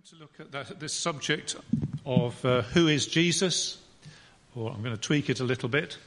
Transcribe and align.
going 0.00 0.18
to 0.18 0.46
look 0.48 0.70
at 0.70 0.80
this 0.80 0.94
subject 0.94 1.56
of 2.06 2.42
uh, 2.46 2.62
who 2.62 2.88
is 2.88 3.06
Jesus, 3.06 3.76
or 4.54 4.70
I'm 4.70 4.82
going 4.82 4.94
to 4.94 5.00
tweak 5.00 5.28
it 5.28 5.40
a 5.40 5.44
little 5.44 5.68
bit. 5.68 5.98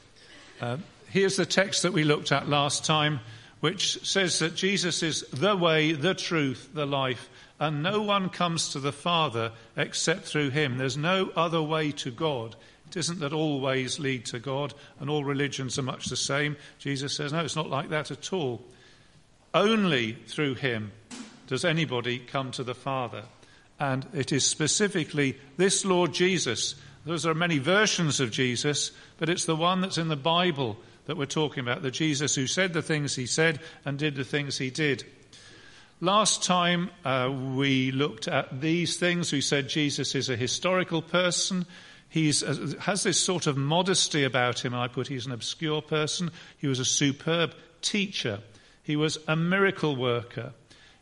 Uh, 0.59 0.77
here's 1.09 1.35
the 1.35 1.45
text 1.45 1.83
that 1.83 1.93
we 1.93 2.03
looked 2.03 2.31
at 2.31 2.49
last 2.49 2.85
time, 2.85 3.19
which 3.59 4.03
says 4.03 4.39
that 4.39 4.55
Jesus 4.55 5.03
is 5.03 5.21
the 5.31 5.55
way, 5.55 5.91
the 5.91 6.15
truth, 6.15 6.69
the 6.73 6.87
life, 6.87 7.29
and 7.59 7.83
no 7.83 8.01
one 8.01 8.29
comes 8.29 8.69
to 8.69 8.79
the 8.79 8.91
Father 8.91 9.51
except 9.77 10.23
through 10.23 10.49
him. 10.49 10.79
There's 10.79 10.97
no 10.97 11.31
other 11.35 11.61
way 11.61 11.91
to 11.91 12.09
God. 12.09 12.55
It 12.87 12.97
isn't 12.97 13.19
that 13.19 13.33
all 13.33 13.61
ways 13.61 13.99
lead 13.99 14.25
to 14.27 14.39
God 14.39 14.73
and 14.99 15.07
all 15.07 15.23
religions 15.23 15.77
are 15.77 15.83
much 15.83 16.07
the 16.07 16.15
same. 16.15 16.57
Jesus 16.79 17.15
says, 17.15 17.31
no, 17.31 17.41
it's 17.41 17.55
not 17.55 17.69
like 17.69 17.89
that 17.89 18.09
at 18.09 18.33
all. 18.33 18.63
Only 19.53 20.13
through 20.13 20.55
him 20.55 20.93
does 21.45 21.63
anybody 21.63 22.17
come 22.17 22.49
to 22.51 22.63
the 22.63 22.73
Father 22.73 23.25
and 23.83 24.07
it 24.13 24.31
is 24.31 24.45
specifically 24.45 25.37
this 25.57 25.83
Lord 25.83 26.13
Jesus. 26.13 26.75
There 27.05 27.31
are 27.31 27.35
many 27.35 27.57
versions 27.57 28.21
of 28.21 28.31
Jesus, 28.31 28.91
but 29.17 29.27
it's 29.27 29.43
the 29.43 29.57
one 29.57 29.81
that's 29.81 29.97
in 29.97 30.07
the 30.07 30.15
Bible 30.15 30.77
that 31.05 31.17
we're 31.17 31.25
talking 31.25 31.59
about 31.59 31.81
the 31.81 31.91
Jesus 31.91 32.33
who 32.33 32.47
said 32.47 32.71
the 32.71 32.81
things 32.81 33.15
he 33.15 33.25
said 33.25 33.59
and 33.83 33.99
did 33.99 34.15
the 34.15 34.23
things 34.23 34.57
he 34.57 34.69
did. 34.69 35.03
Last 35.99 36.43
time 36.43 36.91
uh, 37.03 37.29
we 37.55 37.91
looked 37.91 38.29
at 38.29 38.61
these 38.61 38.95
things. 38.95 39.33
We 39.33 39.41
said 39.41 39.67
Jesus 39.67 40.15
is 40.15 40.29
a 40.29 40.37
historical 40.37 41.01
person. 41.01 41.65
He 42.07 42.29
uh, 42.29 42.79
has 42.79 43.03
this 43.03 43.19
sort 43.19 43.47
of 43.47 43.57
modesty 43.57 44.23
about 44.23 44.63
him. 44.63 44.73
I 44.73 44.87
put 44.87 45.09
he's 45.09 45.25
an 45.25 45.33
obscure 45.33 45.81
person. 45.81 46.31
He 46.57 46.67
was 46.67 46.79
a 46.79 46.85
superb 46.85 47.53
teacher. 47.81 48.39
He 48.81 48.95
was 48.95 49.17
a 49.27 49.35
miracle 49.35 49.97
worker. 49.97 50.53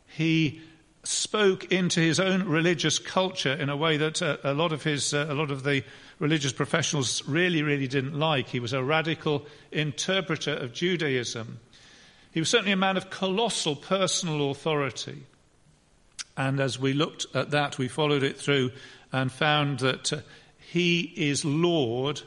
He 0.08 0.62
spoke 1.04 1.72
into 1.72 2.00
his 2.00 2.20
own 2.20 2.44
religious 2.44 2.98
culture 2.98 3.52
in 3.52 3.68
a 3.68 3.76
way 3.76 3.96
that 3.96 4.22
uh, 4.22 4.36
a 4.44 4.54
lot 4.54 4.72
of 4.72 4.84
his 4.84 5.12
uh, 5.12 5.26
a 5.28 5.34
lot 5.34 5.50
of 5.50 5.64
the 5.64 5.82
religious 6.18 6.52
professionals 6.52 7.26
really 7.26 7.62
really 7.62 7.88
didn't 7.88 8.18
like. 8.18 8.48
He 8.48 8.60
was 8.60 8.72
a 8.72 8.82
radical 8.82 9.44
interpreter 9.72 10.52
of 10.54 10.72
Judaism. 10.72 11.58
He 12.30 12.40
was 12.40 12.48
certainly 12.48 12.72
a 12.72 12.76
man 12.76 12.96
of 12.96 13.10
colossal 13.10 13.76
personal 13.76 14.50
authority. 14.50 15.24
And 16.36 16.60
as 16.60 16.78
we 16.78 16.92
looked 16.92 17.26
at 17.34 17.50
that 17.50 17.78
we 17.78 17.88
followed 17.88 18.22
it 18.22 18.38
through 18.38 18.70
and 19.12 19.30
found 19.30 19.80
that 19.80 20.12
uh, 20.12 20.20
he 20.58 21.12
is 21.16 21.44
lord 21.44 22.22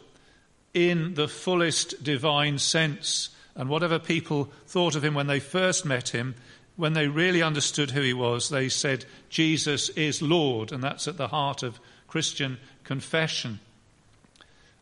in 0.74 1.14
the 1.14 1.30
fullest 1.30 2.04
divine 2.04 2.60
sense. 2.60 3.30
And 3.56 3.70
whatever 3.70 4.00
people 4.00 4.52
thought 4.68 4.98
of 4.98 5.06
him 5.06 5.14
when 5.14 5.28
they 5.28 5.40
first 5.40 5.86
met 5.86 6.10
him 6.10 6.36
when 6.76 6.94
they 6.94 7.08
really 7.08 7.42
understood 7.42 7.92
who 7.92 8.02
he 8.02 8.14
was, 8.14 8.50
they 8.50 8.70
said, 8.70 9.06
Jesus 9.30 9.90
is 9.90 10.22
Lord, 10.22 10.72
and 10.72 10.84
that's 10.84 11.08
at 11.08 11.18
the 11.18 11.30
heart 11.30 11.64
of 11.64 11.80
Christian 12.08 12.58
confession. 12.84 13.60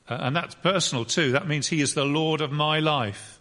Uh, 0.09 0.17
and 0.21 0.35
that's 0.35 0.55
personal 0.55 1.05
too. 1.05 1.31
That 1.31 1.47
means 1.47 1.67
he 1.67 1.81
is 1.81 1.93
the 1.93 2.05
Lord 2.05 2.41
of 2.41 2.51
my 2.51 2.79
life. 2.79 3.39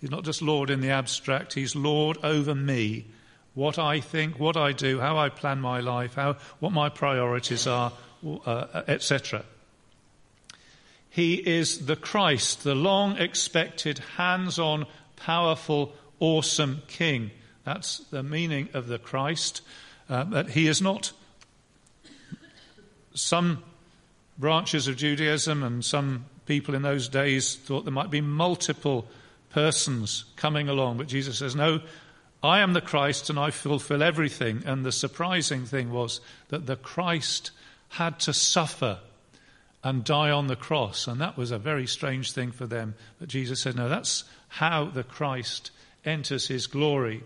He's 0.00 0.10
not 0.10 0.24
just 0.24 0.42
Lord 0.42 0.68
in 0.68 0.80
the 0.80 0.90
abstract, 0.90 1.54
he's 1.54 1.76
Lord 1.76 2.18
over 2.24 2.54
me. 2.54 3.06
What 3.54 3.78
I 3.78 4.00
think, 4.00 4.40
what 4.40 4.56
I 4.56 4.72
do, 4.72 4.98
how 4.98 5.18
I 5.18 5.28
plan 5.28 5.60
my 5.60 5.80
life, 5.80 6.14
how, 6.14 6.36
what 6.58 6.72
my 6.72 6.88
priorities 6.88 7.66
are, 7.66 7.92
uh, 8.46 8.82
etc. 8.88 9.44
He 11.10 11.34
is 11.34 11.86
the 11.86 11.96
Christ, 11.96 12.64
the 12.64 12.74
long 12.74 13.18
expected, 13.18 13.98
hands 14.16 14.58
on, 14.58 14.86
powerful, 15.16 15.92
awesome 16.18 16.82
King 16.88 17.30
that's 17.64 17.98
the 18.10 18.22
meaning 18.22 18.68
of 18.74 18.88
the 18.88 18.98
Christ. 18.98 19.62
Uh, 20.08 20.24
that 20.24 20.50
he 20.50 20.66
is 20.66 20.82
not 20.82 21.12
some 23.14 23.62
branches 24.38 24.88
of 24.88 24.96
Judaism 24.96 25.62
and 25.62 25.84
some 25.84 26.24
people 26.46 26.74
in 26.74 26.82
those 26.82 27.08
days 27.08 27.54
thought 27.54 27.84
there 27.84 27.92
might 27.92 28.10
be 28.10 28.20
multiple 28.20 29.06
persons 29.50 30.24
coming 30.36 30.68
along, 30.68 30.96
but 30.96 31.06
Jesus 31.06 31.38
says, 31.38 31.54
No, 31.54 31.80
I 32.42 32.60
am 32.60 32.72
the 32.72 32.80
Christ 32.80 33.30
and 33.30 33.38
I 33.38 33.50
fulfill 33.50 34.02
everything. 34.02 34.62
And 34.66 34.84
the 34.84 34.92
surprising 34.92 35.64
thing 35.64 35.92
was 35.92 36.20
that 36.48 36.66
the 36.66 36.76
Christ 36.76 37.52
had 37.90 38.18
to 38.20 38.32
suffer 38.32 38.98
and 39.84 40.04
die 40.04 40.30
on 40.30 40.46
the 40.46 40.56
cross. 40.56 41.06
And 41.06 41.20
that 41.20 41.36
was 41.36 41.50
a 41.50 41.58
very 41.58 41.86
strange 41.86 42.32
thing 42.32 42.50
for 42.50 42.66
them. 42.66 42.94
But 43.18 43.28
Jesus 43.28 43.60
said, 43.60 43.76
No, 43.76 43.88
that's 43.88 44.24
how 44.48 44.86
the 44.86 45.04
Christ 45.04 45.70
enters 46.04 46.48
his 46.48 46.66
glory. 46.66 47.22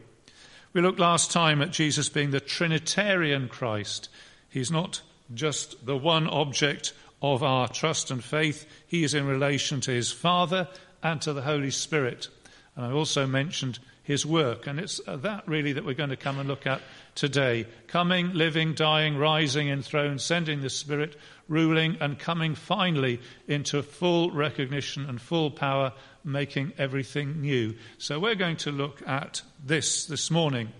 We 0.76 0.82
looked 0.82 1.00
last 1.00 1.30
time 1.30 1.62
at 1.62 1.70
Jesus 1.70 2.10
being 2.10 2.32
the 2.32 2.38
Trinitarian 2.38 3.48
Christ. 3.48 4.10
He's 4.50 4.70
not 4.70 5.00
just 5.32 5.86
the 5.86 5.96
one 5.96 6.28
object 6.28 6.92
of 7.22 7.42
our 7.42 7.66
trust 7.66 8.10
and 8.10 8.22
faith, 8.22 8.66
he 8.86 9.02
is 9.02 9.14
in 9.14 9.26
relation 9.26 9.80
to 9.80 9.90
his 9.90 10.12
Father 10.12 10.68
and 11.02 11.18
to 11.22 11.32
the 11.32 11.40
Holy 11.40 11.70
Spirit. 11.70 12.28
And 12.76 12.84
I 12.84 12.92
also 12.92 13.26
mentioned 13.26 13.78
his 14.02 14.26
work, 14.26 14.66
and 14.66 14.78
it's 14.78 15.00
that 15.06 15.48
really 15.48 15.72
that 15.72 15.86
we're 15.86 15.94
going 15.94 16.10
to 16.10 16.16
come 16.16 16.38
and 16.38 16.46
look 16.46 16.66
at 16.66 16.82
today. 17.14 17.66
Coming, 17.86 18.34
living, 18.34 18.74
dying, 18.74 19.16
rising, 19.16 19.68
enthroned, 19.68 20.20
sending 20.20 20.60
the 20.60 20.68
Spirit, 20.68 21.16
ruling, 21.48 21.96
and 22.02 22.18
coming 22.18 22.54
finally 22.54 23.18
into 23.48 23.82
full 23.82 24.30
recognition 24.30 25.06
and 25.06 25.22
full 25.22 25.50
power 25.50 25.94
making 26.26 26.72
everything 26.76 27.40
new. 27.40 27.74
So 27.98 28.18
we're 28.18 28.34
going 28.34 28.56
to 28.58 28.72
look 28.72 29.00
at 29.06 29.42
this 29.64 30.06
this 30.06 30.30
morning. 30.30 30.72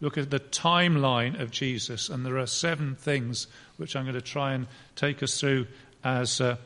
Look 0.00 0.16
at 0.16 0.30
the 0.30 0.40
timeline 0.40 1.40
of 1.40 1.50
Jesus, 1.50 2.08
and 2.08 2.24
there 2.24 2.38
are 2.38 2.46
seven 2.46 2.94
things 2.94 3.46
which 3.76 3.96
I'm 3.96 4.04
going 4.04 4.14
to 4.14 4.20
try 4.20 4.54
and 4.54 4.66
take 4.96 5.22
us 5.22 5.38
through 5.38 5.66
as 6.02 6.40
uh, 6.40 6.56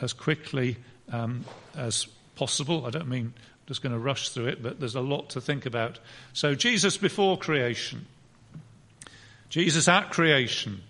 as 0.00 0.12
quickly 0.12 0.76
um, 1.12 1.44
as 1.76 2.06
possible. 2.36 2.86
I 2.86 2.90
don't 2.90 3.08
mean 3.08 3.32
I'm 3.36 3.66
just 3.66 3.82
going 3.82 3.92
to 3.92 3.98
rush 3.98 4.30
through 4.30 4.46
it, 4.46 4.62
but 4.62 4.80
there's 4.80 4.94
a 4.94 5.00
lot 5.00 5.30
to 5.30 5.40
think 5.40 5.66
about. 5.66 5.98
So 6.32 6.54
Jesus 6.54 6.96
before 6.96 7.38
creation, 7.38 8.06
Jesus 9.48 9.88
at 9.88 10.10
creation, 10.10 10.82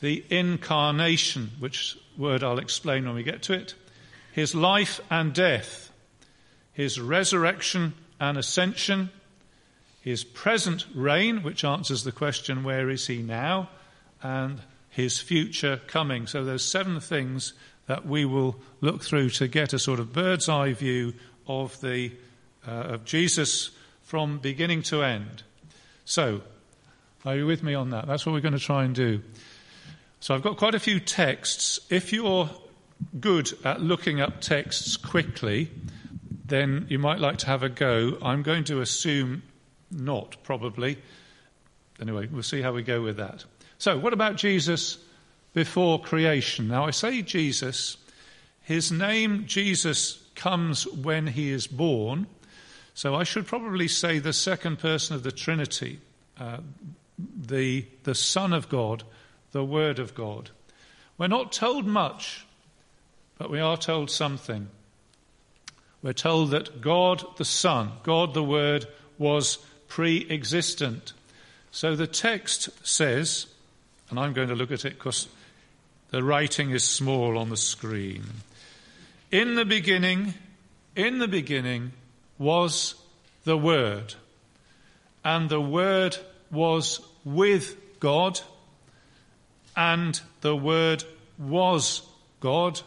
the 0.00 0.24
incarnation, 0.30 1.50
which 1.58 1.96
word 2.16 2.42
I'll 2.42 2.58
explain 2.58 3.04
when 3.04 3.14
we 3.14 3.22
get 3.22 3.42
to 3.42 3.52
it, 3.52 3.74
his 4.32 4.54
life 4.54 5.00
and 5.10 5.32
death 5.32 5.89
his 6.80 6.98
resurrection 6.98 7.92
and 8.18 8.38
ascension, 8.38 9.10
his 10.00 10.24
present 10.24 10.86
reign, 10.94 11.42
which 11.42 11.62
answers 11.62 12.04
the 12.04 12.12
question, 12.12 12.64
where 12.64 12.88
is 12.88 13.06
he 13.06 13.20
now? 13.20 13.68
And 14.22 14.62
his 14.88 15.18
future 15.18 15.78
coming. 15.86 16.26
So 16.26 16.42
there's 16.42 16.64
seven 16.64 16.98
things 16.98 17.52
that 17.86 18.06
we 18.06 18.24
will 18.24 18.56
look 18.80 19.02
through 19.02 19.28
to 19.28 19.46
get 19.46 19.74
a 19.74 19.78
sort 19.78 20.00
of 20.00 20.14
bird's 20.14 20.48
eye 20.48 20.72
view 20.72 21.12
of 21.46 21.78
the 21.82 22.12
uh, 22.66 22.70
of 22.70 23.04
Jesus 23.04 23.72
from 24.02 24.38
beginning 24.38 24.82
to 24.84 25.02
end. 25.02 25.42
So, 26.06 26.40
are 27.26 27.36
you 27.36 27.46
with 27.46 27.62
me 27.62 27.74
on 27.74 27.90
that? 27.90 28.06
That's 28.06 28.24
what 28.24 28.32
we're 28.32 28.40
going 28.40 28.54
to 28.54 28.58
try 28.58 28.84
and 28.84 28.94
do. 28.94 29.20
So 30.20 30.34
I've 30.34 30.42
got 30.42 30.56
quite 30.56 30.74
a 30.74 30.80
few 30.80 30.98
texts. 30.98 31.78
If 31.90 32.10
you're 32.10 32.48
good 33.20 33.52
at 33.66 33.82
looking 33.82 34.22
up 34.22 34.40
texts 34.40 34.96
quickly, 34.96 35.70
then 36.50 36.86
you 36.88 36.98
might 36.98 37.20
like 37.20 37.38
to 37.38 37.46
have 37.46 37.62
a 37.62 37.68
go. 37.68 38.18
I'm 38.20 38.42
going 38.42 38.64
to 38.64 38.80
assume 38.80 39.42
not, 39.90 40.36
probably. 40.42 40.98
Anyway, 42.00 42.28
we'll 42.30 42.42
see 42.42 42.60
how 42.60 42.72
we 42.72 42.82
go 42.82 43.02
with 43.02 43.16
that. 43.16 43.44
So, 43.78 43.98
what 43.98 44.12
about 44.12 44.36
Jesus 44.36 44.98
before 45.52 46.00
creation? 46.00 46.68
Now, 46.68 46.84
I 46.84 46.90
say 46.90 47.22
Jesus, 47.22 47.96
his 48.62 48.92
name 48.92 49.44
Jesus 49.46 50.22
comes 50.34 50.86
when 50.86 51.28
he 51.28 51.50
is 51.50 51.66
born. 51.66 52.26
So, 52.94 53.14
I 53.14 53.24
should 53.24 53.46
probably 53.46 53.88
say 53.88 54.18
the 54.18 54.32
second 54.32 54.78
person 54.78 55.16
of 55.16 55.22
the 55.22 55.32
Trinity, 55.32 56.00
uh, 56.38 56.58
the, 57.18 57.86
the 58.04 58.14
Son 58.14 58.52
of 58.52 58.68
God, 58.68 59.04
the 59.52 59.64
Word 59.64 59.98
of 59.98 60.14
God. 60.14 60.50
We're 61.18 61.28
not 61.28 61.52
told 61.52 61.86
much, 61.86 62.46
but 63.38 63.50
we 63.50 63.60
are 63.60 63.76
told 63.76 64.10
something 64.10 64.68
we're 66.02 66.12
told 66.12 66.50
that 66.50 66.80
God 66.80 67.24
the 67.36 67.44
Son, 67.44 67.92
God 68.02 68.32
the 68.34 68.42
Word, 68.42 68.86
was 69.18 69.58
pre 69.88 70.26
existent. 70.30 71.12
So 71.72 71.94
the 71.94 72.06
text 72.06 72.70
says, 72.86 73.46
and 74.08 74.18
I'm 74.18 74.32
going 74.32 74.48
to 74.48 74.54
look 74.54 74.72
at 74.72 74.84
it 74.84 74.94
because 74.94 75.28
the 76.10 76.22
writing 76.22 76.70
is 76.70 76.82
small 76.82 77.38
on 77.38 77.50
the 77.50 77.56
screen. 77.56 78.24
In 79.30 79.54
the 79.54 79.64
beginning, 79.64 80.34
in 80.96 81.18
the 81.18 81.28
beginning 81.28 81.92
was 82.38 82.94
the 83.44 83.56
Word, 83.56 84.14
and 85.24 85.48
the 85.48 85.60
Word 85.60 86.16
was 86.50 87.00
with 87.24 87.76
God, 88.00 88.40
and 89.76 90.20
the 90.40 90.56
Word 90.56 91.04
was 91.38 92.02
God. 92.40 92.80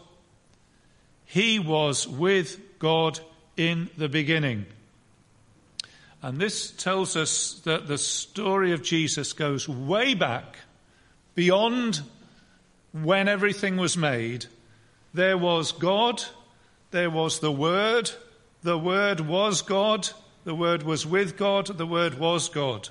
He 1.24 1.58
was 1.58 2.06
with 2.06 2.60
God 2.84 3.18
in 3.56 3.88
the 3.96 4.10
beginning. 4.10 4.66
And 6.20 6.38
this 6.38 6.70
tells 6.70 7.16
us 7.16 7.62
that 7.64 7.88
the 7.88 7.96
story 7.96 8.72
of 8.72 8.82
Jesus 8.82 9.32
goes 9.32 9.66
way 9.66 10.12
back, 10.12 10.58
beyond 11.34 12.02
when 12.92 13.26
everything 13.26 13.78
was 13.78 13.96
made, 13.96 14.44
there 15.14 15.38
was 15.38 15.72
God, 15.72 16.22
there 16.90 17.08
was 17.08 17.40
the 17.40 17.50
Word, 17.50 18.10
the 18.62 18.78
Word 18.78 19.20
was 19.20 19.62
God, 19.62 20.10
the 20.44 20.54
Word 20.54 20.82
was 20.82 21.06
with 21.06 21.38
God, 21.38 21.66
the 21.78 21.86
Word 21.86 22.18
was 22.18 22.50
God. 22.50 22.90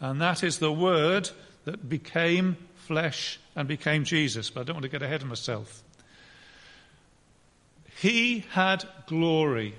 And 0.00 0.18
that 0.22 0.42
is 0.42 0.60
the 0.60 0.72
Word 0.72 1.28
that 1.66 1.90
became 1.90 2.56
flesh 2.74 3.38
and 3.54 3.68
became 3.68 4.04
Jesus. 4.04 4.48
But 4.48 4.62
I 4.62 4.64
don't 4.64 4.76
want 4.76 4.84
to 4.84 4.88
get 4.88 5.02
ahead 5.02 5.20
of 5.20 5.28
myself. 5.28 5.82
He 8.00 8.46
had 8.52 8.88
glory. 9.04 9.74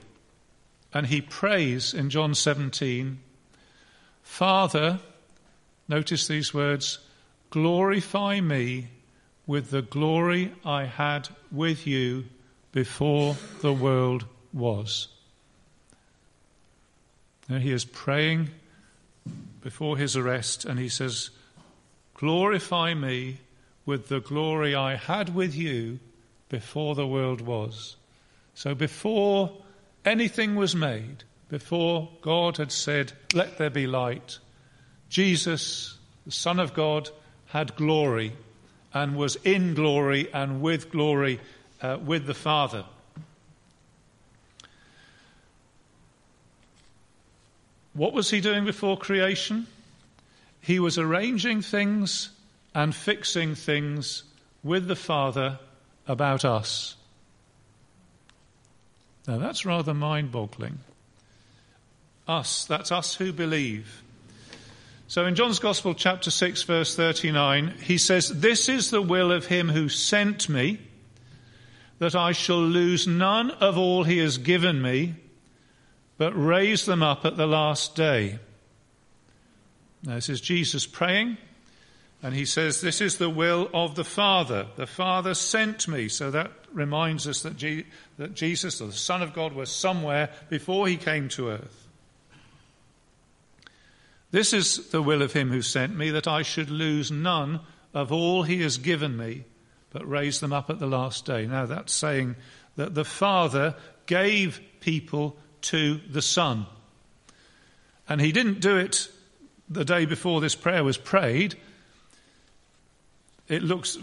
And 0.94 1.07
he 1.07 1.21
prays 1.21 1.91
in 1.91 2.12
John 2.12 2.35
17, 2.35 3.18
Father, 4.21 5.00
notice 5.88 6.27
these 6.27 6.53
words, 6.53 7.00
glorify 7.50 8.39
me 8.39 8.89
with 9.47 9.71
the 9.71 9.81
glory 9.81 10.53
I 10.63 10.85
had 10.85 11.29
with 11.51 11.88
you 11.88 12.25
before 12.71 13.38
the 13.62 13.73
world 13.73 14.25
was. 14.53 15.07
Now 17.50 17.57
he 17.57 17.71
is 17.71 17.85
praying 17.85 18.51
before 19.62 19.97
his 19.97 20.15
arrest 20.15 20.63
and 20.63 20.77
he 20.77 20.89
says, 20.89 21.31
Glorify 22.13 22.94
me 22.94 23.39
with 23.83 24.09
the 24.09 24.19
glory 24.19 24.75
I 24.75 24.95
had 24.95 25.33
with 25.33 25.56
you 25.56 25.97
before 26.50 26.94
the 26.94 27.07
world 27.07 27.41
was. 27.41 27.95
So 28.61 28.75
before 28.75 29.57
anything 30.05 30.53
was 30.53 30.75
made, 30.75 31.23
before 31.49 32.11
God 32.21 32.57
had 32.57 32.71
said, 32.71 33.11
Let 33.33 33.57
there 33.57 33.71
be 33.71 33.87
light, 33.87 34.37
Jesus, 35.09 35.97
the 36.27 36.31
Son 36.31 36.59
of 36.59 36.75
God, 36.75 37.09
had 37.47 37.75
glory 37.75 38.33
and 38.93 39.15
was 39.15 39.35
in 39.37 39.73
glory 39.73 40.31
and 40.31 40.61
with 40.61 40.91
glory 40.91 41.39
uh, 41.81 41.97
with 42.05 42.27
the 42.27 42.35
Father. 42.35 42.85
What 47.93 48.13
was 48.13 48.29
he 48.29 48.41
doing 48.41 48.63
before 48.63 48.95
creation? 48.95 49.65
He 50.61 50.79
was 50.79 50.99
arranging 50.99 51.63
things 51.63 52.29
and 52.75 52.93
fixing 52.93 53.55
things 53.55 54.21
with 54.63 54.87
the 54.87 54.95
Father 54.95 55.57
about 56.07 56.45
us. 56.45 56.95
Now 59.27 59.38
that's 59.38 59.65
rather 59.65 59.94
mind 59.94 60.31
boggling. 60.31 60.79
Us, 62.27 62.65
that's 62.65 62.91
us 62.91 63.15
who 63.15 63.33
believe. 63.33 64.03
So 65.07 65.25
in 65.25 65.35
John's 65.35 65.59
Gospel, 65.59 65.94
chapter 65.94 66.31
6, 66.31 66.63
verse 66.63 66.95
39, 66.95 67.75
he 67.83 67.97
says, 67.97 68.29
This 68.29 68.69
is 68.69 68.91
the 68.91 69.01
will 69.01 69.31
of 69.31 69.47
him 69.47 69.68
who 69.68 69.89
sent 69.89 70.47
me, 70.47 70.79
that 72.00 72.15
I 72.15 72.31
shall 72.31 72.62
lose 72.62 73.07
none 73.07 73.51
of 73.51 73.77
all 73.77 74.06
he 74.06 74.19
has 74.19 74.38
given 74.38 74.81
me, 74.81 75.15
but 76.17 76.31
raise 76.31 76.85
them 76.85 77.03
up 77.03 77.25
at 77.25 77.35
the 77.35 77.45
last 77.45 77.94
day. 77.94 78.39
Now, 80.03 80.15
this 80.15 80.29
is 80.29 80.39
Jesus 80.39 80.88
praying. 80.88 81.38
And 82.23 82.35
he 82.35 82.45
says, 82.45 82.81
This 82.81 83.01
is 83.01 83.18
the 83.18 83.29
will 83.29 83.69
of 83.73 83.95
the 83.95 84.03
Father. 84.03 84.68
The 84.75 84.88
Father 84.88 85.33
sent 85.33 85.88
me. 85.88 86.07
So 86.07 86.31
that 86.31 86.51
reminds 86.71 87.27
us 87.27 87.41
that, 87.41 87.57
that 88.18 88.33
Jesus, 88.33 88.79
the 88.79 88.91
Son 88.91 89.21
of 89.21 89.33
God, 89.33 89.53
was 89.53 89.71
somewhere 89.71 90.29
before 90.50 90.88
he 90.88 90.97
came 90.97 91.29
to 91.29 91.50
earth. 91.50 91.88
This 94.29 94.53
is 94.53 94.89
the 94.89 95.01
will 95.01 95.21
of 95.21 95.33
him 95.33 95.50
who 95.50 95.62
sent 95.62 95.95
me, 95.95 96.12
that 96.12 96.27
I 96.27 96.41
should 96.41 96.69
lose 96.69 97.12
none 97.12 97.59
of 97.94 98.12
all 98.12 98.44
he 98.44 98.62
has 98.62 98.77
given 98.77 99.17
me, 99.17 99.44
but 99.89 100.07
raise 100.09 100.39
them 100.39 100.53
up 100.53 100.69
at 100.69 100.79
the 100.79 100.88
last 100.88 101.25
day. 101.25 101.45
Now 101.47 101.65
that's 101.65 101.91
saying 101.91 102.38
that 102.77 102.94
the 102.94 103.03
Father 103.03 103.75
gave 104.06 104.62
people 104.79 105.38
to 105.63 106.00
the 106.09 106.21
Son. 106.21 106.65
And 108.07 108.21
he 108.21 108.31
didn't 108.31 108.62
do 108.62 108.77
it 108.77 109.09
the 109.69 109.85
day 109.85 110.06
before 110.06 110.39
this 110.39 110.56
prayer 110.56 110.83
was 110.83 110.97
prayed 110.97 111.56
it 113.51 113.63
looks 113.63 113.98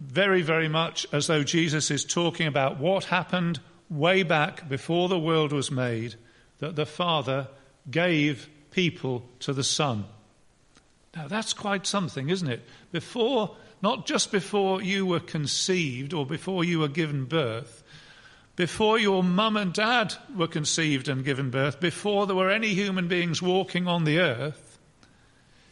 very, 0.00 0.42
very 0.42 0.68
much 0.68 1.06
as 1.12 1.26
though 1.26 1.42
Jesus 1.42 1.90
is 1.90 2.04
talking 2.04 2.46
about 2.46 2.78
what 2.78 3.04
happened 3.04 3.60
way 3.90 4.22
back 4.22 4.68
before 4.68 5.08
the 5.08 5.18
world 5.18 5.52
was 5.52 5.70
made, 5.70 6.14
that 6.58 6.74
the 6.74 6.86
Father 6.86 7.48
gave 7.90 8.48
people 8.70 9.24
to 9.40 9.52
the 9.52 9.62
Son. 9.62 10.04
Now 11.14 11.28
that's 11.28 11.52
quite 11.52 11.86
something, 11.86 12.30
isn't 12.30 12.48
it? 12.48 12.62
Before, 12.92 13.54
not 13.82 14.06
just 14.06 14.32
before 14.32 14.82
you 14.82 15.04
were 15.04 15.20
conceived 15.20 16.14
or 16.14 16.24
before 16.24 16.64
you 16.64 16.78
were 16.80 16.88
given 16.88 17.26
birth, 17.26 17.82
before 18.56 18.98
your 18.98 19.22
mum 19.22 19.56
and 19.56 19.72
dad 19.72 20.14
were 20.34 20.46
conceived 20.46 21.08
and 21.08 21.24
given 21.24 21.50
birth, 21.50 21.78
before 21.78 22.26
there 22.26 22.36
were 22.36 22.50
any 22.50 22.68
human 22.68 23.08
beings 23.08 23.42
walking 23.42 23.86
on 23.86 24.04
the 24.04 24.18
earth, 24.18 24.78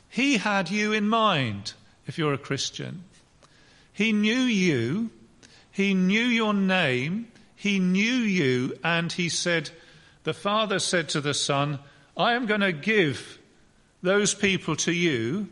he 0.08 0.36
had 0.36 0.70
you 0.70 0.92
in 0.92 1.08
mind 1.08 1.72
if 2.06 2.18
you're 2.18 2.34
a 2.34 2.38
Christian. 2.38 3.04
He 3.92 4.12
knew 4.12 4.40
you, 4.40 5.10
he 5.70 5.94
knew 5.94 6.24
your 6.24 6.54
name, 6.54 7.28
he 7.54 7.78
knew 7.78 8.14
you, 8.14 8.76
and 8.82 9.12
he 9.12 9.28
said, 9.28 9.70
The 10.24 10.34
Father 10.34 10.78
said 10.78 11.08
to 11.10 11.20
the 11.20 11.34
Son, 11.34 11.78
I 12.16 12.34
am 12.34 12.46
going 12.46 12.60
to 12.60 12.72
give 12.72 13.38
those 14.02 14.34
people 14.34 14.76
to 14.76 14.92
you, 14.92 15.48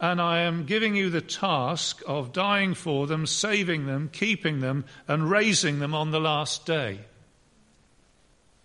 and 0.00 0.20
I 0.20 0.40
am 0.40 0.64
giving 0.64 0.94
you 0.94 1.10
the 1.10 1.20
task 1.20 2.02
of 2.06 2.32
dying 2.32 2.74
for 2.74 3.06
them, 3.06 3.26
saving 3.26 3.86
them, 3.86 4.08
keeping 4.12 4.60
them, 4.60 4.84
and 5.08 5.30
raising 5.30 5.78
them 5.78 5.94
on 5.94 6.10
the 6.10 6.20
last 6.20 6.64
day. 6.64 7.00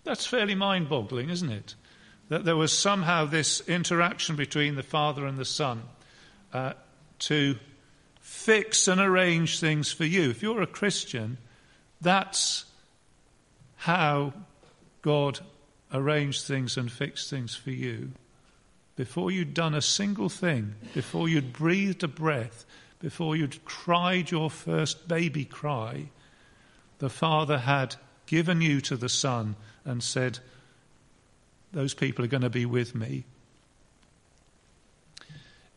That's 0.04 0.24
fairly 0.24 0.54
mind 0.54 0.88
boggling, 0.88 1.28
isn't 1.28 1.50
it? 1.50 1.74
That 2.28 2.44
there 2.44 2.56
was 2.56 2.72
somehow 2.72 3.26
this 3.26 3.60
interaction 3.68 4.36
between 4.36 4.76
the 4.76 4.82
Father 4.82 5.26
and 5.26 5.36
the 5.36 5.44
Son 5.44 5.82
uh, 6.52 6.74
to 7.20 7.56
fix 8.26 8.88
and 8.88 9.00
arrange 9.00 9.60
things 9.60 9.92
for 9.92 10.04
you. 10.04 10.30
If 10.30 10.42
you're 10.42 10.60
a 10.60 10.66
Christian, 10.66 11.38
that's 12.00 12.64
how 13.76 14.32
God 15.00 15.38
arranged 15.94 16.44
things 16.44 16.76
and 16.76 16.90
fixed 16.90 17.30
things 17.30 17.54
for 17.54 17.70
you. 17.70 18.10
Before 18.96 19.30
you'd 19.30 19.54
done 19.54 19.76
a 19.76 19.80
single 19.80 20.28
thing, 20.28 20.74
before 20.92 21.28
you'd 21.28 21.52
breathed 21.52 22.02
a 22.02 22.08
breath, 22.08 22.64
before 22.98 23.36
you'd 23.36 23.64
cried 23.64 24.32
your 24.32 24.50
first 24.50 25.06
baby 25.06 25.44
cry, 25.44 26.08
the 26.98 27.10
Father 27.10 27.58
had 27.58 27.94
given 28.26 28.60
you 28.60 28.80
to 28.80 28.96
the 28.96 29.08
Son 29.08 29.54
and 29.84 30.02
said, 30.02 30.40
Those 31.72 31.94
people 31.94 32.24
are 32.24 32.28
going 32.28 32.42
to 32.42 32.50
be 32.50 32.66
with 32.66 32.92
me 32.92 33.24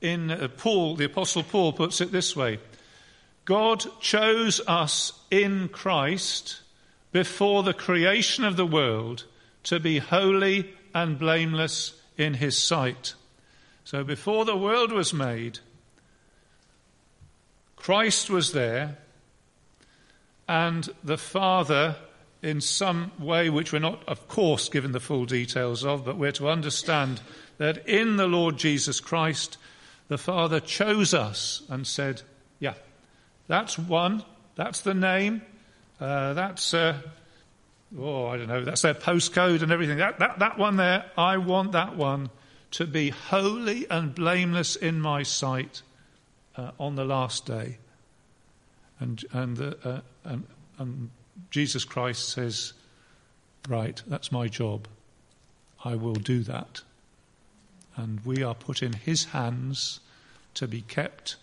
in 0.01 0.31
uh, 0.31 0.47
Paul, 0.57 0.95
the 0.95 1.05
Apostle 1.05 1.43
Paul 1.43 1.73
puts 1.73 2.01
it 2.01 2.11
this 2.11 2.35
way 2.35 2.59
God 3.45 3.83
chose 3.99 4.61
us 4.67 5.13
in 5.31 5.69
Christ 5.69 6.61
before 7.11 7.63
the 7.63 7.73
creation 7.73 8.43
of 8.43 8.57
the 8.57 8.65
world 8.65 9.25
to 9.63 9.79
be 9.79 9.97
holy 9.97 10.73
and 10.93 11.17
blameless 11.17 11.99
in 12.17 12.35
his 12.35 12.57
sight. 12.57 13.15
So 13.83 14.03
before 14.03 14.45
the 14.45 14.55
world 14.55 14.91
was 14.91 15.13
made, 15.13 15.59
Christ 17.75 18.29
was 18.29 18.51
there, 18.51 18.97
and 20.47 20.87
the 21.03 21.17
Father, 21.17 21.95
in 22.43 22.61
some 22.61 23.11
way 23.17 23.49
which 23.49 23.73
we're 23.73 23.79
not, 23.79 24.07
of 24.07 24.27
course, 24.27 24.69
given 24.69 24.91
the 24.91 24.99
full 24.99 25.25
details 25.25 25.83
of, 25.83 26.05
but 26.05 26.17
we're 26.17 26.31
to 26.33 26.49
understand 26.49 27.21
that 27.57 27.87
in 27.87 28.17
the 28.17 28.27
Lord 28.27 28.57
Jesus 28.57 28.99
Christ, 28.99 29.57
the 30.09 30.17
Father 30.17 30.59
chose 30.59 31.13
us 31.13 31.63
and 31.69 31.87
said, 31.87 32.23
Yeah, 32.59 32.73
that's 33.47 33.79
one, 33.79 34.23
that's 34.55 34.81
the 34.81 34.93
name, 34.93 35.41
uh, 36.01 36.33
that's, 36.33 36.73
uh, 36.73 36.97
oh, 37.97 38.25
I 38.25 38.37
don't 38.37 38.47
know, 38.47 38.65
that's 38.65 38.81
their 38.81 38.95
postcode 38.95 39.61
and 39.61 39.71
everything. 39.71 39.99
That, 39.99 40.19
that, 40.19 40.39
that 40.39 40.57
one 40.57 40.75
there, 40.75 41.05
I 41.17 41.37
want 41.37 41.71
that 41.71 41.95
one 41.95 42.29
to 42.71 42.85
be 42.85 43.09
holy 43.09 43.89
and 43.89 44.13
blameless 44.13 44.75
in 44.75 44.99
my 44.99 45.23
sight 45.23 45.83
uh, 46.57 46.71
on 46.79 46.95
the 46.95 47.05
last 47.05 47.45
day. 47.45 47.77
And, 48.99 49.23
and, 49.31 49.75
uh, 49.83 50.01
and, 50.25 50.45
and 50.77 51.09
Jesus 51.51 51.85
Christ 51.85 52.29
says, 52.29 52.73
Right, 53.67 54.01
that's 54.07 54.31
my 54.31 54.47
job. 54.47 54.87
I 55.85 55.95
will 55.95 56.13
do 56.13 56.41
that 56.43 56.81
and 57.99 58.21
we 58.23 58.41
are 58.43 58.55
put 58.55 58.81
in 58.81 58.93
His 58.93 59.25
hands 59.25 59.99
to 60.53 60.67
be 60.69 60.81
kept 60.81 61.35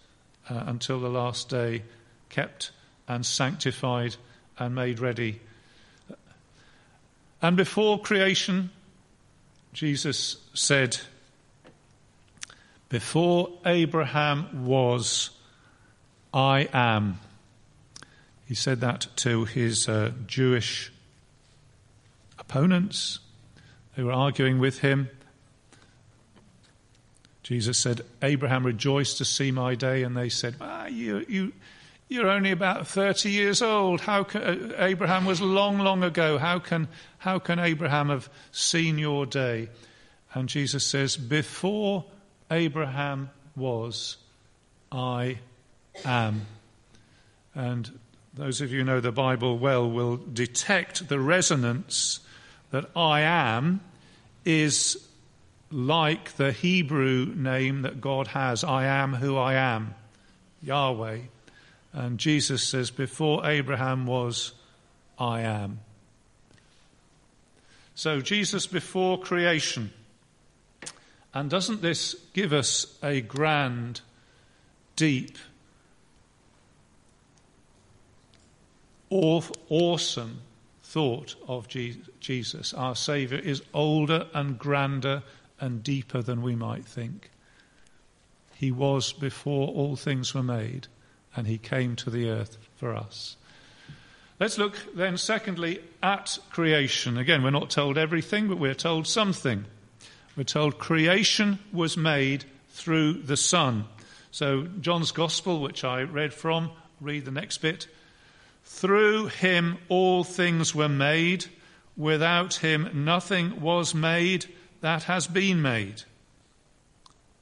uh, 0.49 0.65
until 0.67 0.99
the 0.99 1.11
last 1.11 1.51
day, 1.51 1.83
kept 2.31 2.71
and 3.07 3.27
sanctified 3.27 4.17
and 4.59 4.75
made 4.75 4.99
ready. 4.99 5.41
And 7.43 7.59
before 7.59 8.01
creation, 8.01 8.71
Jesus 9.75 10.39
said, 10.55 10.99
Before 12.89 13.51
Abraham 13.67 14.65
was, 14.65 15.31
I 16.33 16.69
am. 16.73 17.21
He 18.47 18.55
said 18.55 18.81
that 18.81 19.09
to 19.17 19.45
his 19.45 19.89
uh, 19.91 20.13
Jewish 20.27 20.91
opponents. 22.39 23.19
They 23.95 24.03
were 24.03 24.13
arguing 24.13 24.59
with 24.59 24.79
him. 24.79 25.11
Jesus 27.47 27.79
said, 27.79 28.01
Abraham 28.23 28.67
rejoiced 28.67 29.19
to 29.19 29.25
see 29.25 29.53
my 29.53 29.77
day, 29.77 30.03
and 30.03 30.17
they 30.17 30.29
said, 30.29 30.57
ah, 30.61 30.87
you, 30.87 31.25
you, 31.29 31.53
you're 32.09 32.29
only 32.29 32.51
about 32.51 32.89
30 32.89 33.31
years 33.31 33.63
old. 33.63 34.01
How 34.01 34.25
can, 34.25 34.43
uh, 34.43 34.75
Abraham 34.79 35.25
was 35.25 35.41
long, 35.41 35.79
long 35.79 36.03
ago. 36.03 36.39
How 36.39 36.59
can, 36.59 36.89
how 37.19 37.39
can 37.39 37.61
Abraham 37.61 38.09
have 38.09 38.29
seen 38.51 38.99
your 38.99 39.27
day? 39.27 39.69
And 40.35 40.49
Jesus 40.49 40.85
says, 40.85 41.17
Before 41.17 42.05
Abraham 42.51 43.31
was, 43.55 44.17
I 44.91 45.39
am. 46.05 46.47
And 47.55 47.97
those 48.35 48.61
of 48.61 48.73
you 48.73 48.81
who 48.81 48.85
know 48.85 48.99
the 48.99 49.13
Bible 49.13 49.57
well 49.57 49.89
will 49.89 50.17
detect 50.17 51.09
the 51.09 51.21
resonance 51.21 52.19
that 52.73 52.91
I 52.97 53.21
am 53.21 53.83
is 54.45 55.07
like 55.71 56.37
the 56.37 56.53
Hebrew 56.53 57.33
name 57.35 57.83
that 57.83 58.01
God 58.01 58.29
has 58.29 58.63
I 58.63 58.85
am 58.85 59.15
who 59.15 59.37
I 59.37 59.55
am, 59.55 59.95
Yahweh. 60.63 61.21
And 61.93 62.19
Jesus 62.19 62.63
says, 62.63 62.91
Before 62.91 63.47
Abraham 63.47 64.07
was, 64.07 64.53
I 65.19 65.41
am. 65.41 65.81
So, 67.95 68.21
Jesus 68.21 68.67
before 68.67 69.19
creation. 69.19 69.91
And 71.33 71.51
doesn't 71.51 71.83
this 71.83 72.15
give 72.35 72.53
us 72.53 72.99
a 73.03 73.21
grand, 73.21 74.03
deep, 74.97 75.37
awesome 79.11 80.41
thought 80.83 81.35
of 81.49 81.69
Jesus? 81.69 82.75
Our 82.75 82.95
Saviour 82.95 83.41
is 83.41 83.63
older 83.73 84.27
and 84.35 84.59
grander 84.59 85.23
and 85.61 85.83
deeper 85.83 86.23
than 86.23 86.43
we 86.43 86.55
might 86.55 86.85
think. 86.85 87.31
He 88.55 88.71
was 88.73 89.13
before 89.13 89.69
all 89.69 89.97
things 89.97 90.35
were 90.35 90.43
made, 90.43 90.87
and 91.35 91.47
he 91.47 91.59
came 91.59 91.97
to 91.97 92.11
the 92.11 92.29
earth 92.31 92.57
for 92.77 92.95
us. 92.95 93.37
Let's 94.39 94.59
look 94.59 94.77
then, 94.95 95.17
secondly, 95.17 95.81
at 96.03 96.39
creation. 96.51 97.17
Again, 97.17 97.43
we're 97.43 97.51
not 97.51 97.71
told 97.71 97.97
everything, 97.97 98.49
but 98.49 98.59
we're 98.59 98.75
told 98.75 99.07
something. 99.07 99.65
We're 100.37 100.45
told 100.45 100.79
creation 100.79 101.59
was 101.73 101.97
made 101.97 102.45
through 102.71 103.15
the 103.15 103.39
Son. 103.39 103.87
So, 104.31 104.69
John's 104.81 105.13
Gospel, 105.13 105.63
which 105.63 105.85
I 105.85 106.03
read 106.03 106.35
from, 106.35 106.71
read 107.01 107.25
the 107.25 107.31
next 107.31 107.59
bit. 107.59 107.89
Through 108.65 109.29
him 109.29 109.79
all 109.89 110.25
things 110.25 110.75
were 110.75 110.89
made. 110.89 111.47
Without 111.97 112.57
him 112.57 112.91
nothing 112.93 113.61
was 113.63 113.95
made 113.95 114.47
that 114.81 115.05
has 115.05 115.27
been 115.27 115.63
made. 115.63 116.03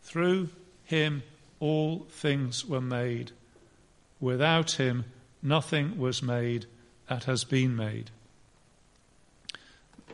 Through 0.03 0.51
him 0.85 1.23
all 1.61 2.07
things 2.11 2.65
were 2.65 2.81
made. 2.81 3.33
Without 4.21 4.73
him 4.73 5.05
nothing 5.43 5.99
was 5.99 6.23
made 6.23 6.67
that 7.09 7.25
has 7.25 7.45
been 7.45 7.77
made. 7.77 8.11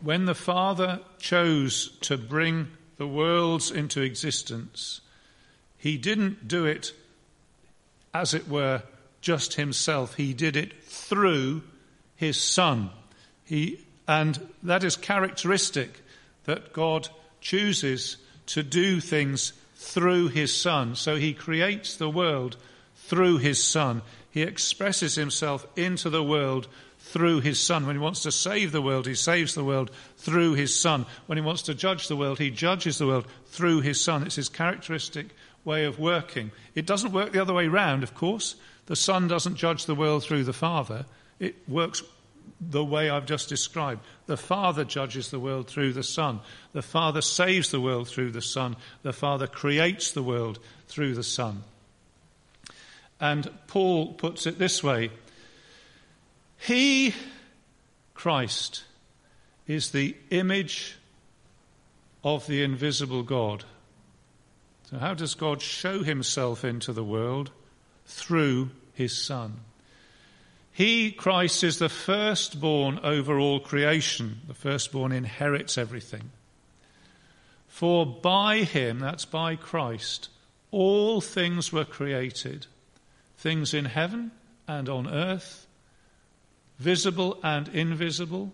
When 0.03 0.25
the 0.25 0.35
Father 0.35 1.01
chose 1.19 1.91
to 2.03 2.17
bring 2.17 2.69
the 2.97 3.07
worlds 3.07 3.71
into 3.71 4.01
existence, 4.01 5.01
he 5.77 5.97
didn't 5.97 6.49
do 6.49 6.65
it, 6.65 6.93
as 8.13 8.35
it 8.35 8.49
were, 8.49 8.83
just 9.21 9.55
himself. 9.55 10.15
He 10.15 10.33
did 10.33 10.57
it 10.57 10.83
through 10.85 11.63
his 12.17 12.41
Son. 12.41 12.91
He, 13.45 13.81
and 14.09 14.49
that 14.63 14.85
is 14.85 14.97
characteristic 14.97 16.01
that 16.51 16.73
God 16.73 17.09
chooses 17.41 18.17
to 18.47 18.65
do 18.65 18.99
things 18.99 19.53
through 19.77 20.29
his 20.29 20.55
Son. 20.55 20.97
So 20.97 21.15
he 21.15 21.33
creates 21.33 21.95
the 21.95 22.11
world 22.11 22.57
through 22.97 23.39
his 23.39 23.63
Son. 23.63 24.03
He 24.33 24.43
expresses 24.43 25.15
himself 25.15 25.65
into 25.77 26.11
the 26.11 26.25
world 26.25 26.67
through 26.99 27.41
his 27.41 27.61
Son. 27.61 27.87
When 27.87 27.95
he 27.95 28.03
wants 28.03 28.25
to 28.25 28.33
save 28.33 28.73
the 28.73 28.83
world, 28.83 29.07
he 29.07 29.15
saves 29.15 29.55
the 29.55 29.63
world 29.63 29.93
through 30.17 30.55
his 30.55 30.77
Son. 30.77 31.07
When 31.27 31.39
he 31.39 31.45
wants 31.45 31.63
to 31.63 31.75
judge 31.75 32.09
the 32.09 32.17
world, 32.17 32.41
he 32.41 32.51
judges 32.51 32.99
the 32.99 33.07
world 33.07 33.29
through 33.47 33.83
his 33.83 34.01
Son. 34.01 34.25
It's 34.25 34.35
his 34.35 34.49
characteristic 34.49 35.29
way 35.65 35.85
of 35.85 36.01
working. 36.01 36.51
It 36.75 36.85
doesn't 36.85 37.13
work 37.13 37.31
the 37.31 37.43
other 37.43 37.55
way 37.55 37.69
round, 37.69 38.03
of 38.03 38.17
course. 38.17 38.57
The 38.87 38.97
Son 38.97 39.29
doesn't 39.29 39.55
judge 39.55 39.87
the 39.87 39.95
world 39.95 40.25
through 40.25 40.43
the 40.43 40.53
Father. 40.53 41.07
It 41.39 41.55
works 41.69 42.03
the 42.61 42.85
way 42.85 43.09
I've 43.09 43.27
just 43.27 43.49
described. 43.49 44.03
The 44.27 44.37
Father 44.37 44.85
judges 44.85 45.31
the 45.31 45.41
world 45.41 45.69
through 45.69 45.95
the 45.95 46.03
Son. 46.03 46.41
The 46.73 46.83
Father 46.83 47.23
saves 47.23 47.71
the 47.71 47.81
world 47.81 48.09
through 48.09 48.33
the 48.33 48.43
Son. 48.43 48.77
The 49.03 49.13
Father 49.13 49.47
creates 49.47 50.13
the 50.13 50.23
world 50.23 50.59
through 50.87 51.15
the 51.15 51.23
Son. 51.23 51.63
And 53.19 53.51
Paul 53.67 54.15
puts 54.15 54.47
it 54.47 54.59
this 54.59 54.83
way 54.83 55.11
He, 56.59 57.15
Christ, 58.15 58.85
is 59.67 59.91
the 59.91 60.17
image 60.31 60.97
of 62.23 62.47
the 62.47 62.63
invisible 62.63 63.23
God. 63.23 63.65
So, 64.91 64.99
how 64.99 65.15
does 65.15 65.35
God 65.35 65.63
show 65.63 66.03
himself 66.03 66.65
into 66.65 66.93
the 66.93 67.05
world? 67.05 67.51
Through 68.07 68.71
his 68.93 69.17
Son. 69.17 69.61
He, 70.81 71.13
Christ, 71.13 71.63
is 71.63 71.79
the 71.79 71.91
firstborn 71.91 73.01
over 73.03 73.39
all 73.39 73.61
creation. 73.61 74.41
The 74.49 74.55
firstborn 74.55 75.13
inherits 75.13 75.77
everything. 75.77 76.31
For 77.69 78.07
by 78.07 78.61
him, 78.61 78.99
that's 78.99 79.27
by 79.27 79.57
Christ, 79.57 80.31
all 80.71 81.21
things 81.21 81.71
were 81.71 81.85
created 81.85 82.67
things 83.37 83.75
in 83.75 83.85
heaven 83.85 84.31
and 84.67 84.89
on 84.89 85.07
earth, 85.07 85.67
visible 86.79 87.39
and 87.43 87.69
invisible, 87.69 88.51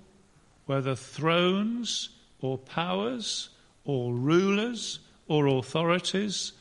whether 0.65 0.97
thrones 0.97 2.09
or 2.41 2.59
powers 2.59 3.51
or 3.85 4.13
rulers 4.13 4.99
or 5.29 5.47
authorities. 5.47 6.55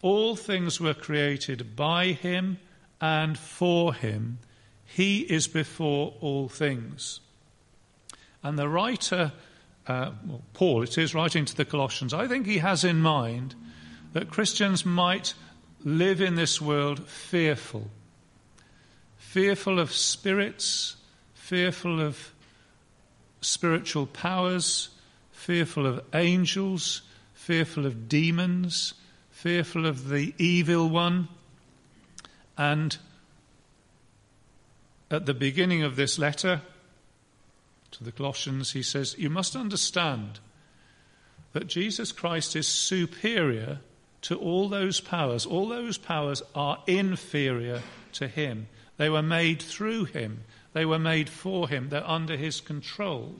All 0.00 0.36
things 0.36 0.80
were 0.80 0.94
created 0.94 1.74
by 1.74 2.12
him 2.12 2.60
and 3.00 3.36
for 3.36 3.92
him 3.92 4.38
he 4.88 5.20
is 5.20 5.46
before 5.46 6.14
all 6.20 6.48
things. 6.48 7.20
And 8.42 8.58
the 8.58 8.68
writer, 8.68 9.32
uh, 9.86 10.12
well, 10.26 10.42
Paul, 10.54 10.82
it 10.82 10.96
is 10.96 11.14
writing 11.14 11.44
to 11.44 11.54
the 11.54 11.64
Colossians, 11.64 12.14
I 12.14 12.26
think 12.26 12.46
he 12.46 12.58
has 12.58 12.84
in 12.84 13.00
mind 13.00 13.54
that 14.14 14.30
Christians 14.30 14.86
might 14.86 15.34
live 15.84 16.20
in 16.20 16.34
this 16.34 16.60
world 16.60 17.06
fearful. 17.06 17.90
Fearful 19.18 19.78
of 19.78 19.92
spirits, 19.92 20.96
fearful 21.34 22.00
of 22.00 22.32
spiritual 23.42 24.06
powers, 24.06 24.88
fearful 25.32 25.86
of 25.86 26.02
angels, 26.14 27.02
fearful 27.34 27.84
of 27.84 28.08
demons, 28.08 28.94
fearful 29.30 29.86
of 29.86 30.08
the 30.08 30.34
evil 30.38 30.88
one, 30.88 31.28
and 32.56 32.96
at 35.10 35.26
the 35.26 35.34
beginning 35.34 35.82
of 35.82 35.96
this 35.96 36.18
letter 36.18 36.62
to 37.92 38.04
the 38.04 38.12
Colossians, 38.12 38.72
he 38.72 38.82
says, 38.82 39.16
You 39.18 39.30
must 39.30 39.56
understand 39.56 40.40
that 41.52 41.66
Jesus 41.66 42.12
Christ 42.12 42.54
is 42.54 42.68
superior 42.68 43.80
to 44.22 44.36
all 44.36 44.68
those 44.68 45.00
powers. 45.00 45.46
All 45.46 45.68
those 45.68 45.96
powers 45.96 46.42
are 46.54 46.82
inferior 46.86 47.82
to 48.14 48.28
him. 48.28 48.68
They 48.96 49.08
were 49.08 49.22
made 49.22 49.62
through 49.62 50.06
him, 50.06 50.44
they 50.72 50.84
were 50.84 50.98
made 50.98 51.28
for 51.28 51.68
him, 51.68 51.88
they're 51.88 52.08
under 52.08 52.36
his 52.36 52.60
control. 52.60 53.36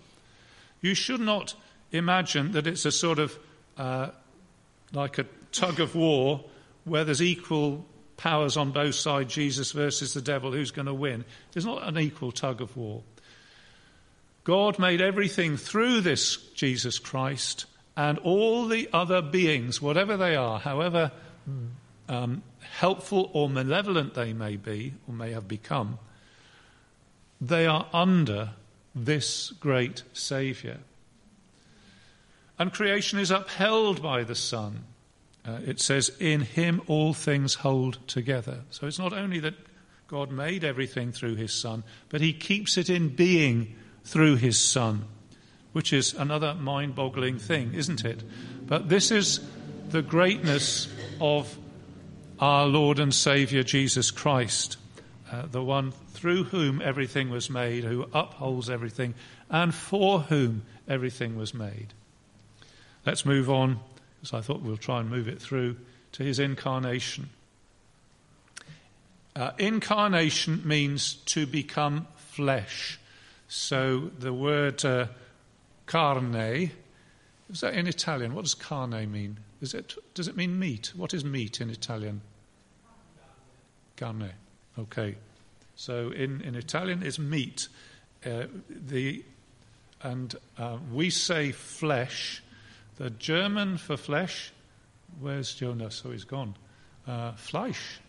You 0.80 0.94
should 0.94 1.20
not 1.20 1.54
imagine 1.90 2.52
that 2.52 2.66
it's 2.66 2.84
a 2.84 2.92
sort 2.92 3.18
of 3.18 3.36
uh, 3.76 4.10
like 4.92 5.18
a 5.18 5.26
tug 5.52 5.80
of 5.80 5.94
war 5.94 6.44
where 6.84 7.04
there's 7.04 7.22
equal 7.22 7.84
powers 8.18 8.58
on 8.58 8.72
both 8.72 8.96
sides, 8.96 9.32
Jesus 9.32 9.72
versus 9.72 10.12
the 10.12 10.20
devil, 10.20 10.52
who's 10.52 10.70
going 10.70 10.86
to 10.86 10.92
win. 10.92 11.24
It's 11.54 11.64
not 11.64 11.88
an 11.88 11.98
equal 11.98 12.32
tug 12.32 12.60
of 12.60 12.76
war. 12.76 13.02
God 14.44 14.78
made 14.78 15.00
everything 15.00 15.56
through 15.56 16.02
this 16.02 16.36
Jesus 16.52 16.98
Christ, 16.98 17.64
and 17.96 18.18
all 18.18 18.66
the 18.66 18.88
other 18.92 19.22
beings, 19.22 19.80
whatever 19.80 20.16
they 20.16 20.36
are, 20.36 20.58
however 20.58 21.10
um, 22.08 22.42
helpful 22.78 23.30
or 23.32 23.48
malevolent 23.48 24.14
they 24.14 24.32
may 24.32 24.56
be 24.56 24.94
or 25.06 25.14
may 25.14 25.32
have 25.32 25.48
become, 25.48 25.98
they 27.40 27.66
are 27.66 27.86
under 27.92 28.50
this 28.94 29.50
great 29.60 30.02
Saviour. 30.12 30.78
And 32.58 32.72
creation 32.72 33.18
is 33.18 33.30
upheld 33.30 34.02
by 34.02 34.24
the 34.24 34.34
Son 34.34 34.84
uh, 35.48 35.60
it 35.64 35.80
says, 35.80 36.10
In 36.20 36.42
him 36.42 36.82
all 36.88 37.14
things 37.14 37.54
hold 37.54 38.06
together. 38.06 38.60
So 38.70 38.86
it's 38.86 38.98
not 38.98 39.14
only 39.14 39.40
that 39.40 39.54
God 40.06 40.30
made 40.30 40.62
everything 40.62 41.10
through 41.10 41.36
his 41.36 41.52
Son, 41.52 41.84
but 42.10 42.20
he 42.20 42.32
keeps 42.32 42.76
it 42.76 42.90
in 42.90 43.08
being 43.08 43.74
through 44.04 44.36
his 44.36 44.60
Son, 44.60 45.04
which 45.72 45.92
is 45.92 46.12
another 46.12 46.54
mind 46.54 46.94
boggling 46.94 47.38
thing, 47.38 47.72
isn't 47.74 48.04
it? 48.04 48.22
But 48.66 48.90
this 48.90 49.10
is 49.10 49.40
the 49.88 50.02
greatness 50.02 50.88
of 51.20 51.56
our 52.40 52.66
Lord 52.66 52.98
and 52.98 53.14
Saviour 53.14 53.62
Jesus 53.62 54.10
Christ, 54.10 54.76
uh, 55.32 55.46
the 55.46 55.64
one 55.64 55.92
through 56.12 56.44
whom 56.44 56.82
everything 56.82 57.30
was 57.30 57.48
made, 57.48 57.84
who 57.84 58.06
upholds 58.12 58.68
everything, 58.68 59.14
and 59.48 59.74
for 59.74 60.20
whom 60.20 60.62
everything 60.86 61.36
was 61.36 61.54
made. 61.54 61.94
Let's 63.06 63.24
move 63.24 63.48
on, 63.48 63.80
because 64.20 64.34
I 64.34 64.40
thought 64.40 64.62
we'll 64.62 64.76
try 64.76 65.00
and 65.00 65.08
move 65.08 65.28
it 65.28 65.40
through 65.40 65.76
to 66.12 66.22
his 66.22 66.38
incarnation. 66.38 67.28
Uh, 69.36 69.52
incarnation 69.58 70.62
means 70.64 71.14
to 71.26 71.46
become 71.46 72.06
flesh. 72.16 72.98
So 73.46 74.10
the 74.18 74.32
word 74.32 74.84
uh, 74.84 75.06
carne, 75.86 76.70
is 77.50 77.60
that 77.60 77.74
in 77.74 77.86
Italian? 77.86 78.34
What 78.34 78.42
does 78.42 78.54
carne 78.54 79.10
mean? 79.10 79.38
Is 79.60 79.74
it, 79.74 79.94
does 80.14 80.28
it 80.28 80.36
mean 80.36 80.58
meat? 80.58 80.92
What 80.94 81.14
is 81.14 81.24
meat 81.24 81.60
in 81.60 81.70
Italian? 81.70 82.20
Carne. 83.96 84.32
Okay. 84.78 85.16
So 85.76 86.10
in, 86.10 86.40
in 86.42 86.54
Italian, 86.54 87.02
it's 87.02 87.18
meat. 87.18 87.68
Uh, 88.26 88.46
the, 88.68 89.24
and 90.02 90.34
uh, 90.58 90.78
we 90.92 91.10
say 91.10 91.52
flesh. 91.52 92.42
The 92.98 93.10
German 93.10 93.78
for 93.78 93.96
flesh, 93.96 94.52
where's 95.20 95.54
Jonas? 95.54 95.94
So 95.94 96.10
he's 96.10 96.24
gone. 96.24 96.56
Uh, 97.06 97.32
Fleisch. 97.32 98.00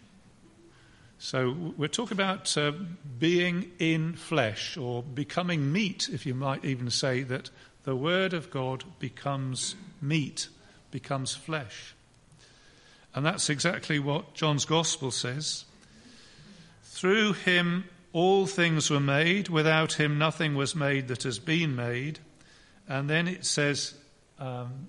So 1.19 1.55
we're 1.77 1.87
talking 1.87 2.17
about 2.17 2.57
uh, 2.57 2.71
being 3.19 3.71
in 3.77 4.13
flesh 4.13 4.77
or 4.77 5.03
becoming 5.03 5.71
meat, 5.71 6.09
if 6.11 6.25
you 6.25 6.33
might 6.33 6.65
even 6.65 6.89
say 6.89 7.21
that 7.23 7.51
the 7.83 7.95
Word 7.95 8.33
of 8.33 8.49
God 8.49 8.83
becomes 8.97 9.75
meat, 10.01 10.47
becomes 10.89 11.35
flesh. 11.35 11.93
And 13.13 13.23
that's 13.23 13.47
exactly 13.47 13.99
what 13.99 14.33
John's 14.33 14.65
Gospel 14.65 15.11
says. 15.11 15.65
Through 16.83 17.33
him 17.33 17.83
all 18.11 18.47
things 18.47 18.89
were 18.89 18.99
made, 18.99 19.49
without 19.49 19.93
him 19.93 20.17
nothing 20.17 20.55
was 20.55 20.73
made 20.73 21.09
that 21.09 21.23
has 21.23 21.37
been 21.37 21.75
made. 21.75 22.17
And 22.87 23.07
then 23.07 23.27
it 23.27 23.45
says, 23.45 23.93
um, 24.39 24.87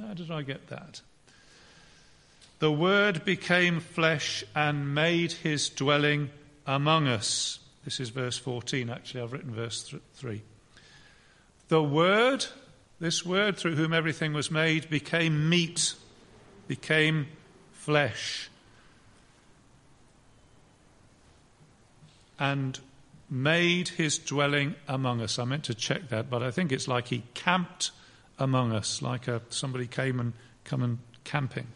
how 0.00 0.14
did 0.14 0.30
I 0.30 0.42
get 0.42 0.68
that? 0.68 1.00
The 2.58 2.72
Word 2.72 3.24
became 3.24 3.80
flesh 3.80 4.44
and 4.54 4.94
made 4.94 5.32
his 5.32 5.68
dwelling 5.68 6.30
among 6.66 7.06
us. 7.06 7.60
This 7.84 8.00
is 8.00 8.10
verse 8.10 8.36
14, 8.36 8.90
actually. 8.90 9.22
I've 9.22 9.32
written 9.32 9.54
verse 9.54 9.94
3. 10.16 10.42
The 11.68 11.82
Word, 11.82 12.46
this 13.00 13.24
Word 13.24 13.56
through 13.56 13.76
whom 13.76 13.92
everything 13.92 14.32
was 14.32 14.50
made, 14.50 14.90
became 14.90 15.48
meat, 15.48 15.94
became 16.66 17.28
flesh, 17.72 18.50
and 22.38 22.78
made 23.30 23.88
his 23.88 24.18
dwelling 24.18 24.74
among 24.86 25.20
us. 25.20 25.38
I 25.38 25.44
meant 25.44 25.64
to 25.64 25.74
check 25.74 26.08
that, 26.08 26.30
but 26.30 26.42
I 26.42 26.50
think 26.50 26.72
it's 26.72 26.88
like 26.88 27.08
he 27.08 27.24
camped 27.34 27.90
among 28.38 28.72
us, 28.72 29.02
like 29.02 29.28
a, 29.28 29.42
somebody 29.50 29.86
came 29.86 30.20
and 30.20 30.32
come 30.64 30.82
and 30.82 30.98
camping, 31.24 31.66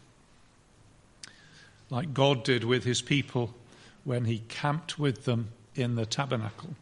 like 1.89 2.13
God 2.13 2.43
did 2.43 2.63
with 2.63 2.83
his 2.83 3.01
people 3.01 3.53
when 4.03 4.25
he 4.25 4.39
camped 4.47 4.97
with 4.97 5.25
them 5.25 5.49
in 5.75 5.95
the 5.95 6.05
tabernacle. 6.05 6.75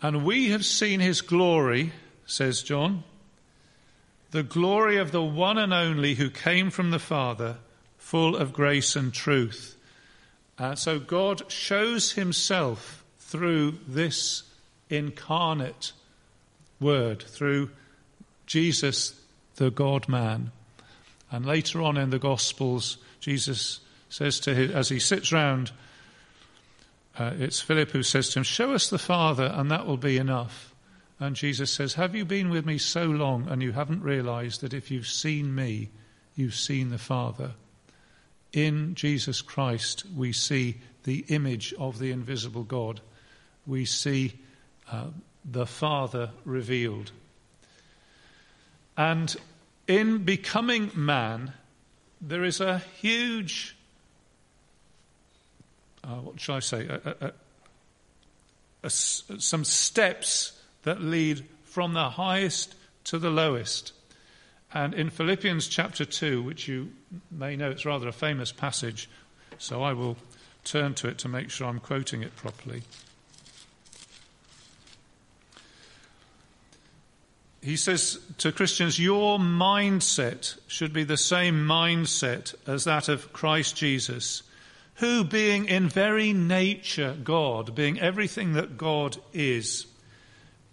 And 0.00 0.24
we 0.24 0.50
have 0.50 0.64
seen 0.64 1.00
his 1.00 1.20
glory, 1.20 1.92
says 2.26 2.62
John, 2.62 3.04
the 4.30 4.42
glory 4.42 4.96
of 4.96 5.12
the 5.12 5.22
one 5.22 5.58
and 5.58 5.72
only 5.72 6.14
who 6.14 6.28
came 6.28 6.70
from 6.70 6.90
the 6.90 6.98
Father, 6.98 7.56
full 7.98 8.36
of 8.36 8.52
grace 8.52 8.96
and 8.96 9.12
truth. 9.12 9.76
Uh, 10.58 10.74
so 10.74 10.98
God 10.98 11.50
shows 11.50 12.12
himself 12.12 13.03
through 13.34 13.76
this 13.88 14.44
incarnate 14.88 15.90
word, 16.78 17.20
through 17.20 17.68
Jesus, 18.46 19.20
the 19.56 19.72
God 19.72 20.08
man. 20.08 20.52
And 21.32 21.44
later 21.44 21.82
on 21.82 21.96
in 21.96 22.10
the 22.10 22.20
Gospels, 22.20 22.96
Jesus 23.18 23.80
says 24.08 24.38
to 24.38 24.54
him, 24.54 24.70
as 24.70 24.88
he 24.88 25.00
sits 25.00 25.32
round 25.32 25.72
uh, 27.18 27.32
it's 27.40 27.60
Philip 27.60 27.90
who 27.90 28.04
says 28.04 28.30
to 28.30 28.38
him, 28.38 28.44
Show 28.44 28.72
us 28.72 28.88
the 28.88 28.98
Father, 28.98 29.52
and 29.52 29.68
that 29.68 29.84
will 29.84 29.96
be 29.96 30.16
enough. 30.16 30.72
And 31.18 31.34
Jesus 31.34 31.72
says, 31.72 31.94
Have 31.94 32.14
you 32.14 32.24
been 32.24 32.50
with 32.50 32.64
me 32.64 32.78
so 32.78 33.04
long 33.04 33.48
and 33.48 33.60
you 33.62 33.72
haven't 33.72 34.02
realized 34.02 34.60
that 34.60 34.74
if 34.74 34.92
you've 34.92 35.08
seen 35.08 35.56
me, 35.56 35.90
you've 36.36 36.54
seen 36.54 36.90
the 36.90 36.98
Father? 36.98 37.54
In 38.52 38.94
Jesus 38.94 39.42
Christ, 39.42 40.04
we 40.16 40.32
see 40.32 40.76
the 41.02 41.24
image 41.28 41.74
of 41.80 41.98
the 41.98 42.12
invisible 42.12 42.62
God. 42.62 43.00
We 43.66 43.84
see 43.84 44.34
uh, 44.90 45.06
the 45.44 45.66
Father 45.66 46.30
revealed. 46.44 47.12
And 48.96 49.34
in 49.86 50.18
becoming 50.24 50.90
man, 50.94 51.52
there 52.20 52.44
is 52.44 52.60
a 52.60 52.78
huge 52.78 53.76
uh, 56.04 56.16
what 56.16 56.40
shall 56.40 56.56
I 56.56 56.60
say, 56.60 56.86
a, 56.86 57.16
a, 57.20 57.32
a, 58.82 58.90
some 58.90 59.64
steps 59.64 60.60
that 60.82 61.00
lead 61.00 61.46
from 61.64 61.94
the 61.94 62.10
highest 62.10 62.74
to 63.04 63.18
the 63.18 63.30
lowest. 63.30 63.92
And 64.72 64.92
in 64.92 65.08
Philippians 65.08 65.68
chapter 65.68 66.04
2, 66.04 66.42
which 66.42 66.68
you 66.68 66.92
may 67.30 67.56
know, 67.56 67.70
it's 67.70 67.86
rather 67.86 68.08
a 68.08 68.12
famous 68.12 68.52
passage, 68.52 69.08
so 69.58 69.82
I 69.82 69.92
will 69.92 70.16
turn 70.64 70.94
to 70.94 71.08
it 71.08 71.18
to 71.18 71.28
make 71.28 71.50
sure 71.50 71.68
I'm 71.68 71.80
quoting 71.80 72.22
it 72.22 72.34
properly. 72.36 72.82
He 77.64 77.76
says 77.76 78.18
to 78.38 78.52
Christians, 78.52 78.98
Your 78.98 79.38
mindset 79.38 80.58
should 80.66 80.92
be 80.92 81.04
the 81.04 81.16
same 81.16 81.66
mindset 81.66 82.54
as 82.68 82.84
that 82.84 83.08
of 83.08 83.32
Christ 83.32 83.74
Jesus 83.74 84.42
who, 84.96 85.24
being 85.24 85.64
in 85.64 85.88
very 85.88 86.32
nature 86.32 87.16
God, 87.24 87.74
being 87.74 87.98
everything 87.98 88.52
that 88.52 88.76
God 88.76 89.16
is, 89.32 89.86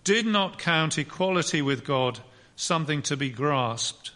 did 0.03 0.25
not 0.25 0.59
count 0.59 0.97
equality 0.97 1.61
with 1.61 1.83
God 1.83 2.19
something 2.55 3.01
to 3.03 3.17
be 3.17 3.29
grasped, 3.29 4.11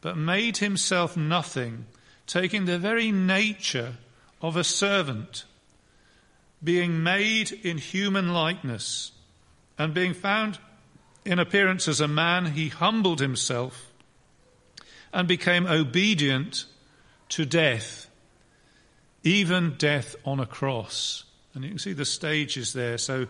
but 0.00 0.16
made 0.16 0.58
himself 0.58 1.16
nothing, 1.16 1.86
taking 2.26 2.64
the 2.64 2.78
very 2.78 3.10
nature 3.10 3.94
of 4.40 4.56
a 4.56 4.64
servant, 4.64 5.44
being 6.62 7.02
made 7.02 7.50
in 7.50 7.78
human 7.78 8.32
likeness, 8.32 9.10
and 9.78 9.92
being 9.92 10.14
found 10.14 10.58
in 11.24 11.38
appearance 11.38 11.88
as 11.88 12.00
a 12.00 12.08
man, 12.08 12.46
he 12.46 12.68
humbled 12.68 13.20
himself 13.20 13.92
and 15.12 15.26
became 15.28 15.66
obedient 15.66 16.66
to 17.30 17.44
death 17.44 18.04
even 19.24 19.74
death 19.78 20.14
on 20.24 20.38
a 20.38 20.46
cross. 20.46 21.24
And 21.54 21.64
you 21.64 21.70
can 21.70 21.78
see 21.78 21.94
the 21.94 22.04
stages 22.04 22.74
there. 22.74 22.98
So 22.98 23.26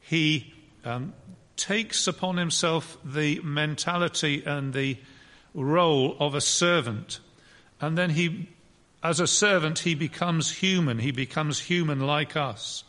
he 0.00 0.52
um, 0.84 1.14
takes 1.56 2.06
upon 2.06 2.36
himself 2.36 2.98
the 3.04 3.40
mentality 3.40 4.42
and 4.44 4.74
the 4.74 4.98
role 5.54 6.16
of 6.18 6.34
a 6.34 6.40
servant. 6.40 7.20
And 7.80 7.96
then 7.96 8.10
he, 8.10 8.48
as 9.02 9.20
a 9.20 9.26
servant, 9.26 9.80
he 9.80 9.94
becomes 9.94 10.50
human. 10.50 10.98
He 10.98 11.12
becomes 11.12 11.60
human 11.60 12.00
like 12.00 12.36
us. 12.36 12.82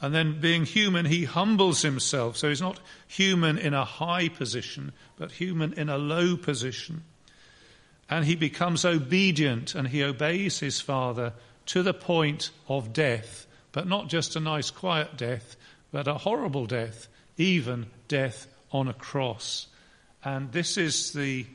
And 0.00 0.14
then, 0.14 0.40
being 0.40 0.66
human, 0.66 1.06
he 1.06 1.24
humbles 1.24 1.80
himself. 1.80 2.36
So 2.36 2.50
he's 2.50 2.60
not 2.60 2.80
human 3.06 3.56
in 3.56 3.72
a 3.72 3.84
high 3.84 4.28
position, 4.28 4.92
but 5.16 5.32
human 5.32 5.72
in 5.72 5.88
a 5.88 5.96
low 5.96 6.36
position. 6.36 7.02
And 8.10 8.24
he 8.24 8.36
becomes 8.36 8.84
obedient 8.84 9.74
and 9.74 9.88
he 9.88 10.04
obeys 10.04 10.60
his 10.60 10.80
father 10.80 11.32
to 11.66 11.82
the 11.82 11.94
point 11.94 12.50
of 12.68 12.92
death, 12.92 13.46
but 13.72 13.86
not 13.86 14.08
just 14.08 14.36
a 14.36 14.40
nice, 14.40 14.70
quiet 14.70 15.16
death, 15.16 15.56
but 15.90 16.06
a 16.06 16.14
horrible 16.14 16.66
death, 16.66 17.08
even 17.38 17.86
death 18.06 18.46
on 18.70 18.88
a 18.88 18.94
cross. 18.94 19.66
And 20.22 20.52
this 20.52 20.76
is 20.76 21.12
the 21.12 21.46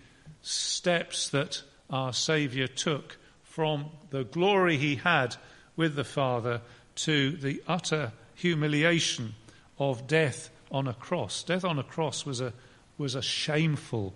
steps 0.41 1.30
that 1.30 1.62
our 1.89 2.12
Saviour 2.12 2.67
took 2.67 3.17
from 3.43 3.86
the 4.10 4.23
glory 4.23 4.77
he 4.77 4.95
had 4.95 5.36
with 5.75 5.95
the 5.95 6.04
Father 6.04 6.62
to 6.95 7.32
the 7.32 7.62
utter 7.67 8.12
humiliation 8.41 9.36
of 9.77 10.08
death 10.08 10.49
on 10.71 10.88
a 10.88 10.93
cross. 10.93 11.43
Death 11.43 11.63
on 11.63 11.80
a 11.80 11.84
cross 11.84 12.25
was 12.25 12.41
a, 12.41 12.54
was 12.97 13.15
a 13.15 13.21
shameful 13.21 14.13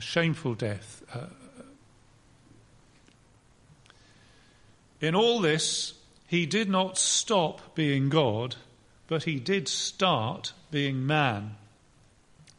shameful 0.00 0.54
death. 0.54 1.02
Uh, 1.12 1.26
in 5.00 5.14
all 5.14 5.40
this, 5.40 5.94
he 6.26 6.46
did 6.46 6.68
not 6.68 6.98
stop 6.98 7.74
being 7.74 8.08
God, 8.08 8.56
but 9.06 9.24
he 9.24 9.36
did 9.36 9.68
start 9.68 10.52
being 10.70 11.06
man. 11.06 11.56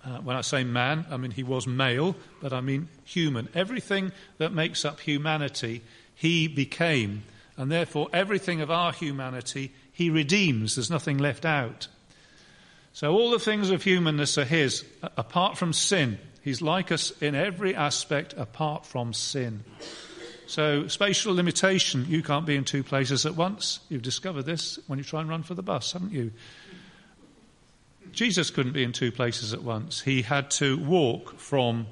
Uh, 0.04 0.20
when 0.20 0.38
I 0.38 0.42
say 0.42 0.64
man, 0.64 1.06
I 1.10 1.18
mean 1.18 1.32
he 1.32 1.44
was 1.44 1.68
male, 1.68 2.16
but 2.42 2.54
I 2.54 2.62
mean 2.62 2.88
human. 3.04 3.50
Everything 3.54 4.12
that 4.38 4.54
makes 4.54 4.86
up 4.86 5.02
humanity, 5.02 5.82
he 6.16 6.48
became. 6.48 7.24
And 7.58 7.72
therefore, 7.72 8.08
everything 8.14 8.62
of 8.62 8.72
our 8.72 8.94
humanity, 8.94 9.74
he 9.98 10.12
redeems. 10.12 10.76
There's 10.76 10.92
nothing 10.92 11.18
left 11.18 11.44
out. 11.44 11.88
So, 12.94 13.14
all 13.14 13.32
the 13.32 13.40
things 13.40 13.72
of 13.72 13.82
humanness 13.82 14.38
are 14.38 14.46
his, 14.46 14.86
apart 15.02 15.58
from 15.58 15.74
sin. 15.74 16.20
He's 16.44 16.62
like 16.62 16.92
us 16.92 17.10
in 17.20 17.34
every 17.34 17.74
aspect 17.74 18.36
apart 18.38 18.86
from 18.86 19.12
sin. 19.12 19.64
So, 20.46 20.88
spatial 20.88 21.34
limitation, 21.34 22.06
you 22.08 22.22
can't 22.22 22.46
be 22.46 22.56
in 22.56 22.64
two 22.64 22.84
places 22.84 23.26
at 23.26 23.36
once. 23.36 23.80
You've 23.90 24.04
discovered 24.04 24.44
this 24.44 24.78
when 24.86 25.00
you 25.00 25.04
try 25.04 25.22
and 25.22 25.30
run 25.32 25.42
for 25.42 25.56
the 25.56 25.64
bus, 25.64 25.94
haven't 25.94 26.12
you? 26.12 26.32
Jesus 28.12 28.52
couldn't 28.52 28.74
be 28.74 28.84
in 28.84 28.92
two 28.92 29.12
places 29.12 29.52
at 29.52 29.64
once. 29.64 30.02
He 30.02 30.22
had 30.22 30.52
to 30.52 30.78
walk 30.78 31.40
from 31.40 31.88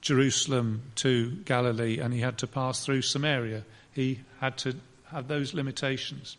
Jerusalem 0.00 0.82
to 0.96 1.30
Galilee 1.44 2.00
and 2.00 2.12
he 2.12 2.18
had 2.18 2.38
to 2.38 2.48
pass 2.48 2.84
through 2.84 3.02
Samaria. 3.02 3.62
He 3.92 4.22
had 4.40 4.58
to 4.58 4.74
have 5.12 5.28
those 5.28 5.54
limitations. 5.54 6.36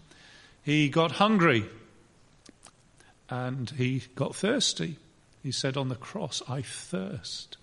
He 0.63 0.87
got 0.87 1.13
hungry 1.13 1.65
and 3.29 3.69
he 3.71 4.03
got 4.15 4.35
thirsty. 4.35 4.97
He 5.41 5.51
said 5.51 5.75
on 5.75 5.89
the 5.89 5.95
cross, 5.95 6.41
I 6.47 6.61
thirst. 6.61 7.57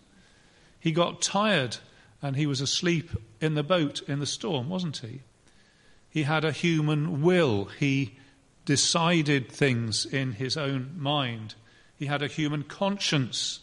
He 0.78 0.92
got 0.92 1.22
tired 1.22 1.78
and 2.20 2.36
he 2.36 2.46
was 2.46 2.60
asleep 2.60 3.10
in 3.40 3.54
the 3.54 3.62
boat 3.62 4.02
in 4.06 4.18
the 4.18 4.26
storm, 4.26 4.68
wasn't 4.68 4.98
he? 4.98 5.20
He 6.10 6.24
had 6.24 6.44
a 6.44 6.52
human 6.52 7.22
will. 7.22 7.66
He 7.66 8.18
decided 8.66 9.50
things 9.50 10.04
in 10.04 10.32
his 10.32 10.56
own 10.56 10.92
mind. 10.98 11.54
He 11.96 12.06
had 12.06 12.22
a 12.22 12.28
human 12.28 12.64
conscience. 12.64 13.60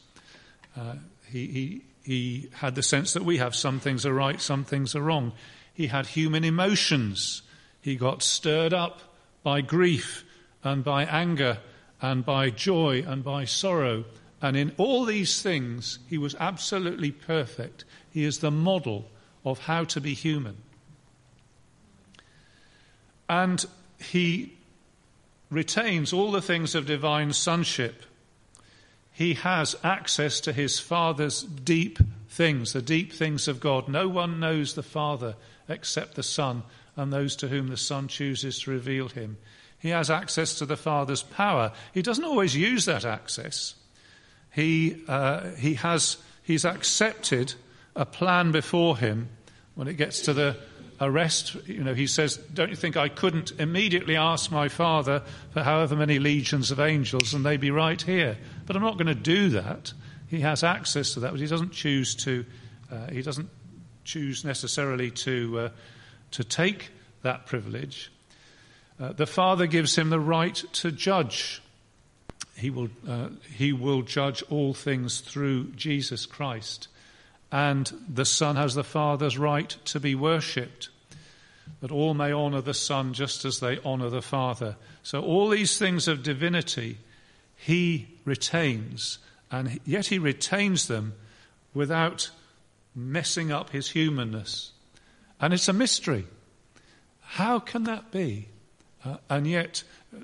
Uh, 0.76 0.96
he, 1.30 1.48
he, 1.48 1.82
he 2.04 2.50
had 2.54 2.74
the 2.74 2.82
sense 2.82 3.14
that 3.14 3.26
we 3.26 3.38
have 3.38 3.56
some 3.56 3.80
things 3.80 4.06
are 4.06 4.14
right, 4.14 4.42
some 4.42 4.64
things 4.64 4.96
are 4.96 5.02
wrong. 5.02 5.34
He 5.74 5.88
had 5.88 6.08
human 6.08 6.44
emotions. 6.44 7.44
He 7.82 7.96
got 7.96 8.24
stirred 8.24 8.74
up 8.74 9.02
by 9.44 9.62
grief 9.62 10.26
and 10.64 10.84
by 10.84 11.04
anger 11.06 11.60
and 12.02 12.26
by 12.26 12.50
joy 12.50 13.04
and 13.08 13.24
by 13.24 13.46
sorrow. 13.46 14.06
And 14.42 14.56
in 14.56 14.74
all 14.78 15.06
these 15.06 15.42
things, 15.42 16.00
he 16.08 16.18
was 16.18 16.36
absolutely 16.40 17.12
perfect. 17.12 17.86
He 18.12 18.24
is 18.24 18.40
the 18.40 18.52
model 18.52 19.10
of 19.46 19.60
how 19.60 19.84
to 19.86 20.02
be 20.02 20.14
human. 20.14 20.58
And 23.30 23.66
he 24.00 24.58
retains 25.50 26.14
all 26.14 26.32
the 26.32 26.42
things 26.42 26.76
of 26.76 26.86
divine 26.86 27.34
sonship. 27.34 28.04
He 29.12 29.34
has 29.36 29.76
access 29.84 30.40
to 30.42 30.54
his 30.54 30.80
Father's 30.80 31.42
deep 31.42 32.00
things, 32.30 32.74
the 32.74 32.82
deep 32.82 33.12
things 33.12 33.48
of 33.48 33.60
God. 33.60 33.88
No 33.88 34.08
one 34.08 34.40
knows 34.40 34.76
the 34.76 34.84
Father 34.84 35.36
except 35.68 36.16
the 36.16 36.24
Son 36.24 36.64
and 36.98 37.14
those 37.14 37.36
to 37.38 37.48
whom 37.48 37.68
the 37.68 37.78
Son 37.78 38.08
chooses 38.08 38.60
to 38.60 38.72
reveal 38.72 39.08
him. 39.08 39.38
He 39.80 39.90
has 39.90 40.10
access 40.10 40.56
to 40.56 40.66
the 40.66 40.76
Father's 40.76 41.24
power. 41.24 41.72
He 41.94 42.02
doesn't 42.02 42.26
always 42.26 42.56
use 42.56 42.86
that 42.86 43.06
access. 43.06 43.76
He, 44.52 45.04
uh, 45.08 45.52
he 45.52 45.76
has, 45.76 46.18
he's 46.42 46.66
accepted 46.66 47.54
a 47.96 48.06
plan 48.06 48.52
before 48.52 48.98
him 48.98 49.30
when 49.76 49.88
it 49.88 49.94
gets 49.94 50.22
to 50.22 50.34
the 50.34 50.58
arrest. 51.00 51.56
You 51.68 51.84
know, 51.84 51.94
he 51.94 52.08
says, 52.08 52.38
Don't 52.38 52.72
you 52.72 52.76
think 52.76 52.98
I 52.98 53.08
couldn't 53.08 53.52
immediately 53.60 54.16
ask 54.16 54.52
my 54.52 54.68
Father 54.68 55.22
for 55.52 55.62
however 55.62 55.96
many 55.96 56.18
legions 56.18 56.72
of 56.72 56.80
angels 56.80 57.36
and 57.36 57.46
they'd 57.46 57.62
be 57.62 57.72
right 57.72 58.02
here? 58.02 58.38
But 58.66 58.76
I'm 58.76 58.82
not 58.82 58.98
going 58.98 59.08
to 59.08 59.16
do 59.16 59.50
that. 59.50 59.94
He 60.28 60.42
has 60.42 60.64
access 60.64 61.14
to 61.14 61.22
that, 61.22 61.32
but 61.32 61.40
he 61.40 61.48
doesn't 61.48 61.72
choose 61.72 62.16
to, 62.16 62.46
uh, 62.92 63.12
he 63.12 63.22
doesn't 63.22 63.50
choose 64.04 64.44
necessarily 64.44 65.12
to, 65.12 65.60
uh, 65.60 65.70
to 66.32 66.44
take 66.44 66.90
that 67.24 67.46
privilege. 67.46 68.12
Uh, 69.00 69.14
the 69.14 69.28
Father 69.28 69.68
gives 69.68 69.96
him 69.96 70.10
the 70.10 70.20
right 70.20 70.56
to 70.74 70.92
judge. 70.92 71.62
He 72.56 72.70
will, 72.70 72.90
uh, 73.08 73.30
he 73.56 73.74
will 73.74 74.02
judge 74.02 74.44
all 74.50 74.74
things 74.74 75.20
through 75.20 75.72
Jesus 75.72 76.26
Christ. 76.26 76.88
And 77.52 77.92
the 78.12 78.26
Son 78.26 78.56
has 78.56 78.74
the 78.74 78.84
Father's 78.84 79.38
right 79.38 79.70
to 79.86 80.00
be 80.00 80.16
worshipped. 80.16 80.90
That 81.82 81.92
all 81.92 82.14
may 82.14 82.34
honour 82.34 82.62
the 82.62 82.74
Son 82.74 83.14
just 83.14 83.46
as 83.46 83.60
they 83.60 83.78
honour 83.80 84.10
the 84.10 84.22
Father. 84.22 84.78
So, 85.04 85.22
all 85.22 85.50
these 85.50 85.78
things 85.78 86.08
of 86.08 86.24
divinity 86.24 86.98
he 87.58 88.08
retains, 88.24 89.20
and 89.52 89.80
yet 89.84 90.08
he 90.08 90.20
retains 90.20 90.88
them 90.88 91.14
without 91.74 92.30
messing 92.96 93.52
up 93.52 93.72
his 93.72 93.90
humanness. 93.90 94.72
And 95.40 95.54
it's 95.54 95.68
a 95.68 95.74
mystery. 95.74 96.26
How 97.22 97.60
can 97.60 97.84
that 97.84 98.12
be? 98.12 98.48
Uh, 99.06 99.18
and 99.30 99.48
yet, 99.48 99.84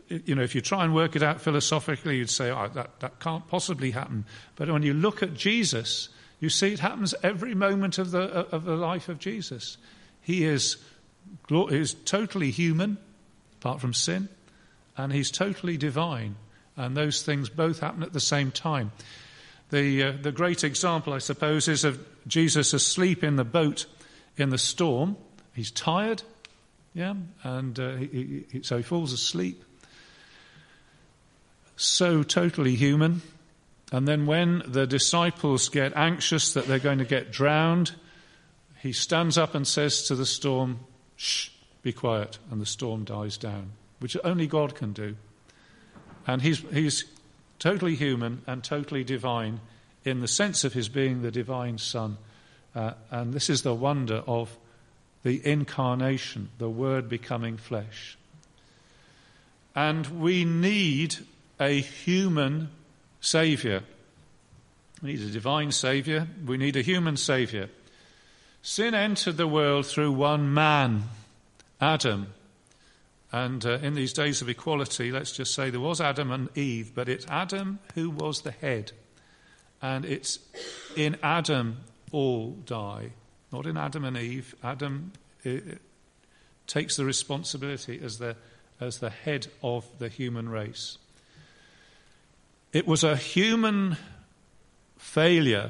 you 0.10 0.36
know, 0.36 0.42
if 0.42 0.56
you 0.56 0.62
try 0.62 0.84
and 0.84 0.96
work 0.96 1.16
it 1.16 1.24
out 1.24 1.42
philosophically, 1.42 2.18
you'd 2.18 2.30
say, 2.30 2.50
oh, 2.50 2.70
that, 2.74 3.00
that 3.02 3.20
can't 3.20 3.48
possibly 3.48 3.92
happen. 3.92 4.26
But 4.56 4.70
when 4.70 4.84
you 4.84 4.94
look 4.94 5.22
at 5.22 5.34
Jesus, 5.34 6.10
you 6.40 6.50
see 6.50 6.74
it 6.74 6.80
happens 6.80 7.14
every 7.22 7.54
moment 7.54 7.98
of 7.98 8.12
the, 8.12 8.22
of 8.22 8.66
the 8.66 8.76
life 8.76 9.10
of 9.10 9.20
Jesus. 9.20 9.78
He 10.22 10.46
is, 10.46 10.78
he 11.50 11.66
is 11.72 11.94
totally 11.94 12.52
human, 12.52 12.98
apart 13.60 13.80
from 13.80 13.94
sin, 13.94 14.30
and 14.98 15.14
he's 15.14 15.30
totally 15.30 15.78
divine. 15.78 16.36
And 16.76 16.98
those 16.98 17.22
things 17.22 17.50
both 17.50 17.80
happen 17.80 18.02
at 18.02 18.14
the 18.14 18.20
same 18.20 18.50
time. 18.50 18.92
The, 19.70 20.04
uh, 20.04 20.14
the 20.22 20.32
great 20.32 20.64
example, 20.64 21.14
I 21.14 21.20
suppose, 21.20 21.68
is 21.68 21.84
of 21.84 22.04
Jesus 22.28 22.74
asleep 22.74 23.24
in 23.24 23.36
the 23.36 23.44
boat 23.44 23.86
in 24.38 24.50
the 24.50 24.58
storm. 24.58 25.18
He's 25.54 25.72
tired, 25.72 26.24
yeah, 26.94 27.14
and 27.44 27.80
uh, 27.80 27.96
he, 27.96 28.46
he, 28.52 28.64
so 28.64 28.78
he 28.78 28.84
falls 28.84 29.14
asleep. 29.14 29.64
So 31.76 32.24
totally 32.24 32.76
human. 32.76 33.22
And 33.92 34.08
then 34.08 34.26
when 34.26 34.64
the 34.66 34.88
disciples 34.88 35.70
get 35.70 35.96
anxious 35.96 36.54
that 36.54 36.66
they're 36.66 36.80
going 36.80 37.00
to 37.00 37.06
get 37.06 37.32
drowned, 37.32 37.92
he 38.82 38.92
stands 38.92 39.38
up 39.38 39.54
and 39.54 39.68
says 39.68 40.08
to 40.08 40.16
the 40.16 40.26
storm, 40.26 40.80
Shh, 41.16 41.50
be 41.84 41.94
quiet. 41.94 42.40
And 42.50 42.60
the 42.60 42.66
storm 42.66 43.04
dies 43.04 43.38
down, 43.38 43.72
which 44.00 44.18
only 44.24 44.48
God 44.48 44.74
can 44.76 44.94
do. 44.94 45.16
And 46.26 46.42
he's, 46.42 46.60
he's 46.72 47.06
totally 47.60 47.96
human 47.96 48.42
and 48.48 48.64
totally 48.64 49.04
divine 49.04 49.60
in 50.04 50.22
the 50.22 50.28
sense 50.28 50.64
of 50.64 50.74
his 50.74 50.90
being 50.90 51.22
the 51.22 51.32
divine 51.32 51.78
Son. 51.78 52.18
Uh, 52.76 52.94
and 53.12 53.34
this 53.34 53.50
is 53.50 53.62
the 53.62 53.74
wonder 53.74 54.24
of 54.28 54.58
the 55.24 55.46
incarnation, 55.48 56.50
the 56.58 56.70
Word 56.70 57.08
becoming 57.08 57.58
flesh. 57.58 58.18
And 59.76 60.22
we 60.22 60.46
need 60.46 61.18
a 61.60 61.82
human 61.82 62.70
Saviour. 63.22 63.82
We 65.02 65.14
need 65.14 65.22
a 65.22 65.32
divine 65.32 65.72
Saviour. 65.72 66.28
We 66.46 66.58
need 66.58 66.76
a 66.76 66.82
human 66.82 67.18
Saviour. 67.18 67.70
Sin 68.62 68.94
entered 68.94 69.38
the 69.38 69.48
world 69.48 69.86
through 69.86 70.12
one 70.12 70.54
man, 70.54 71.04
Adam. 71.82 72.28
And 73.32 73.66
uh, 73.66 73.80
in 73.82 73.96
these 73.96 74.14
days 74.14 74.42
of 74.42 74.50
equality, 74.50 75.12
let's 75.12 75.32
just 75.32 75.54
say 75.54 75.70
there 75.70 75.80
was 75.80 76.00
Adam 76.00 76.32
and 76.32 76.56
Eve, 76.56 76.92
but 76.94 77.10
it's 77.10 77.26
Adam 77.28 77.80
who 77.96 78.10
was 78.10 78.42
the 78.42 78.52
head. 78.52 78.92
And 79.82 80.06
it's 80.06 80.40
in 80.96 81.18
Adam 81.24 81.78
all 82.14 82.52
die 82.52 83.12
not 83.54 83.68
in 83.68 83.78
Adam 83.78 84.04
and 84.04 84.18
Eve. 84.18 84.56
Adam 84.64 85.14
uh, 85.46 85.52
takes 86.66 86.98
the 86.98 87.06
responsibility 87.06 88.02
as 88.04 88.18
the, 88.18 88.36
as 88.82 88.98
the 88.98 89.12
head 89.12 89.48
of 89.62 89.86
the 90.00 90.10
human 90.10 90.50
race. 90.50 90.98
It 92.74 92.88
was 92.88 93.04
a 93.04 93.16
human 93.16 93.96
failure 94.98 95.70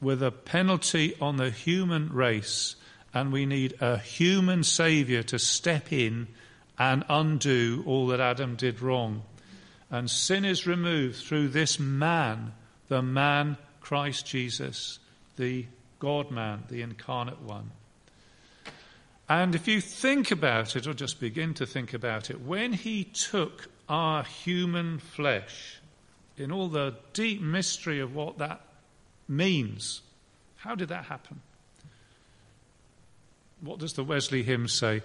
with 0.00 0.22
a 0.24 0.32
penalty 0.32 1.14
on 1.20 1.36
the 1.36 1.50
human 1.50 2.12
race, 2.12 2.74
and 3.14 3.32
we 3.32 3.46
need 3.46 3.74
a 3.80 3.96
human 3.96 4.64
Saviour 4.64 5.22
to 5.22 5.38
step 5.38 5.92
in 5.92 6.26
and 6.76 7.04
undo 7.08 7.84
all 7.86 8.08
that 8.08 8.20
Adam 8.20 8.56
did 8.56 8.82
wrong. 8.82 9.22
And 9.88 10.10
sin 10.10 10.44
is 10.44 10.66
removed 10.66 11.24
through 11.24 11.48
this 11.48 11.78
man, 11.78 12.54
the 12.88 13.02
man 13.02 13.56
Christ 13.80 14.26
Jesus, 14.26 14.98
the 15.36 15.66
God 15.98 16.30
man, 16.30 16.64
the 16.68 16.82
incarnate 16.82 17.40
one. 17.40 17.70
And 19.28 19.54
if 19.54 19.66
you 19.66 19.80
think 19.80 20.30
about 20.30 20.76
it, 20.76 20.86
or 20.86 20.92
just 20.92 21.18
begin 21.18 21.54
to 21.54 21.66
think 21.66 21.94
about 21.94 22.30
it, 22.30 22.42
when 22.42 22.72
he 22.72 23.04
took 23.04 23.68
our 23.88 24.22
human 24.22 24.98
flesh, 24.98 25.78
in 26.36 26.52
all 26.52 26.68
the 26.68 26.94
deep 27.12 27.40
mystery 27.40 28.00
of 28.00 28.14
what 28.14 28.38
that 28.38 28.60
means, 29.28 30.02
How 30.64 30.74
did 30.74 30.88
that 30.88 31.04
happen? 31.04 31.42
What 33.60 33.78
does 33.78 33.92
the 33.92 34.02
Wesley 34.02 34.42
hymn 34.42 34.66
say? 34.66 35.02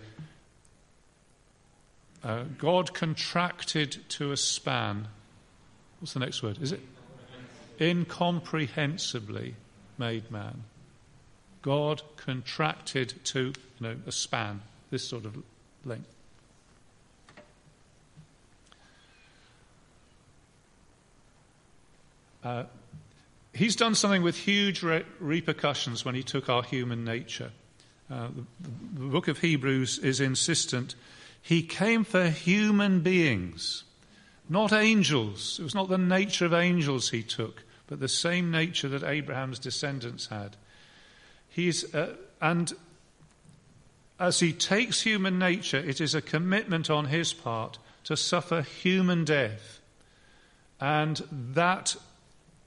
Uh, 2.23 2.43
God 2.57 2.93
contracted 2.93 3.97
to 4.09 4.31
a 4.31 4.37
span. 4.37 5.09
What's 5.99 6.13
the 6.13 6.21
next 6.21 6.41
word? 6.41 6.61
Is 6.61 6.71
it? 6.71 6.79
Incomprehensibly 7.77 9.55
made 9.99 10.31
man. 10.31 10.63
God 11.61 12.01
contracted 12.15 13.13
to 13.25 13.39
you 13.39 13.53
know, 13.81 13.95
a 14.07 14.11
span, 14.11 14.61
this 14.89 15.07
sort 15.07 15.25
of 15.25 15.37
length. 15.85 16.07
Uh, 22.43 22.63
he's 23.53 23.75
done 23.75 23.95
something 23.95 24.23
with 24.23 24.37
huge 24.37 24.81
re- 24.81 25.03
repercussions 25.19 26.05
when 26.05 26.15
he 26.15 26.23
took 26.23 26.49
our 26.49 26.63
human 26.63 27.03
nature. 27.03 27.51
Uh, 28.09 28.27
the, 28.27 29.01
the 29.01 29.05
book 29.07 29.27
of 29.27 29.39
Hebrews 29.39 29.99
is 29.99 30.21
insistent. 30.21 30.95
He 31.41 31.61
came 31.61 32.03
for 32.03 32.29
human 32.29 33.01
beings, 33.01 33.83
not 34.47 34.71
angels. 34.71 35.59
It 35.59 35.63
was 35.63 35.75
not 35.75 35.89
the 35.89 35.97
nature 35.97 36.45
of 36.45 36.53
angels 36.53 37.09
he 37.09 37.23
took, 37.23 37.63
but 37.89 37.99
the 37.99 38.07
same 38.07 38.51
nature 38.51 38.87
that 38.87 39.03
Abraham's 39.03 39.57
descendants 39.57 40.27
had. 40.27 40.55
He's, 41.49 41.93
uh, 41.95 42.15
and 42.39 42.71
as 44.19 44.39
he 44.39 44.53
takes 44.53 45.01
human 45.01 45.39
nature, 45.39 45.79
it 45.79 45.99
is 45.99 46.13
a 46.13 46.21
commitment 46.21 46.91
on 46.91 47.05
his 47.05 47.33
part 47.33 47.79
to 48.03 48.15
suffer 48.15 48.61
human 48.61 49.25
death. 49.25 49.81
And 50.79 51.21
that 51.31 51.95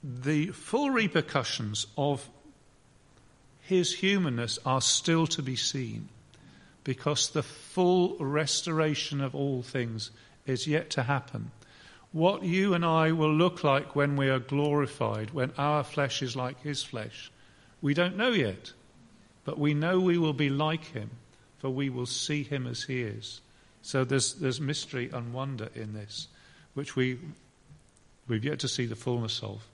the 0.03 0.47
full 0.47 0.89
repercussions 0.89 1.87
of 1.97 2.27
his 3.61 3.95
humanness 3.95 4.59
are 4.65 4.81
still 4.81 5.25
to 5.27 5.41
be 5.41 5.55
seen 5.55 6.09
because 6.83 7.29
the 7.29 7.43
full 7.43 8.17
restoration 8.17 9.21
of 9.21 9.33
all 9.33 9.61
things 9.61 10.11
is 10.45 10.67
yet 10.67 10.89
to 10.89 11.03
happen. 11.03 11.51
What 12.13 12.43
you 12.43 12.75
and 12.75 12.85
I 12.85 13.11
will 13.11 13.33
look 13.33 13.63
like 13.63 13.95
when 13.95 14.15
we 14.15 14.29
are 14.29 14.39
glorified, 14.39 15.31
when 15.31 15.51
our 15.57 15.83
flesh 15.83 16.21
is 16.21 16.35
like 16.35 16.61
his 16.61 16.83
flesh, 16.83 17.31
we 17.81 17.95
don't 17.95 18.15
know 18.15 18.29
yet. 18.29 18.71
But 19.45 19.59
we 19.59 19.73
know 19.73 19.99
we 19.99 20.19
will 20.19 20.33
be 20.33 20.49
like 20.49 20.85
him, 20.85 21.09
for 21.57 21.69
we 21.69 21.89
will 21.89 22.05
see 22.05 22.43
him 22.43 22.67
as 22.67 22.83
he 22.83 23.01
is. 23.01 23.41
So 23.81 24.05
there's, 24.05 24.35
there's 24.35 24.61
mystery 24.61 25.09
and 25.11 25.33
wonder 25.33 25.69
in 25.73 25.93
this, 25.93 26.27
which 26.75 26.95
we, 26.95 27.17
we've 28.27 28.45
yet 28.45 28.59
to 28.59 28.67
see 28.67 28.85
the 28.85 28.95
fullness 28.95 29.41
of. 29.41 29.65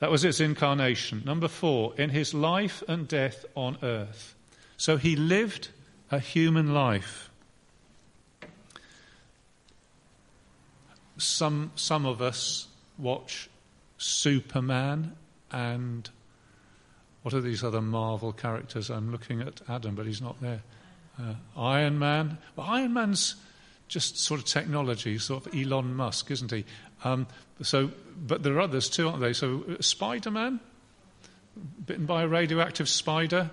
That 0.00 0.10
was 0.10 0.24
its 0.24 0.38
incarnation. 0.38 1.22
Number 1.24 1.48
four, 1.48 1.94
in 1.96 2.10
his 2.10 2.34
life 2.34 2.82
and 2.86 3.08
death 3.08 3.44
on 3.56 3.78
earth. 3.82 4.34
So 4.76 4.98
he 4.98 5.16
lived 5.16 5.68
a 6.10 6.18
human 6.18 6.74
life. 6.74 7.30
Some, 11.18 11.72
some 11.76 12.06
of 12.06 12.22
us 12.22 12.66
watch 12.98 13.48
Superman 13.98 15.14
and 15.50 16.08
what 17.22 17.34
are 17.34 17.40
these 17.40 17.62
other 17.62 17.80
Marvel 17.80 18.32
characters? 18.32 18.90
I'm 18.90 19.12
looking 19.12 19.40
at 19.40 19.60
Adam, 19.68 19.94
but 19.94 20.06
he's 20.06 20.20
not 20.20 20.40
there. 20.40 20.62
Uh, 21.20 21.34
Iron 21.56 21.98
Man. 21.98 22.38
Well, 22.56 22.66
Iron 22.68 22.92
Man's 22.94 23.36
just 23.86 24.18
sort 24.18 24.40
of 24.40 24.46
technology, 24.46 25.18
sort 25.18 25.46
of 25.46 25.54
Elon 25.54 25.94
Musk, 25.94 26.30
isn't 26.30 26.50
he? 26.50 26.64
Um, 27.04 27.26
so, 27.60 27.90
but 28.26 28.42
there 28.42 28.54
are 28.54 28.60
others 28.60 28.88
too, 28.88 29.08
aren't 29.08 29.20
they? 29.20 29.32
So, 29.32 29.64
uh, 29.68 29.82
Spider 29.82 30.30
Man, 30.30 30.60
bitten 31.86 32.06
by 32.06 32.22
a 32.22 32.28
radioactive 32.28 32.88
spider. 32.88 33.50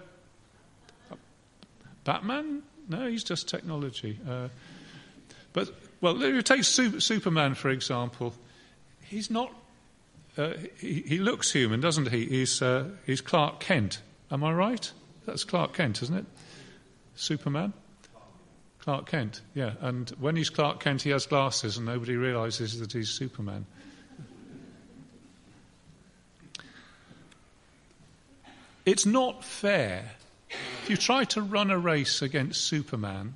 Batman? 2.06 2.63
No, 2.88 3.08
he's 3.08 3.24
just 3.24 3.48
technology. 3.48 4.17
Uh, 4.28 4.48
but, 5.54 5.69
well, 6.02 6.22
if 6.22 6.34
you 6.34 6.42
take 6.42 6.64
Super, 6.64 7.00
Superman, 7.00 7.56
for 7.56 7.70
example, 7.70 8.34
he's 9.02 9.30
not, 9.30 9.54
uh, 10.38 10.54
he, 10.78 11.02
he, 11.02 11.18
looks 11.18 11.52
human, 11.52 11.80
doesn't 11.82 12.10
he? 12.10 12.26
He's, 12.26 12.62
uh, 12.62 12.90
he's 13.06 13.22
Clark 13.22 13.60
Kent. 13.60 14.02
Am 14.32 14.44
I 14.44 14.54
right? 14.54 14.92
That's 15.26 15.44
Clark 15.44 15.74
Kent, 15.74 16.02
isn't 16.04 16.16
it? 16.16 16.26
Superman? 17.16 17.74
Clark 18.80 19.08
Kent, 19.08 19.42
yeah. 19.54 19.74
And 19.82 20.10
when 20.20 20.36
he's 20.36 20.50
Clark 20.50 20.80
Kent, 20.80 21.02
he 21.02 21.10
has 21.10 21.26
glasses, 21.26 21.78
and 21.78 21.86
nobody 21.86 22.16
realizes 22.16 22.80
that 22.80 22.94
he's 22.94 23.10
Superman. 23.10 23.66
It's 28.86 29.06
not 29.06 29.44
fair. 29.44 30.14
If 30.50 30.90
you 30.90 30.98
try 30.98 31.26
to 31.26 31.42
run 31.42 31.70
a 31.70 31.78
race 31.78 32.22
against 32.22 32.62
Superman, 32.62 33.36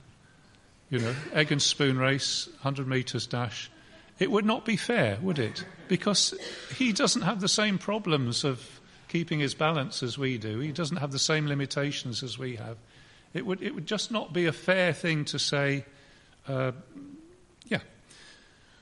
you 0.93 0.99
know, 0.99 1.15
egg 1.33 1.51
and 1.51 1.59
spoon 1.59 1.97
race, 1.97 2.47
100 2.61 2.87
metres 2.87 3.25
dash, 3.25 3.71
it 4.19 4.29
would 4.29 4.45
not 4.45 4.63
be 4.63 4.77
fair, 4.77 5.17
would 5.23 5.39
it? 5.39 5.65
Because 5.87 6.35
he 6.77 6.93
doesn't 6.93 7.23
have 7.23 7.41
the 7.41 7.47
same 7.47 7.79
problems 7.79 8.43
of 8.43 8.79
keeping 9.07 9.39
his 9.39 9.55
balance 9.55 10.03
as 10.03 10.19
we 10.19 10.37
do. 10.37 10.59
He 10.59 10.71
doesn't 10.71 10.97
have 10.97 11.11
the 11.11 11.17
same 11.17 11.47
limitations 11.47 12.21
as 12.21 12.37
we 12.37 12.57
have. 12.57 12.77
It 13.33 13.43
would, 13.43 13.63
it 13.63 13.73
would 13.73 13.87
just 13.87 14.11
not 14.11 14.33
be 14.33 14.45
a 14.45 14.51
fair 14.51 14.93
thing 14.93 15.25
to 15.25 15.39
say, 15.39 15.83
uh, 16.47 16.73
yeah. 17.65 17.79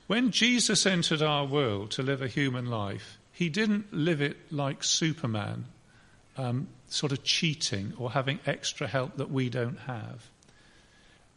When 0.08 0.32
Jesus 0.32 0.86
entered 0.86 1.21
our 1.21 1.45
world 1.45 1.91
to 1.91 2.04
live 2.04 2.21
a 2.21 2.28
human 2.28 2.65
life, 2.65 3.19
he 3.32 3.47
didn't 3.47 3.93
live 3.93 4.21
it 4.21 4.52
like 4.52 4.84
Superman 4.84 5.63
um, 6.36 6.67
sort 6.89 7.13
of 7.13 7.24
cheating 7.24 7.93
or 7.97 8.12
having 8.12 8.39
extra 8.45 8.86
help 8.86 9.15
that 9.15 9.32
we 9.32 9.50
don't 9.50 9.80
have. 9.80 10.30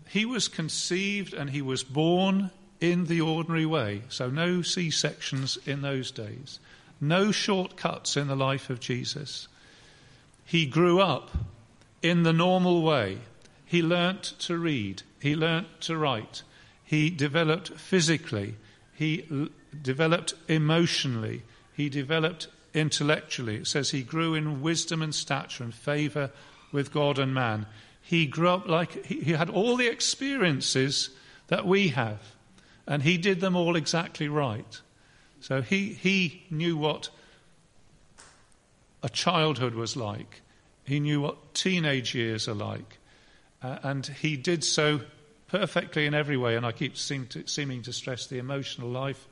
He 0.09 0.25
was 0.25 0.49
conceived 0.49 1.35
and 1.35 1.51
he 1.51 1.63
was 1.63 1.83
born 1.83 2.51
in 2.81 3.07
the 3.07 3.21
ordinary 3.21 3.67
way, 3.67 4.03
so 4.09 4.29
no 4.29 4.63
C 4.63 4.91
sections 4.91 5.59
in 5.67 5.83
those 5.83 6.11
days, 6.11 6.59
no 7.01 7.33
shortcuts 7.33 8.17
in 8.17 8.29
the 8.29 8.37
life 8.37 8.69
of 8.69 8.81
Jesus. 8.81 9.49
He 10.45 10.67
grew 10.67 11.01
up 11.01 11.31
in 12.03 12.23
the 12.23 12.33
normal 12.33 12.83
way. 12.83 13.19
He 13.65 13.83
learnt 13.83 14.35
to 14.41 14.59
read, 14.59 15.03
he 15.21 15.35
learnt 15.35 15.81
to 15.83 15.97
write, 15.97 16.43
he 16.85 17.11
developed 17.11 17.71
physically, 17.71 18.57
he 18.93 19.27
l- 19.31 19.49
developed 19.83 20.35
emotionally, 20.47 21.43
he 21.73 21.89
developed 21.89 22.49
intellectually. 22.75 23.57
It 23.57 23.67
says 23.67 23.91
he 23.91 24.03
grew 24.03 24.35
in 24.35 24.61
wisdom 24.61 25.01
and 25.01 25.15
stature 25.15 25.65
and 25.65 25.75
favor 25.75 26.31
with 26.71 26.93
God 26.93 27.19
and 27.19 27.33
man. 27.33 27.67
He 28.05 28.27
grew 28.27 28.49
up 28.49 28.69
like 28.69 29.07
he, 29.07 29.33
had 29.33 29.51
all 29.51 29.77
the 29.77 29.89
experiences 29.89 31.11
that 31.49 31.67
we 31.67 31.89
have, 31.89 32.21
and 32.87 33.03
he 33.03 33.17
did 33.17 33.41
them 33.41 33.57
all 33.57 33.77
exactly 33.77 34.29
right. 34.29 34.81
So 35.41 35.63
he, 35.63 35.95
he 35.95 36.45
knew 36.51 36.77
what 36.77 37.09
a 39.03 39.09
childhood 39.09 39.75
was 39.75 39.97
like, 39.97 40.43
he 40.85 41.01
knew 41.01 41.21
what 41.21 41.55
teenage 41.55 42.15
years 42.15 42.47
are 42.47 42.55
like, 42.55 42.99
uh, 43.63 43.79
and 43.83 44.07
he 44.07 44.37
did 44.37 44.65
so 44.65 45.01
perfectly 45.49 46.07
in 46.07 46.15
every 46.15 46.37
way. 46.37 46.57
And 46.57 46.67
I 46.67 46.73
keep 46.73 46.95
to, 46.95 47.47
seeming 47.47 47.83
to 47.83 47.93
stress 47.93 48.27
the 48.27 48.39
emotional 48.39 48.89
life 48.89 49.27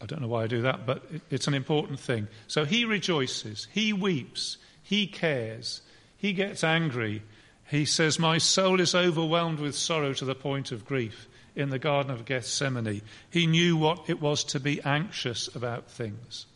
I 0.00 0.06
don't 0.06 0.20
know 0.20 0.28
why 0.28 0.44
I 0.44 0.46
do 0.46 0.62
that, 0.62 0.86
but 0.86 1.04
it's 1.30 1.48
an 1.48 1.54
important 1.54 1.98
thing. 1.98 2.28
So 2.46 2.64
he 2.64 2.84
rejoices, 2.84 3.66
he 3.72 3.92
weeps, 3.92 4.58
he 4.82 5.06
cares, 5.06 5.82
he 6.18 6.32
gets 6.32 6.62
angry. 6.62 7.22
He 7.70 7.84
says, 7.84 8.18
My 8.18 8.38
soul 8.38 8.80
is 8.80 8.94
overwhelmed 8.94 9.60
with 9.60 9.74
sorrow 9.74 10.12
to 10.14 10.24
the 10.24 10.34
point 10.34 10.72
of 10.72 10.84
grief 10.84 11.28
in 11.54 11.70
the 11.70 11.78
Garden 11.78 12.12
of 12.12 12.24
Gethsemane. 12.24 13.02
He 13.30 13.46
knew 13.46 13.76
what 13.76 14.10
it 14.10 14.20
was 14.20 14.44
to 14.44 14.60
be 14.60 14.82
anxious 14.82 15.48
about 15.54 15.90
things. 15.90 16.46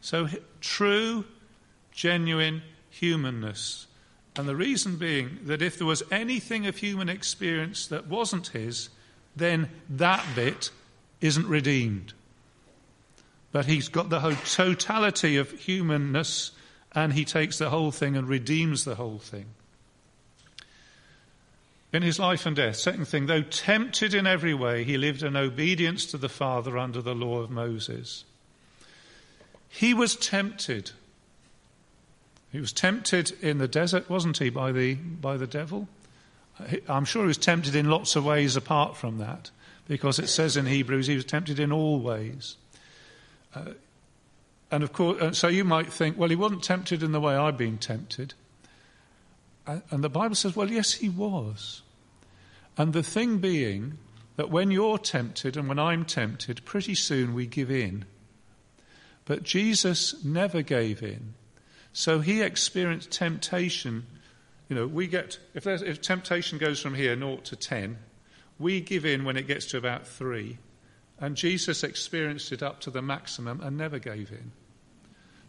So 0.00 0.28
true, 0.60 1.24
genuine 1.90 2.62
humanness. 2.90 3.86
And 4.36 4.48
the 4.48 4.56
reason 4.56 4.96
being 4.96 5.40
that 5.44 5.62
if 5.62 5.78
there 5.78 5.86
was 5.86 6.02
anything 6.10 6.66
of 6.66 6.76
human 6.76 7.08
experience 7.08 7.86
that 7.88 8.06
wasn't 8.06 8.48
his, 8.48 8.90
then 9.34 9.68
that 9.88 10.24
bit 10.34 10.70
isn't 11.20 11.48
redeemed. 11.48 12.12
But 13.52 13.66
he's 13.66 13.88
got 13.88 14.10
the 14.10 14.20
whole 14.20 14.36
totality 14.44 15.36
of 15.36 15.50
humanness 15.52 16.52
and 16.98 17.12
he 17.12 17.24
takes 17.24 17.58
the 17.58 17.70
whole 17.70 17.92
thing 17.92 18.16
and 18.16 18.28
redeems 18.28 18.84
the 18.84 18.96
whole 18.96 19.18
thing. 19.18 19.46
In 21.92 22.02
his 22.02 22.18
life 22.18 22.44
and 22.44 22.56
death, 22.56 22.76
second 22.76 23.06
thing, 23.06 23.26
though 23.26 23.42
tempted 23.42 24.12
in 24.12 24.26
every 24.26 24.52
way, 24.52 24.84
he 24.84 24.98
lived 24.98 25.22
in 25.22 25.36
obedience 25.36 26.04
to 26.06 26.18
the 26.18 26.28
Father 26.28 26.76
under 26.76 27.00
the 27.00 27.14
law 27.14 27.38
of 27.38 27.50
Moses. 27.50 28.24
He 29.68 29.94
was 29.94 30.16
tempted. 30.16 30.90
He 32.50 32.60
was 32.60 32.72
tempted 32.72 33.32
in 33.42 33.58
the 33.58 33.68
desert, 33.68 34.10
wasn't 34.10 34.38
he, 34.38 34.50
by 34.50 34.72
the, 34.72 34.94
by 34.94 35.36
the 35.36 35.46
devil? 35.46 35.88
I'm 36.88 37.04
sure 37.04 37.22
he 37.22 37.28
was 37.28 37.38
tempted 37.38 37.74
in 37.74 37.88
lots 37.88 38.16
of 38.16 38.24
ways 38.24 38.56
apart 38.56 38.96
from 38.96 39.18
that, 39.18 39.50
because 39.86 40.18
it 40.18 40.28
says 40.28 40.56
in 40.56 40.66
Hebrews 40.66 41.06
he 41.06 41.16
was 41.16 41.24
tempted 41.24 41.60
in 41.60 41.70
all 41.70 42.00
ways. 42.00 42.56
Uh, 43.54 43.72
and 44.70 44.82
of 44.82 44.92
course, 44.92 45.20
uh, 45.20 45.32
so 45.32 45.48
you 45.48 45.64
might 45.64 45.92
think, 45.92 46.18
well, 46.18 46.28
he 46.28 46.36
wasn't 46.36 46.62
tempted 46.62 47.02
in 47.02 47.12
the 47.12 47.20
way 47.20 47.34
I've 47.34 47.56
been 47.56 47.78
tempted. 47.78 48.34
Uh, 49.66 49.80
and 49.90 50.04
the 50.04 50.10
Bible 50.10 50.34
says, 50.34 50.54
well, 50.54 50.70
yes, 50.70 50.94
he 50.94 51.08
was. 51.08 51.82
And 52.76 52.92
the 52.92 53.02
thing 53.02 53.38
being 53.38 53.98
that 54.36 54.50
when 54.50 54.70
you're 54.70 54.98
tempted 54.98 55.56
and 55.56 55.68
when 55.68 55.78
I'm 55.78 56.04
tempted, 56.04 56.64
pretty 56.64 56.94
soon 56.94 57.34
we 57.34 57.46
give 57.46 57.70
in. 57.70 58.04
But 59.24 59.42
Jesus 59.42 60.22
never 60.24 60.62
gave 60.62 61.02
in. 61.02 61.34
So 61.92 62.20
he 62.20 62.42
experienced 62.42 63.10
temptation. 63.10 64.06
You 64.68 64.76
know, 64.76 64.86
we 64.86 65.06
get, 65.06 65.38
if, 65.54 65.66
if 65.66 66.00
temptation 66.00 66.58
goes 66.58 66.80
from 66.80 66.94
here, 66.94 67.18
0 67.18 67.38
to 67.38 67.56
10, 67.56 67.98
we 68.58 68.80
give 68.80 69.04
in 69.04 69.24
when 69.24 69.36
it 69.36 69.46
gets 69.46 69.66
to 69.66 69.78
about 69.78 70.06
3. 70.06 70.58
And 71.20 71.36
Jesus 71.36 71.82
experienced 71.82 72.52
it 72.52 72.62
up 72.62 72.80
to 72.80 72.90
the 72.90 73.02
maximum 73.02 73.60
and 73.60 73.76
never 73.76 73.98
gave 73.98 74.30
in. 74.30 74.52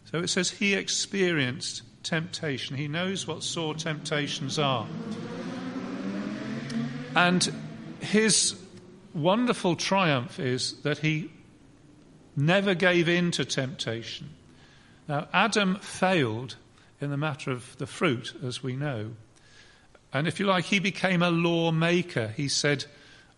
So 0.04 0.18
it 0.18 0.28
says 0.28 0.50
he 0.50 0.74
experienced 0.74 1.82
temptation. 2.02 2.76
He 2.76 2.88
knows 2.88 3.26
what 3.26 3.42
sore 3.42 3.74
temptations 3.74 4.58
are. 4.58 4.86
And 7.14 7.52
his 8.00 8.56
wonderful 9.14 9.76
triumph 9.76 10.40
is 10.40 10.80
that 10.82 10.98
he 10.98 11.30
never 12.36 12.74
gave 12.74 13.08
in 13.08 13.30
to 13.32 13.44
temptation. 13.44 14.30
Now, 15.08 15.28
Adam 15.32 15.76
failed 15.80 16.56
in 17.00 17.10
the 17.10 17.16
matter 17.16 17.50
of 17.50 17.76
the 17.78 17.86
fruit, 17.86 18.34
as 18.44 18.62
we 18.62 18.76
know. 18.76 19.12
And 20.12 20.28
if 20.28 20.38
you 20.38 20.46
like, 20.46 20.66
he 20.66 20.78
became 20.78 21.22
a 21.22 21.30
lawmaker. 21.30 22.28
He 22.28 22.48
said, 22.48 22.84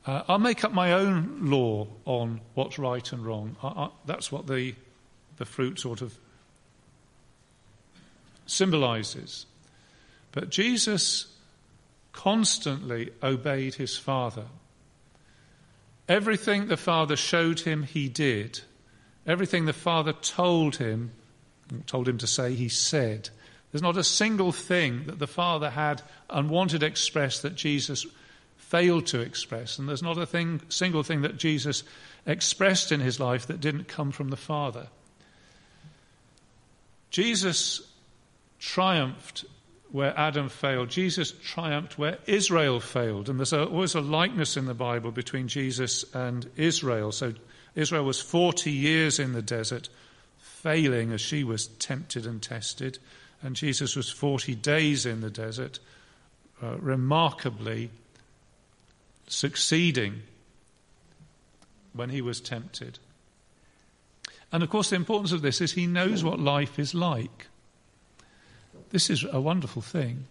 uh, 0.07 0.23
I'll 0.29 0.39
make 0.39 0.65
up 0.65 0.73
my 0.73 0.93
own 0.93 1.51
law 1.51 1.87
on 2.05 2.41
what's 2.55 2.79
right 2.79 3.13
and 3.13 3.25
wrong. 3.25 3.57
I, 3.63 3.69
I, 3.69 3.89
that's 4.05 4.33
what 4.33 4.47
the, 4.47 4.75
the 5.37 5.45
fruit 5.45 5.79
sort 5.79 6.03
of 6.03 6.17
symbolizes. 8.47 9.47
But 10.33 10.51
Jesus 10.51 11.27
constantly 12.13 13.11
obeyed 13.23 13.75
his 13.75 13.97
Father. 13.97 14.47
Everything 16.09 16.67
the 16.67 16.77
Father 16.77 17.17
showed 17.17 17.61
him, 17.61 17.85
he 17.85 18.09
did. 18.09 18.61
Everything 19.27 19.67
the 19.67 19.73
Father 19.73 20.13
told 20.13 20.77
him, 20.77 21.13
told 21.87 22.09
him 22.09 22.19
to 22.19 22.27
say, 22.27 22.55
he 22.55 22.69
said. 22.69 23.31
There's 23.71 23.83
not 23.83 23.97
a 23.97 24.05
single 24.05 24.53
thing 24.53 25.05
that 25.07 25.19
the 25.19 25.27
Father 25.27 25.71
had 25.71 26.03
and 26.29 26.51
wanted 26.51 26.83
expressed 26.83 27.43
that 27.43 27.55
Jesus 27.55 28.05
failed 28.73 29.05
to 29.05 29.21
express. 29.21 29.79
And 29.79 29.87
there's 29.87 30.03
not 30.03 30.17
a 30.17 30.25
thing, 30.25 30.63
single 30.71 31.03
thing 31.03 31.21
that 31.23 31.37
Jesus 31.37 31.85
expressed 32.27 32.91
in 32.91 33.01
his 33.01 33.21
life 33.21 33.47
that 33.49 33.61
didn't 33.61 33.87
come 33.87 34.13
from 34.13 34.31
the 34.31 34.37
Father. 34.37 34.89
Jesus 37.11 37.83
triumphed 38.59 39.45
where 39.91 40.19
Adam 40.19 40.49
failed. 40.49 40.89
Jesus 40.89 41.33
triumphed 41.45 41.99
where 41.99 42.17
Israel 42.27 42.81
failed. 42.81 43.29
And 43.29 43.39
there's 43.39 43.53
always 43.53 43.95
a 43.95 44.01
likeness 44.01 44.57
in 44.57 44.65
the 44.65 44.73
Bible 44.73 45.11
between 45.11 45.49
Jesus 45.49 46.07
and 46.15 46.49
Israel. 46.57 47.13
So 47.13 47.35
Israel 47.75 48.07
was 48.07 48.23
40 48.23 48.71
years 48.71 49.19
in 49.19 49.35
the 49.35 49.43
desert, 49.43 49.91
failing 50.39 51.13
as 51.13 51.21
she 51.21 51.45
was 51.45 51.67
tempted 51.67 52.25
and 52.25 52.41
tested. 52.41 52.99
And 53.43 53.55
Jesus 53.55 53.97
was 53.97 54.09
40 54.09 54.55
days 54.55 55.05
in 55.05 55.21
the 55.21 55.29
desert, 55.29 55.79
uh, 56.63 56.79
remarkably 56.79 57.91
succeeding 59.27 60.23
when 61.93 62.11
he 62.11 62.21
was 62.21 62.41
tempted. 62.41 62.99
And 64.51 64.63
of 64.63 64.71
course, 64.71 64.91
the 64.91 64.97
importance 64.97 65.33
of 65.33 65.43
this 65.43 65.61
is 65.61 65.73
he 65.73 65.87
knows 65.87 66.23
what 66.23 66.39
life 66.39 66.79
is 66.79 66.95
like. 66.95 67.47
This 68.91 69.09
is 69.09 69.25
a 69.31 69.41
wonderful 69.41 69.83
thing 69.83 70.27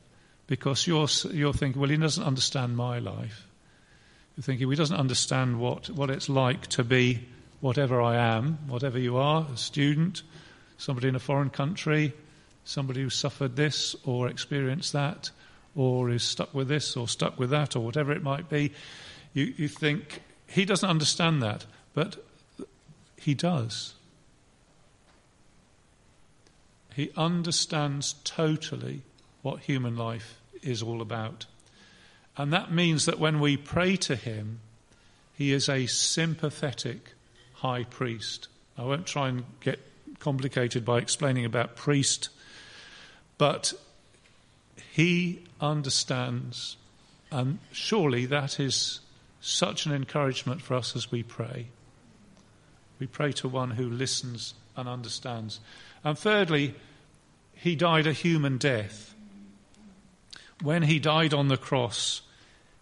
because 0.45 0.85
you're, 0.85 1.07
you're 1.31 1.53
thinking, 1.53 1.81
well, 1.81 1.89
he 1.89 1.97
doesn't 1.97 2.23
understand 2.23 2.77
my 2.77 2.99
life. 2.99 3.47
You're 4.37 4.43
thinking, 4.43 4.69
he 4.69 4.75
doesn't 4.75 4.95
understand 4.95 5.59
what, 5.59 5.89
what 5.89 6.09
it's 6.09 6.29
like 6.29 6.67
to 6.67 6.83
be 6.83 7.27
whatever 7.61 8.01
I 8.01 8.17
am, 8.17 8.59
whatever 8.67 8.99
you 8.99 9.17
are, 9.17 9.47
a 9.51 9.57
student, 9.57 10.23
somebody 10.77 11.07
in 11.07 11.15
a 11.15 11.19
foreign 11.19 11.49
country, 11.49 12.13
somebody 12.63 13.01
who 13.01 13.09
suffered 13.09 13.55
this 13.55 13.95
or 14.05 14.27
experienced 14.27 14.93
that, 14.93 15.31
or 15.75 16.09
is 16.09 16.23
stuck 16.23 16.53
with 16.53 16.67
this 16.67 16.97
or 16.97 17.07
stuck 17.07 17.39
with 17.39 17.49
that, 17.49 17.75
or 17.75 17.79
whatever 17.79 18.11
it 18.11 18.23
might 18.23 18.49
be. 18.49 18.71
You, 19.33 19.53
you 19.57 19.67
think, 19.67 20.21
he 20.47 20.65
doesn't 20.65 20.89
understand 20.89 21.41
that, 21.41 21.65
but 21.93 22.17
he 23.17 23.33
does. 23.33 23.93
He 26.95 27.11
understands 27.15 28.15
totally 28.23 29.01
what 29.41 29.61
human 29.61 29.95
life 29.95 30.39
is 30.61 30.83
all 30.83 31.01
about. 31.01 31.45
And 32.37 32.51
that 32.53 32.71
means 32.71 33.05
that 33.05 33.19
when 33.19 33.39
we 33.39 33.57
pray 33.57 33.95
to 33.97 34.15
him, 34.15 34.59
he 35.37 35.53
is 35.53 35.69
a 35.69 35.85
sympathetic 35.87 37.13
high 37.55 37.83
priest. 37.83 38.47
I 38.77 38.83
won't 38.83 39.05
try 39.05 39.29
and 39.29 39.43
get 39.61 39.79
complicated 40.19 40.85
by 40.85 40.99
explaining 40.99 41.45
about 41.45 41.75
priest, 41.75 42.29
but 43.37 43.73
he 44.91 45.43
understands, 45.61 46.77
and 47.31 47.59
surely 47.71 48.25
that 48.25 48.59
is 48.59 48.99
such 49.39 49.85
an 49.85 49.93
encouragement 49.93 50.61
for 50.61 50.75
us 50.75 50.95
as 50.95 51.11
we 51.11 51.23
pray. 51.23 51.67
We 52.99 53.07
pray 53.07 53.31
to 53.33 53.47
one 53.47 53.71
who 53.71 53.89
listens 53.89 54.53
and 54.75 54.87
understands. 54.87 55.59
And 56.03 56.17
thirdly, 56.17 56.75
he 57.53 57.75
died 57.75 58.07
a 58.07 58.13
human 58.13 58.57
death. 58.57 59.15
When 60.61 60.83
he 60.83 60.99
died 60.99 61.33
on 61.33 61.47
the 61.47 61.57
cross, 61.57 62.21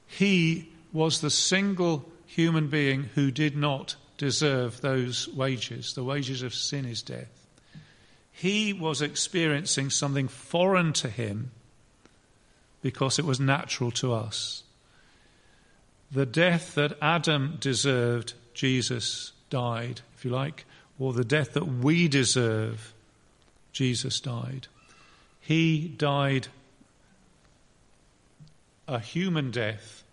he 0.06 0.70
was 0.92 1.22
the 1.22 1.30
single 1.30 2.10
human 2.26 2.68
being 2.68 3.04
who 3.16 3.32
did 3.32 3.56
not 3.56 3.96
deserve 4.18 4.82
those 4.82 5.30
wages. 5.30 5.94
The 5.94 6.04
wages 6.04 6.42
of 6.42 6.54
sin 6.54 6.86
is 6.86 7.02
death. 7.02 7.48
He 8.32 8.74
was 8.74 9.02
experiencing 9.02 9.90
something 9.90 10.28
foreign 10.28 10.94
to 10.94 11.10
him 11.10 11.52
because 12.82 13.20
it 13.20 13.26
was 13.26 13.40
natural 13.40 13.92
to 13.92 14.14
us. 14.14 14.64
The 16.12 16.26
death 16.26 16.76
that 16.76 16.98
Adam 17.02 17.58
deserved, 17.60 18.34
Jesus 18.54 19.32
died, 19.50 20.02
if 20.16 20.26
you 20.26 20.32
like, 20.32 20.66
or 20.98 21.14
the 21.14 21.24
death 21.24 21.54
that 21.54 21.68
we 21.68 22.08
deserve, 22.08 22.94
Jesus 23.72 24.20
died. 24.20 24.68
He 25.40 25.88
died 25.88 26.48
a 28.88 29.00
human 29.00 29.52
death 29.52 30.04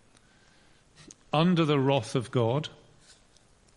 under 1.33 1.65
the 1.65 1.79
wrath 1.79 2.15
of 2.15 2.31
God, 2.31 2.69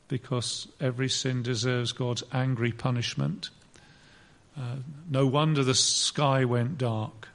because 0.10 0.68
every 0.82 1.08
sin 1.10 1.44
deserves 1.44 1.92
God's 1.94 2.24
angry 2.34 2.72
punishment. 2.72 3.50
Uh, 4.58 4.78
no 5.10 5.26
wonder 5.26 5.64
the 5.64 5.76
sky 5.76 6.44
went 6.44 6.78
dark. 6.78 7.29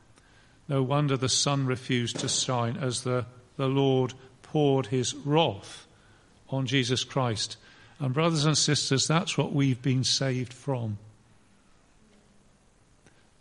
No 0.69 0.83
wonder 0.83 1.17
the 1.17 1.29
sun 1.29 1.67
refused 1.67 2.19
to 2.21 2.29
shine 2.29 2.77
as 2.77 3.03
the, 3.03 3.27
the 3.57 3.67
Lord 3.67 4.15
poured 4.43 4.87
his 4.87 5.15
wrath 5.15 5.87
on 6.49 6.67
Jesus 6.67 7.05
Christ. 7.05 7.57
And, 7.99 8.15
brothers 8.15 8.45
and 8.45 8.57
sisters, 8.57 9.07
that's 9.07 9.37
what 9.37 9.53
we've 9.53 9.81
been 9.81 10.05
saved 10.05 10.53
from. 10.53 10.99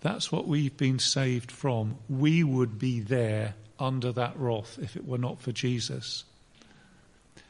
That's 0.02 0.32
what 0.32 0.48
we've 0.48 0.76
been 0.76 1.00
saved 1.00 1.52
from. 1.52 1.96
We 2.10 2.44
would 2.44 2.78
be 2.78 3.00
there 3.00 3.56
under 3.80 4.12
that 4.12 4.38
wrath 4.38 4.78
if 4.82 4.96
it 4.96 5.08
were 5.08 5.18
not 5.18 5.40
for 5.42 5.52
Jesus. 5.52 6.26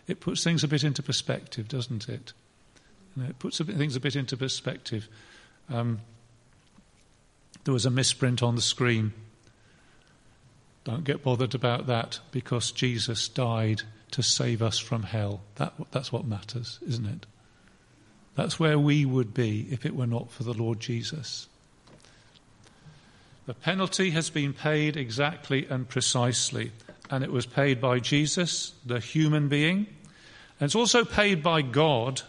It 0.08 0.20
puts 0.20 0.44
things 0.44 0.64
a 0.64 0.68
bit 0.68 0.84
into 0.84 1.02
perspective, 1.02 1.68
doesn't 1.68 2.08
it? 2.10 2.34
You 3.16 3.24
know, 3.24 3.30
it 3.30 3.40
puts 3.40 3.58
things 3.60 3.96
a 3.96 4.00
bit 4.00 4.16
into 4.16 4.38
perspective. 4.38 5.08
Um, 5.70 6.02
there 7.64 7.74
was 7.74 7.86
a 7.86 7.92
misprint 7.92 8.44
on 8.44 8.56
the 8.56 8.62
screen. 8.62 9.14
Don't 10.84 11.04
get 11.04 11.24
bothered 11.24 11.56
about 11.56 11.88
that 11.88 12.20
because 12.32 12.72
Jesus 12.72 13.28
died 13.30 13.84
to 14.12 14.22
save 14.22 14.62
us 14.62 14.80
from 14.80 15.04
hell. 15.04 15.42
That, 15.56 15.74
that's 15.92 16.12
what 16.12 16.26
matters, 16.26 16.80
isn't 16.86 17.06
it? 17.06 17.26
That's 18.36 18.60
where 18.60 18.78
we 18.80 19.06
would 19.06 19.34
be 19.34 19.68
if 19.72 19.86
it 19.86 19.96
were 19.96 20.08
not 20.08 20.32
for 20.32 20.44
the 20.44 20.54
Lord 20.54 20.80
Jesus. 20.80 21.48
The 23.46 23.54
penalty 23.54 24.12
has 24.12 24.30
been 24.30 24.54
paid 24.54 24.98
exactly 24.98 25.68
and 25.70 25.88
precisely, 25.88 26.72
and 27.10 27.24
it 27.24 27.32
was 27.32 27.46
paid 27.46 27.82
by 27.82 28.00
Jesus, 28.00 28.74
the 28.86 29.00
human 29.00 29.50
being, 29.50 29.88
and 30.60 30.68
it's 30.68 30.76
also 30.76 31.04
paid 31.04 31.44
by 31.44 31.62
God 31.62 32.22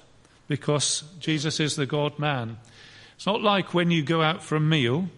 because 0.49 1.05
Jesus 1.21 1.61
is 1.61 1.77
the 1.77 1.87
God 1.87 2.19
man. 2.19 2.59
It's 3.15 3.27
not 3.27 3.43
like 3.43 3.75
when 3.75 3.91
you 3.91 4.03
go 4.03 4.23
out 4.23 4.43
for 4.43 4.57
a 4.57 4.61
meal 4.61 5.09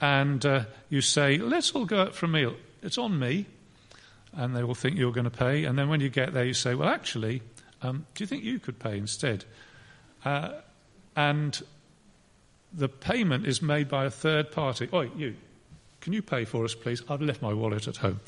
and 0.00 0.44
uh, 0.44 0.64
you 0.88 1.00
say, 1.00 1.38
Let's 1.38 1.72
all 1.72 1.84
go 1.84 2.00
out 2.00 2.14
for 2.14 2.26
a 2.26 2.28
meal. 2.28 2.54
It's 2.82 2.98
on 2.98 3.18
me. 3.18 3.46
And 4.32 4.54
they 4.54 4.62
will 4.62 4.74
think 4.74 4.98
you're 4.98 5.12
going 5.12 5.24
to 5.24 5.30
pay. 5.30 5.64
And 5.64 5.78
then 5.78 5.88
when 5.88 6.00
you 6.00 6.10
get 6.10 6.34
there, 6.34 6.44
you 6.44 6.52
say, 6.52 6.74
Well, 6.74 6.88
actually, 6.88 7.42
um, 7.82 8.06
do 8.14 8.22
you 8.22 8.26
think 8.26 8.44
you 8.44 8.58
could 8.58 8.78
pay 8.78 8.98
instead? 8.98 9.44
Uh, 10.24 10.50
and 11.14 11.62
the 12.72 12.88
payment 12.88 13.46
is 13.46 13.62
made 13.62 13.88
by 13.88 14.04
a 14.04 14.10
third 14.10 14.50
party. 14.50 14.88
Oh, 14.92 15.00
you, 15.00 15.36
can 16.00 16.12
you 16.12 16.22
pay 16.22 16.44
for 16.44 16.64
us, 16.64 16.74
please? 16.74 17.02
I've 17.08 17.22
left 17.22 17.40
my 17.40 17.54
wallet 17.54 17.88
at 17.88 17.96
home. 17.96 18.20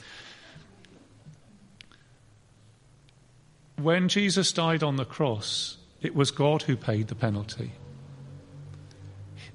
When 3.76 4.08
Jesus 4.08 4.50
died 4.50 4.82
on 4.82 4.96
the 4.96 5.04
cross, 5.04 5.76
it 6.02 6.14
was 6.14 6.30
God 6.30 6.62
who 6.62 6.76
paid 6.76 7.08
the 7.08 7.14
penalty. 7.14 7.72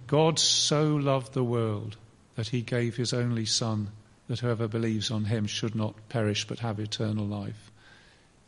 God 0.08 0.40
so 0.40 0.96
loved 0.96 1.34
the 1.34 1.44
world 1.44 1.98
that 2.36 2.50
he 2.50 2.62
gave 2.62 2.96
his 2.96 3.14
only 3.14 3.46
Son, 3.46 3.92
that 4.34 4.40
whoever 4.40 4.68
believes 4.68 5.12
on 5.12 5.26
him 5.26 5.46
should 5.46 5.76
not 5.76 5.94
perish 6.10 6.48
but 6.48 6.58
have 6.58 6.80
eternal 6.80 7.24
life. 7.24 7.72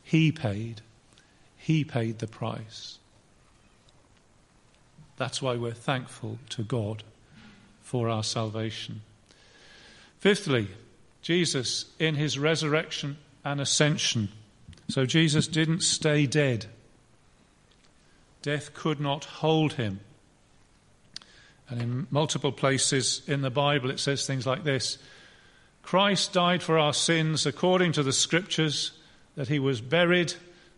He 0.01 0.31
paid. 0.31 0.81
He 1.57 1.83
paid 1.83 2.17
the 2.17 2.25
price. 2.25 2.97
That's 5.17 5.43
why 5.43 5.57
we're 5.57 5.73
thankful 5.73 6.39
to 6.49 6.63
God 6.63 7.03
for 7.83 8.09
our 8.09 8.23
salvation. 8.23 9.01
Fifthly, 10.17 10.69
Jesus 11.21 11.85
in 11.99 12.15
his 12.15 12.39
resurrection 12.39 13.17
and 13.43 13.61
ascension. 13.61 14.29
So 14.89 15.05
Jesus 15.05 15.47
didn't 15.47 15.81
stay 15.81 16.25
dead. 16.25 16.65
Death 18.41 18.73
could 18.73 18.99
not 18.99 19.25
hold 19.25 19.73
him. 19.73 19.99
And 21.69 21.79
in 21.79 22.07
multiple 22.09 22.51
places 22.51 23.21
in 23.27 23.41
the 23.41 23.51
Bible, 23.51 23.91
it 23.91 23.99
says 23.99 24.25
things 24.25 24.47
like 24.47 24.63
this 24.63 24.97
Christ 25.85 26.33
died 26.33 26.63
for 26.63 26.79
our 26.79 26.93
sins 26.93 27.45
according 27.45 27.91
to 27.91 28.01
the 28.01 28.11
Scriptures, 28.11 28.91
that 29.35 29.49
he 29.49 29.59
was 29.59 29.81
buried, 29.81 30.33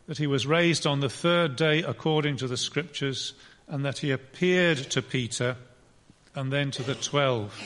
that 0.06 0.18
he 0.18 0.28
was 0.28 0.46
raised 0.46 0.86
on 0.86 1.00
the 1.00 1.10
third 1.10 1.56
day 1.56 1.82
according 1.82 2.36
to 2.38 2.48
the 2.48 2.58
Scriptures, 2.58 3.32
and 3.70 3.86
that 3.86 4.00
he 4.00 4.12
appeared 4.12 4.78
to 4.78 5.02
Peter 5.02 5.56
and 6.36 6.52
then 6.52 6.72
to 6.72 6.84
the 6.84 6.94
twelve. 6.94 7.58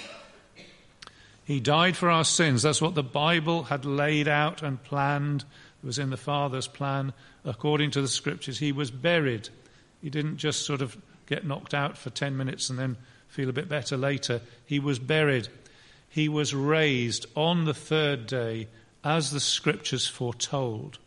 He 1.43 1.59
died 1.59 1.97
for 1.97 2.11
our 2.11 2.23
sins. 2.23 2.61
That's 2.61 2.81
what 2.81 2.93
the 2.93 3.01
Bible 3.01 3.63
had 3.63 3.85
laid 3.85 4.27
out 4.27 4.61
and 4.61 4.81
planned. 4.83 5.43
It 5.81 5.85
was 5.87 5.97
in 5.97 6.11
the 6.11 6.17
Father's 6.17 6.67
plan 6.67 7.11
according 7.43 7.89
to 7.91 8.01
the 8.01 8.07
Scriptures. 8.07 8.59
He 8.59 8.71
was 8.71 8.91
buried. 8.91 9.49
He 9.99 10.11
didn't 10.11 10.37
just 10.37 10.61
sort 10.61 10.83
of 10.83 10.95
get 11.25 11.43
knocked 11.43 11.73
out 11.73 11.97
for 11.97 12.11
10 12.11 12.37
minutes 12.37 12.69
and 12.69 12.77
then 12.77 12.97
feel 13.29 13.49
a 13.49 13.53
bit 13.53 13.67
better 13.67 13.97
later. 13.97 14.41
He 14.63 14.79
was 14.79 14.99
buried. 14.99 15.47
He 16.11 16.27
was 16.27 16.53
raised 16.53 17.25
on 17.35 17.63
the 17.65 17.73
third 17.73 18.27
day 18.27 18.67
as 19.03 19.31
the 19.31 19.39
Scriptures 19.39 20.07
foretold. 20.07 20.99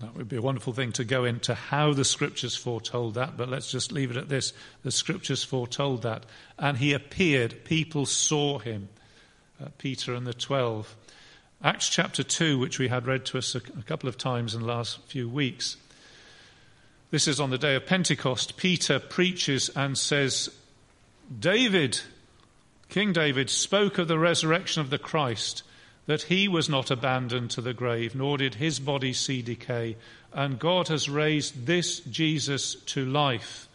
That 0.00 0.14
would 0.14 0.28
be 0.28 0.36
a 0.36 0.42
wonderful 0.42 0.74
thing 0.74 0.92
to 0.92 1.04
go 1.04 1.24
into 1.24 1.54
how 1.54 1.94
the 1.94 2.04
scriptures 2.04 2.54
foretold 2.54 3.14
that, 3.14 3.36
but 3.38 3.48
let's 3.48 3.70
just 3.70 3.92
leave 3.92 4.10
it 4.10 4.18
at 4.18 4.28
this. 4.28 4.52
The 4.82 4.90
scriptures 4.90 5.42
foretold 5.42 6.02
that. 6.02 6.26
And 6.58 6.76
he 6.76 6.92
appeared, 6.92 7.64
people 7.64 8.04
saw 8.04 8.58
him, 8.58 8.90
uh, 9.58 9.68
Peter 9.78 10.14
and 10.14 10.26
the 10.26 10.34
twelve. 10.34 10.94
Acts 11.62 11.88
chapter 11.88 12.22
2, 12.22 12.58
which 12.58 12.78
we 12.78 12.88
had 12.88 13.06
read 13.06 13.24
to 13.26 13.38
us 13.38 13.54
a, 13.54 13.58
a 13.58 13.82
couple 13.82 14.10
of 14.10 14.18
times 14.18 14.54
in 14.54 14.60
the 14.60 14.66
last 14.66 15.00
few 15.06 15.30
weeks. 15.30 15.78
This 17.10 17.28
is 17.28 17.38
on 17.38 17.50
the 17.50 17.58
day 17.58 17.76
of 17.76 17.86
Pentecost. 17.86 18.56
Peter 18.56 18.98
preaches 18.98 19.68
and 19.76 19.96
says, 19.96 20.50
David, 21.38 22.00
King 22.88 23.12
David, 23.12 23.48
spoke 23.48 23.98
of 23.98 24.08
the 24.08 24.18
resurrection 24.18 24.80
of 24.80 24.90
the 24.90 24.98
Christ 24.98 25.62
that 26.06 26.22
he 26.22 26.48
was 26.48 26.68
not 26.68 26.90
abandoned 26.90 27.50
to 27.50 27.60
the 27.60 27.74
grave, 27.74 28.14
nor 28.14 28.38
did 28.38 28.56
his 28.56 28.78
body 28.80 29.12
see 29.12 29.42
decay, 29.42 29.96
and 30.32 30.58
God 30.58 30.88
has 30.88 31.08
raised 31.08 31.66
this 31.66 32.00
Jesus 32.00 32.74
to 32.86 33.04
life. 33.04 33.68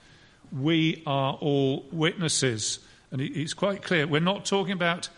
We 0.51 1.01
are 1.05 1.33
all 1.33 1.85
witnesses. 1.91 2.79
And 3.11 3.21
it's 3.21 3.53
quite 3.53 3.81
clear. 3.81 4.07
We're 4.07 4.21
not 4.21 4.45
talking 4.45 4.73
about 4.73 5.09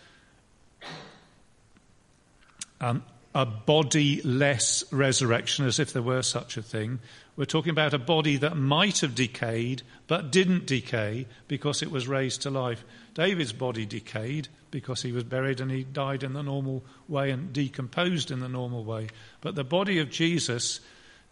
a 3.36 3.46
bodiless 3.46 4.84
resurrection, 4.92 5.66
as 5.66 5.80
if 5.80 5.94
there 5.94 6.02
were 6.02 6.22
such 6.22 6.58
a 6.58 6.62
thing. 6.62 7.00
We're 7.36 7.46
talking 7.46 7.72
about 7.72 7.94
a 7.96 8.00
body 8.00 8.38
that 8.38 8.56
might 8.56 9.00
have 9.00 9.16
decayed, 9.16 9.82
but 10.08 10.32
didn't 10.32 10.68
decay 10.68 11.26
because 11.48 11.82
it 11.82 11.90
was 11.90 12.08
raised 12.08 12.44
to 12.44 12.52
life. 12.52 12.86
David's 13.16 13.54
body 13.54 13.86
decayed 13.86 14.50
because 14.70 15.02
he 15.02 15.12
was 15.12 15.24
buried 15.24 15.60
and 15.60 15.72
he 15.72 15.84
died 15.84 16.24
in 16.24 16.34
the 16.34 16.44
normal 16.44 16.84
way 17.08 17.32
and 17.32 17.52
decomposed 17.52 18.30
in 18.30 18.40
the 18.40 18.50
normal 18.50 18.84
way. 18.84 19.08
But 19.42 19.56
the 19.56 19.64
body 19.64 20.00
of 20.00 20.12
Jesus 20.12 20.80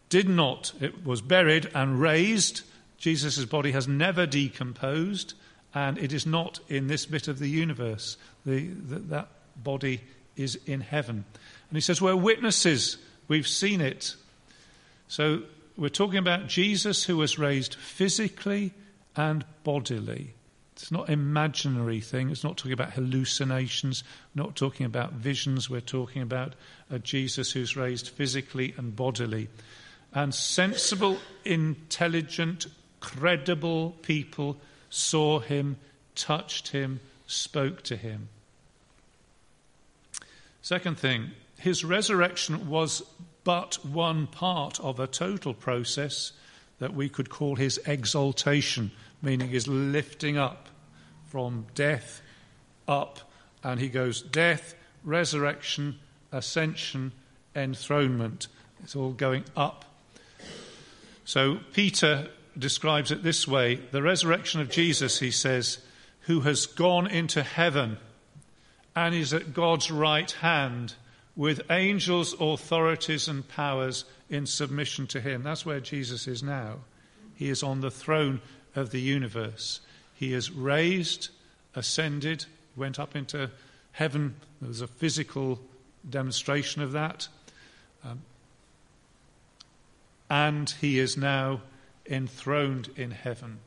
did 0.10 0.28
not. 0.28 0.74
It 0.82 1.06
was 1.06 1.22
buried 1.22 1.70
and 1.74 2.02
raised. 2.02 2.62
Jesus' 2.98 3.46
body 3.46 3.72
has 3.72 3.88
never 3.88 4.26
decomposed, 4.26 5.34
and 5.74 5.98
it 5.98 6.14
is 6.14 6.26
not 6.26 6.60
in 6.68 6.88
this 6.88 7.06
bit 7.06 7.28
of 7.28 7.40
the 7.40 7.50
universe. 7.50 8.18
The, 8.46 8.68
the, 8.68 9.00
that 9.00 9.30
body 9.56 10.02
is 10.36 10.56
in 10.66 10.82
heaven. 10.82 11.26
And 11.72 11.78
he 11.78 11.82
says, 11.82 12.02
We're 12.02 12.18
witnesses. 12.18 12.98
We've 13.30 13.48
seen 13.48 13.80
it. 13.80 14.16
So 15.08 15.44
we're 15.78 15.88
talking 15.88 16.18
about 16.18 16.48
Jesus 16.48 17.06
who 17.06 17.16
was 17.16 17.40
raised 17.40 17.76
physically 17.76 18.74
and 19.16 19.46
bodily. 19.64 20.34
It's 20.74 20.92
not 20.92 21.10
imaginary 21.10 22.02
thing. 22.02 22.30
It's 22.30 22.44
not 22.44 22.58
talking 22.58 22.74
about 22.74 22.92
hallucinations. 22.92 24.04
We're 24.36 24.44
not 24.44 24.58
talking 24.58 24.86
about 24.86 25.14
visions. 25.14 25.70
We're 25.70 25.80
talking 25.80 26.22
about 26.22 26.56
a 26.90 27.00
Jesus 27.00 27.54
who's 27.54 27.78
raised 27.78 28.10
physically 28.10 28.74
and 28.78 28.94
bodily. 28.94 29.48
And 30.14 30.36
sensible, 30.36 31.20
intelligent, 31.46 32.68
credible 33.00 33.92
people 34.02 34.58
saw 34.90 35.40
him, 35.40 35.78
touched 36.16 36.68
him, 36.68 37.00
spoke 37.28 37.82
to 37.84 37.96
him. 37.96 38.28
Second 40.62 41.00
thing, 41.00 41.32
his 41.62 41.84
resurrection 41.84 42.70
was 42.70 43.04
but 43.44 43.76
one 43.86 44.28
part 44.28 44.80
of 44.80 45.00
a 45.00 45.08
total 45.08 45.54
process 45.54 46.32
that 46.80 46.94
we 46.96 47.08
could 47.08 47.30
call 47.30 47.56
his 47.56 47.80
exaltation, 47.86 48.92
meaning 49.22 49.50
his 49.50 49.68
lifting 49.68 50.38
up 50.38 50.70
from 51.28 51.68
death 51.76 52.22
up. 52.88 53.20
And 53.64 53.80
he 53.80 53.90
goes 53.90 54.24
death, 54.24 54.74
resurrection, 55.04 56.00
ascension, 56.32 57.12
enthronement. 57.56 58.48
It's 58.84 58.96
all 58.96 59.12
going 59.12 59.46
up. 59.56 59.86
So 61.26 61.60
Peter 61.74 62.30
describes 62.58 63.12
it 63.12 63.22
this 63.22 63.48
way 63.48 63.76
the 63.76 64.02
resurrection 64.02 64.62
of 64.62 64.72
Jesus, 64.72 65.20
he 65.20 65.30
says, 65.30 65.78
who 66.22 66.42
has 66.42 66.66
gone 66.66 67.06
into 67.06 67.44
heaven 67.44 67.98
and 68.96 69.14
is 69.14 69.32
at 69.32 69.54
God's 69.54 69.92
right 69.92 70.32
hand 70.32 70.96
with 71.42 71.72
angels, 71.72 72.36
authorities, 72.40 73.28
and 73.28 73.48
powers 73.48 74.06
in 74.30 74.46
submission 74.46 75.08
to 75.08 75.20
him. 75.20 75.42
That's 75.42 75.66
where 75.66 75.80
Jesus 75.80 76.28
is 76.28 76.44
now. 76.44 76.76
He 77.34 77.50
is 77.50 77.64
on 77.64 77.82
the 77.82 77.90
throne 77.90 78.42
of 78.76 78.92
the 78.92 79.02
universe. 79.02 79.80
He 80.14 80.34
is 80.34 80.52
raised, 80.52 81.30
ascended, 81.74 82.46
went 82.76 83.00
up 83.00 83.16
into 83.16 83.50
heaven. 83.92 84.36
There 84.62 84.68
was 84.68 84.82
a 84.82 84.88
physical 84.88 85.60
demonstration 86.08 86.84
of 86.84 86.92
that. 86.92 87.28
Um, 88.06 88.22
and 90.30 90.70
he 90.80 91.00
is 91.00 91.18
now 91.18 91.62
enthroned 92.06 92.92
in 92.96 93.10
heaven. 93.10 93.58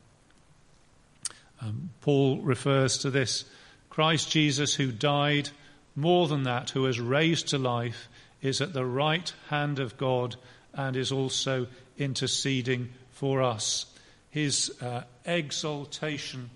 Um, 1.60 1.90
Paul 2.02 2.38
refers 2.38 2.98
to 2.98 3.10
this 3.10 3.46
Christ 3.90 4.30
Jesus, 4.30 4.76
who 4.76 4.92
died 4.92 5.50
more 5.94 6.28
than 6.28 6.42
that, 6.44 6.70
who 6.70 6.86
is 6.86 7.00
raised 7.00 7.48
to 7.48 7.58
life, 7.58 8.08
is 8.42 8.60
at 8.60 8.72
the 8.72 8.84
right 8.84 9.32
hand 9.48 9.78
of 9.78 9.96
God 9.96 10.36
and 10.72 10.96
is 10.96 11.12
also 11.12 11.66
interceding 11.98 12.90
for 13.10 13.42
us. 13.42 13.86
His 14.30 14.70
uh, 14.82 15.04
exaltation 15.24 16.50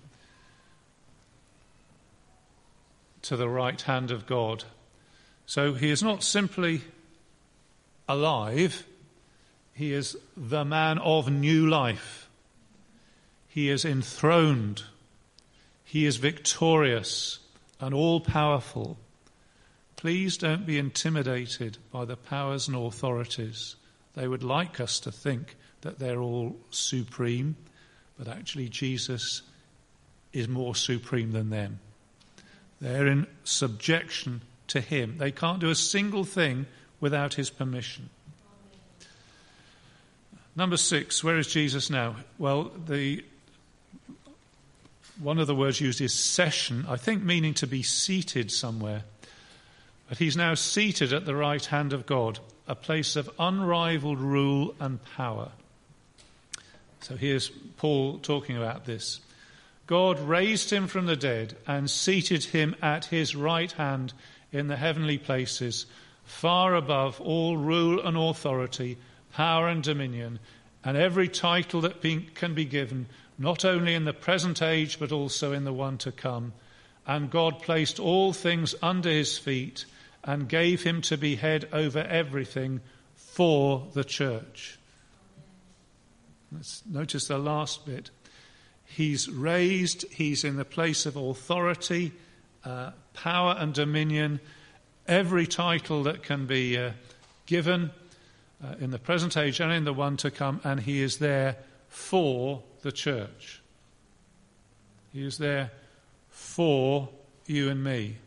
to 3.21 3.37
the 3.37 3.49
right 3.49 3.81
hand 3.81 4.11
of 4.11 4.25
God. 4.25 4.63
So 5.45 5.73
he 5.73 5.89
is 5.89 6.03
not 6.03 6.23
simply 6.23 6.81
alive, 8.07 8.85
he 9.73 9.93
is 9.93 10.17
the 10.35 10.65
man 10.65 10.97
of 10.99 11.31
new 11.31 11.67
life. 11.67 12.27
He 13.47 13.69
is 13.69 13.83
enthroned, 13.83 14.83
he 15.83 16.05
is 16.05 16.17
victorious 16.17 17.39
and 17.79 17.93
all 17.93 18.19
powerful. 18.19 18.97
Please 19.99 20.37
don't 20.37 20.65
be 20.65 20.79
intimidated 20.79 21.77
by 21.91 22.05
the 22.05 22.15
powers 22.15 22.69
and 22.69 22.77
authorities. 22.77 23.75
They 24.13 24.29
would 24.29 24.43
like 24.43 24.79
us 24.79 24.97
to 25.01 25.11
think 25.11 25.57
that 25.81 25.99
they're 25.99 26.21
all 26.21 26.55
supreme, 26.69 27.57
but 28.17 28.29
actually, 28.29 28.69
Jesus 28.69 29.41
is 30.31 30.47
more 30.47 30.73
supreme 30.73 31.33
than 31.33 31.49
them. 31.49 31.81
They're 32.79 33.07
in 33.07 33.27
subjection 33.43 34.39
to 34.67 34.79
Him. 34.79 35.17
They 35.17 35.33
can't 35.33 35.59
do 35.59 35.69
a 35.69 35.75
single 35.75 36.23
thing 36.23 36.65
without 37.01 37.33
His 37.33 37.49
permission. 37.49 38.09
Number 40.55 40.77
six, 40.77 41.25
where 41.25 41.37
is 41.37 41.47
Jesus 41.47 41.89
now? 41.89 42.15
Well, 42.37 42.71
the 42.87 43.25
one 45.19 45.39
of 45.39 45.47
the 45.47 45.55
words 45.55 45.81
used 45.81 45.99
is 45.99 46.13
session, 46.13 46.85
I 46.87 46.95
think 46.95 47.21
meaning 47.21 47.53
to 47.55 47.67
be 47.67 47.83
seated 47.83 48.49
somewhere. 48.49 49.03
But 50.09 50.17
he's 50.17 50.35
now 50.35 50.55
seated 50.55 51.13
at 51.13 51.25
the 51.25 51.35
right 51.35 51.63
hand 51.63 51.93
of 51.93 52.07
God, 52.07 52.39
a 52.67 52.73
place 52.73 53.15
of 53.15 53.29
unrivaled 53.37 54.19
rule 54.19 54.73
and 54.79 54.99
power. 55.15 55.51
So 57.01 57.15
here's 57.15 57.49
Paul 57.77 58.17
talking 58.17 58.57
about 58.57 58.85
this. 58.85 59.21
God 59.85 60.19
raised 60.19 60.71
him 60.71 60.87
from 60.87 61.05
the 61.05 61.15
dead 61.15 61.55
and 61.67 61.89
seated 61.89 62.43
him 62.43 62.75
at 62.81 63.05
his 63.05 63.35
right 63.35 63.71
hand 63.71 64.13
in 64.51 64.67
the 64.67 64.75
heavenly 64.75 65.19
places, 65.19 65.85
far 66.25 66.73
above 66.73 67.21
all 67.21 67.55
rule 67.57 67.99
and 68.05 68.17
authority, 68.17 68.97
power 69.33 69.67
and 69.67 69.83
dominion, 69.83 70.39
and 70.83 70.97
every 70.97 71.27
title 71.27 71.81
that 71.81 72.01
be, 72.01 72.27
can 72.33 72.55
be 72.55 72.65
given, 72.65 73.05
not 73.37 73.63
only 73.63 73.93
in 73.93 74.05
the 74.05 74.13
present 74.13 74.61
age, 74.61 74.99
but 74.99 75.11
also 75.11 75.53
in 75.53 75.65
the 75.65 75.73
one 75.73 75.99
to 75.99 76.11
come. 76.11 76.53
And 77.05 77.29
God 77.29 77.61
placed 77.61 77.99
all 77.99 78.33
things 78.33 78.73
under 78.81 79.09
his 79.09 79.37
feet 79.37 79.85
and 80.23 80.47
gave 80.47 80.83
him 80.83 81.01
to 81.01 81.17
be 81.17 81.35
head 81.35 81.67
over 81.71 81.99
everything 81.99 82.81
for 83.15 83.87
the 83.93 84.03
church. 84.03 84.77
Let's 86.51 86.83
notice 86.85 87.27
the 87.27 87.37
last 87.37 87.85
bit. 87.85 88.09
He's 88.85 89.29
raised, 89.29 90.11
he's 90.11 90.43
in 90.43 90.57
the 90.57 90.65
place 90.65 91.05
of 91.05 91.15
authority, 91.15 92.11
uh, 92.65 92.91
power, 93.13 93.55
and 93.57 93.73
dominion. 93.73 94.39
Every 95.07 95.45
title 95.45 96.03
that 96.03 96.23
can 96.23 96.47
be 96.47 96.77
uh, 96.77 96.91
given 97.45 97.91
uh, 98.63 98.75
in 98.79 98.91
the 98.91 98.99
present 98.99 99.37
age 99.37 99.59
and 99.59 99.71
in 99.71 99.83
the 99.83 99.93
one 99.93 100.17
to 100.17 100.31
come, 100.31 100.59
and 100.63 100.79
he 100.79 101.01
is 101.01 101.19
there 101.19 101.57
for 101.87 102.63
the 102.81 102.91
church. 102.91 103.61
He 105.13 105.23
is 105.23 105.37
there 105.37 105.71
for 106.29 107.09
you 107.45 107.69
and 107.69 107.83
me. 107.83 108.17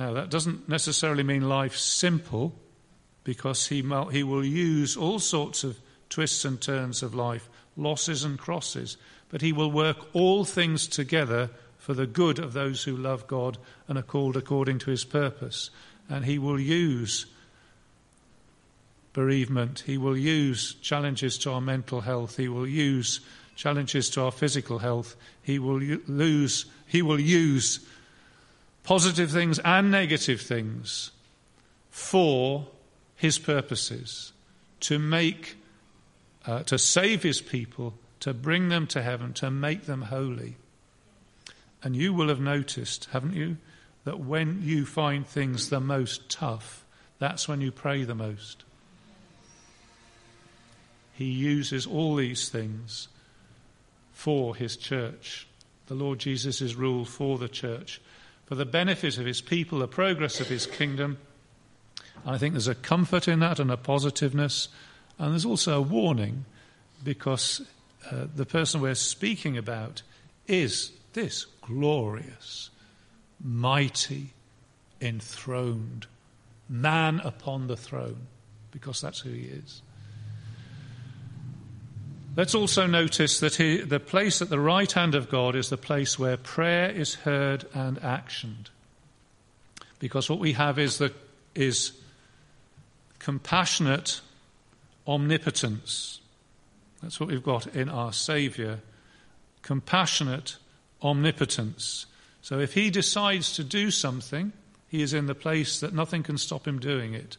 Now, 0.00 0.14
that 0.14 0.30
doesn't 0.30 0.66
necessarily 0.66 1.22
mean 1.22 1.46
life's 1.46 1.82
simple, 1.82 2.54
because 3.22 3.66
he, 3.66 3.82
he 4.10 4.22
will 4.22 4.42
use 4.42 4.96
all 4.96 5.18
sorts 5.18 5.62
of 5.62 5.78
twists 6.08 6.42
and 6.46 6.58
turns 6.58 7.02
of 7.02 7.14
life, 7.14 7.50
losses 7.76 8.24
and 8.24 8.38
crosses, 8.38 8.96
but 9.28 9.42
he 9.42 9.52
will 9.52 9.70
work 9.70 9.98
all 10.14 10.46
things 10.46 10.86
together 10.86 11.50
for 11.76 11.92
the 11.92 12.06
good 12.06 12.38
of 12.38 12.54
those 12.54 12.84
who 12.84 12.96
love 12.96 13.26
God 13.26 13.58
and 13.88 13.98
are 13.98 14.02
called 14.02 14.38
according 14.38 14.78
to 14.78 14.90
his 14.90 15.04
purpose. 15.04 15.68
And 16.08 16.24
he 16.24 16.38
will 16.38 16.58
use 16.58 17.26
bereavement, 19.12 19.80
he 19.80 19.98
will 19.98 20.16
use 20.16 20.76
challenges 20.80 21.36
to 21.40 21.52
our 21.52 21.60
mental 21.60 22.00
health, 22.00 22.38
he 22.38 22.48
will 22.48 22.66
use 22.66 23.20
challenges 23.54 24.08
to 24.10 24.22
our 24.22 24.32
physical 24.32 24.78
health, 24.78 25.14
he 25.42 25.58
will 25.58 25.78
lose, 25.78 26.64
he 26.86 27.02
will 27.02 27.20
use 27.20 27.80
positive 28.90 29.30
things 29.30 29.60
and 29.60 29.88
negative 29.88 30.40
things 30.40 31.12
for 31.90 32.66
his 33.14 33.38
purposes 33.38 34.32
to 34.80 34.98
make 34.98 35.56
uh, 36.44 36.64
to 36.64 36.76
save 36.76 37.22
his 37.22 37.40
people 37.40 37.94
to 38.18 38.34
bring 38.34 38.68
them 38.68 38.88
to 38.88 39.00
heaven 39.00 39.32
to 39.32 39.48
make 39.48 39.86
them 39.86 40.02
holy. 40.02 40.56
And 41.84 41.94
you 41.94 42.12
will 42.12 42.26
have 42.26 42.40
noticed 42.40 43.04
haven't 43.12 43.34
you 43.34 43.58
that 44.02 44.18
when 44.18 44.60
you 44.60 44.84
find 44.84 45.24
things 45.24 45.70
the 45.70 45.78
most 45.78 46.28
tough 46.28 46.84
that's 47.20 47.46
when 47.46 47.60
you 47.60 47.70
pray 47.70 48.02
the 48.02 48.16
most. 48.16 48.64
He 51.12 51.26
uses 51.26 51.86
all 51.86 52.16
these 52.16 52.48
things 52.48 53.06
for 54.12 54.56
his 54.56 54.76
church. 54.76 55.46
The 55.86 55.94
lord 55.94 56.18
jesus 56.18 56.60
is 56.60 56.74
rule 56.74 57.04
for 57.04 57.38
the 57.38 57.48
church 57.48 58.00
for 58.50 58.56
the 58.56 58.66
benefit 58.66 59.16
of 59.16 59.26
his 59.26 59.40
people, 59.40 59.78
the 59.78 59.86
progress 59.86 60.40
of 60.40 60.48
his 60.48 60.66
kingdom. 60.66 61.18
I 62.26 62.36
think 62.36 62.54
there's 62.54 62.66
a 62.66 62.74
comfort 62.74 63.28
in 63.28 63.38
that 63.38 63.60
and 63.60 63.70
a 63.70 63.76
positiveness, 63.76 64.66
and 65.20 65.30
there's 65.30 65.44
also 65.44 65.78
a 65.78 65.80
warning 65.80 66.46
because 67.04 67.62
uh, 68.10 68.26
the 68.34 68.44
person 68.44 68.80
we're 68.80 68.96
speaking 68.96 69.56
about 69.56 70.02
is 70.48 70.90
this 71.12 71.44
glorious, 71.62 72.70
mighty, 73.40 74.32
enthroned 75.00 76.08
man 76.68 77.20
upon 77.20 77.68
the 77.68 77.76
throne, 77.76 78.26
because 78.72 79.00
that's 79.00 79.20
who 79.20 79.30
he 79.30 79.42
is. 79.42 79.80
Let's 82.36 82.54
also 82.54 82.86
notice 82.86 83.40
that 83.40 83.56
he, 83.56 83.78
the 83.78 83.98
place 83.98 84.40
at 84.40 84.50
the 84.50 84.60
right 84.60 84.90
hand 84.90 85.14
of 85.14 85.28
God 85.28 85.56
is 85.56 85.68
the 85.68 85.76
place 85.76 86.18
where 86.18 86.36
prayer 86.36 86.88
is 86.88 87.14
heard 87.14 87.66
and 87.74 88.00
actioned. 88.00 88.68
Because 89.98 90.30
what 90.30 90.38
we 90.38 90.52
have 90.52 90.78
is, 90.78 90.98
the, 90.98 91.12
is 91.54 91.92
compassionate 93.18 94.20
omnipotence. 95.06 96.20
That's 97.02 97.18
what 97.18 97.30
we've 97.30 97.42
got 97.42 97.66
in 97.74 97.88
our 97.88 98.12
Saviour. 98.12 98.78
Compassionate 99.62 100.56
omnipotence. 101.02 102.06
So 102.42 102.60
if 102.60 102.74
he 102.74 102.90
decides 102.90 103.54
to 103.56 103.64
do 103.64 103.90
something, 103.90 104.52
he 104.88 105.02
is 105.02 105.12
in 105.12 105.26
the 105.26 105.34
place 105.34 105.80
that 105.80 105.94
nothing 105.94 106.22
can 106.22 106.38
stop 106.38 106.66
him 106.66 106.78
doing 106.78 107.12
it. 107.14 107.36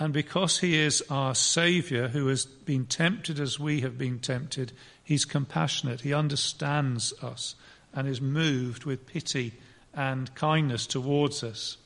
And 0.00 0.14
because 0.14 0.60
he 0.60 0.78
is 0.78 1.04
our 1.10 1.34
Saviour 1.34 2.08
who 2.08 2.28
has 2.28 2.46
been 2.46 2.86
tempted 2.86 3.38
as 3.38 3.60
we 3.60 3.82
have 3.82 3.98
been 3.98 4.18
tempted, 4.18 4.72
he's 5.04 5.26
compassionate. 5.26 6.00
He 6.00 6.14
understands 6.14 7.12
us 7.22 7.54
and 7.92 8.08
is 8.08 8.20
moved 8.20 8.86
with 8.86 9.06
pity 9.06 9.52
and 9.92 10.34
kindness 10.34 10.86
towards 10.86 11.44
us. 11.44 11.76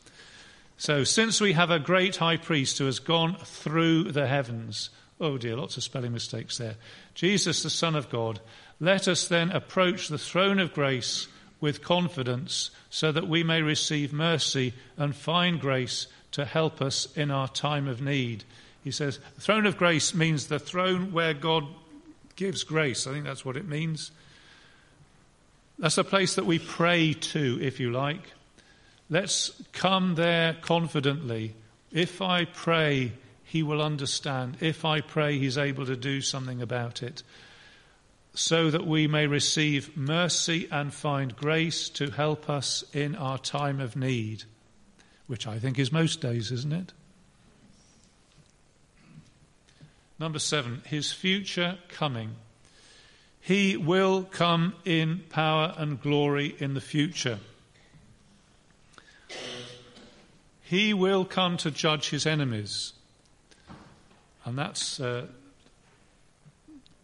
So, 0.77 1.03
since 1.03 1.41
we 1.41 1.55
have 1.55 1.73
a 1.73 1.81
great 1.81 2.17
high 2.17 2.37
priest 2.37 2.79
who 2.79 2.87
has 2.87 3.01
gone 3.01 3.37
through 3.45 4.13
the 4.13 4.29
heavens, 4.29 4.91
oh 5.21 5.37
dear, 5.37 5.57
lots 5.57 5.77
of 5.77 5.83
spelling 5.83 6.13
mistakes 6.13 6.57
there, 6.57 6.77
Jesus, 7.15 7.65
the 7.65 7.71
Son 7.71 7.97
of 7.97 8.11
God, 8.11 8.39
let 8.79 9.09
us 9.09 9.27
then 9.27 9.51
approach 9.51 10.07
the 10.07 10.19
throne 10.19 10.61
of 10.61 10.73
grace 10.73 11.27
with 11.61 11.83
confidence 11.83 12.71
so 12.91 13.11
that 13.11 13.27
we 13.27 13.43
may 13.43 13.61
receive 13.63 14.13
mercy 14.13 14.73
and 14.97 15.17
find 15.17 15.61
grace 15.61 16.07
to 16.35 16.45
help 16.45 16.83
us 16.83 17.07
in 17.15 17.31
our 17.31 17.47
time 17.47 17.87
of 17.87 18.03
need. 18.03 18.43
He 18.83 18.91
says, 18.91 19.21
throne 19.39 19.67
of 19.67 19.77
grace 19.77 20.13
means 20.15 20.49
the 20.49 20.59
throne 20.59 21.13
where 21.13 21.33
God 21.33 21.65
gives 22.35 22.65
grace. 22.65 23.07
I 23.07 23.13
think 23.13 23.25
that's 23.25 23.45
what 23.45 23.57
it 23.57 23.69
means. 23.69 24.11
That's 25.79 25.97
a 25.97 26.03
place 26.03 26.35
that 26.35 26.45
we 26.45 26.59
pray 26.59 27.13
to, 27.13 27.59
if 27.63 27.79
you 27.79 27.93
like. 27.93 28.33
Let's 29.09 29.63
come 29.73 30.17
there 30.17 30.55
confidently. 30.55 31.55
If 31.93 32.21
I 32.21 32.47
pray, 32.47 33.13
He 33.45 33.63
will 33.63 33.81
understand. 33.81 34.57
If 34.61 34.85
I 34.85 35.03
pray, 35.03 35.39
He's 35.39 35.57
able 35.57 35.87
to 35.87 35.97
do 35.97 36.21
something 36.21 36.61
about 36.61 37.01
it. 37.01 37.23
So 38.35 38.73
that 38.73 38.85
we 38.85 39.07
may 39.07 39.29
receive 39.29 39.97
mercy 39.97 40.67
and 40.73 40.93
find 40.93 41.37
grace 41.37 41.89
to 41.91 42.11
help 42.11 42.51
us 42.51 42.83
in 42.93 43.15
our 43.15 43.39
time 43.39 43.79
of 43.79 43.95
need 43.95 44.43
which 45.27 45.47
I 45.47 45.59
think 45.59 45.79
is 45.79 45.91
most 45.91 46.21
days, 46.21 46.53
isn't 46.53 46.73
it? 46.73 46.93
Number 50.19 50.39
seven, 50.39 50.83
his 50.87 51.13
future 51.13 51.79
coming. 51.89 52.37
He 53.41 53.77
will 53.77 54.23
come 54.23 54.75
in 54.85 55.23
power 55.29 55.75
and 55.77 56.01
glory 56.01 56.55
in 56.59 56.75
the 56.75 56.81
future. 56.81 57.41
He 60.63 60.95
will 60.95 61.25
come 61.25 61.57
to 61.59 61.71
judge 61.71 62.09
his 62.09 62.27
enemies. 62.27 62.95
And 64.45 64.57
that's. 64.57 64.99
Uh, 64.99 65.27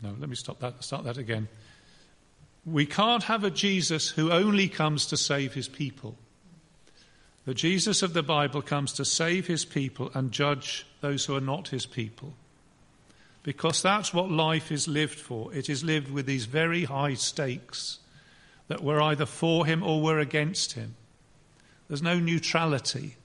no, 0.02 0.14
let 0.18 0.28
me 0.28 0.34
stop 0.34 0.60
that, 0.60 0.82
start 0.82 1.04
that 1.04 1.18
again. 1.18 1.48
We 2.64 2.86
can't 2.86 3.24
have 3.24 3.44
a 3.44 3.50
Jesus 3.50 4.08
who 4.08 4.30
only 4.30 4.68
comes 4.68 5.06
to 5.06 5.16
save 5.16 5.52
his 5.52 5.68
people. 5.68 6.16
The 7.50 7.54
Jesus 7.54 8.04
of 8.04 8.12
the 8.12 8.22
Bible 8.22 8.62
comes 8.62 8.92
to 8.92 9.04
save 9.04 9.48
his 9.48 9.64
people 9.64 10.12
and 10.14 10.30
judge 10.30 10.86
those 11.00 11.24
who 11.24 11.34
are 11.34 11.40
not 11.40 11.66
his 11.66 11.84
people. 11.84 12.34
Because 13.42 13.82
that's 13.82 14.14
what 14.14 14.30
life 14.30 14.70
is 14.70 14.86
lived 14.86 15.18
for. 15.18 15.52
It 15.52 15.68
is 15.68 15.82
lived 15.82 16.12
with 16.12 16.26
these 16.26 16.44
very 16.44 16.84
high 16.84 17.14
stakes 17.14 17.98
that 18.68 18.84
we're 18.84 19.00
either 19.00 19.26
for 19.26 19.66
him 19.66 19.82
or 19.82 20.00
we're 20.00 20.20
against 20.20 20.74
him. 20.74 20.94
There's 21.88 22.04
no 22.04 22.20
neutrality. 22.20 23.16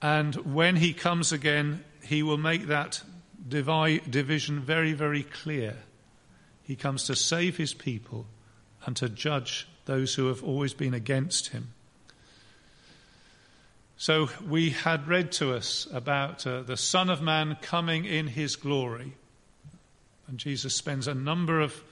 And 0.00 0.34
when 0.54 0.76
he 0.76 0.94
comes 0.94 1.32
again, 1.32 1.84
he 2.02 2.22
will 2.22 2.38
make 2.38 2.68
that 2.68 3.02
division 3.50 4.60
very, 4.60 4.94
very 4.94 5.24
clear. 5.24 5.76
He 6.62 6.74
comes 6.74 7.04
to 7.04 7.14
save 7.14 7.58
his 7.58 7.74
people 7.74 8.24
and 8.86 8.96
to 8.96 9.10
judge 9.10 9.68
those 9.84 10.14
who 10.14 10.28
have 10.28 10.42
always 10.42 10.72
been 10.72 10.94
against 10.94 11.48
him. 11.48 11.74
So 14.00 14.30
we 14.48 14.70
had 14.70 15.08
read 15.08 15.30
to 15.32 15.52
us 15.52 15.86
about 15.92 16.46
uh, 16.46 16.62
the 16.62 16.78
Son 16.78 17.10
of 17.10 17.20
Man 17.20 17.58
coming 17.60 18.06
in 18.06 18.28
his 18.28 18.56
glory. 18.56 19.12
And 20.26 20.38
Jesus 20.38 20.74
spends 20.74 21.06
a 21.06 21.12
number 21.12 21.60
of 21.60 21.84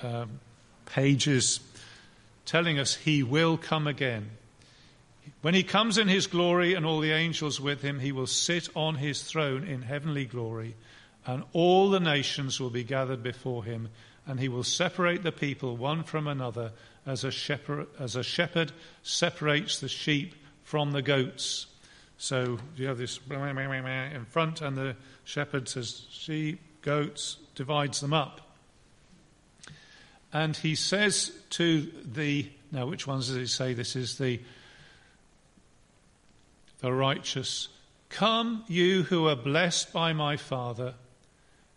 um, 0.00 0.38
pages 0.86 1.58
telling 2.46 2.78
us 2.78 2.94
he 2.94 3.24
will 3.24 3.56
come 3.56 3.88
again. 3.88 4.30
When 5.42 5.54
he 5.54 5.64
comes 5.64 5.98
in 5.98 6.06
his 6.06 6.28
glory 6.28 6.74
and 6.74 6.86
all 6.86 7.00
the 7.00 7.10
angels 7.10 7.60
with 7.60 7.82
him, 7.82 7.98
he 7.98 8.12
will 8.12 8.28
sit 8.28 8.68
on 8.76 8.94
his 8.94 9.20
throne 9.20 9.64
in 9.64 9.82
heavenly 9.82 10.26
glory, 10.26 10.76
and 11.26 11.42
all 11.52 11.90
the 11.90 11.98
nations 11.98 12.60
will 12.60 12.70
be 12.70 12.84
gathered 12.84 13.24
before 13.24 13.64
him, 13.64 13.88
and 14.24 14.38
he 14.38 14.48
will 14.48 14.62
separate 14.62 15.24
the 15.24 15.32
people 15.32 15.76
one 15.76 16.04
from 16.04 16.28
another 16.28 16.70
as 17.04 17.24
a 17.24 17.32
shepherd, 17.32 17.88
as 17.98 18.14
a 18.14 18.22
shepherd 18.22 18.70
separates 19.02 19.80
the 19.80 19.88
sheep 19.88 20.36
from 20.70 20.92
the 20.92 21.02
goats. 21.02 21.66
So 22.16 22.60
you 22.76 22.86
have 22.86 22.96
this 22.96 23.18
in 23.28 24.24
front, 24.28 24.60
and 24.60 24.76
the 24.76 24.94
shepherd 25.24 25.68
says, 25.68 26.06
sheep, 26.12 26.60
goats, 26.80 27.38
divides 27.56 28.00
them 28.00 28.12
up. 28.12 28.40
And 30.32 30.56
he 30.56 30.76
says 30.76 31.32
to 31.50 31.90
the, 32.04 32.48
now 32.70 32.86
which 32.86 33.04
ones 33.04 33.26
does 33.26 33.36
he 33.36 33.46
say? 33.46 33.74
This 33.74 33.96
is 33.96 34.16
the, 34.16 34.38
the 36.78 36.92
righteous. 36.92 37.66
Come, 38.08 38.62
you 38.68 39.02
who 39.02 39.26
are 39.26 39.34
blessed 39.34 39.92
by 39.92 40.12
my 40.12 40.36
Father, 40.36 40.94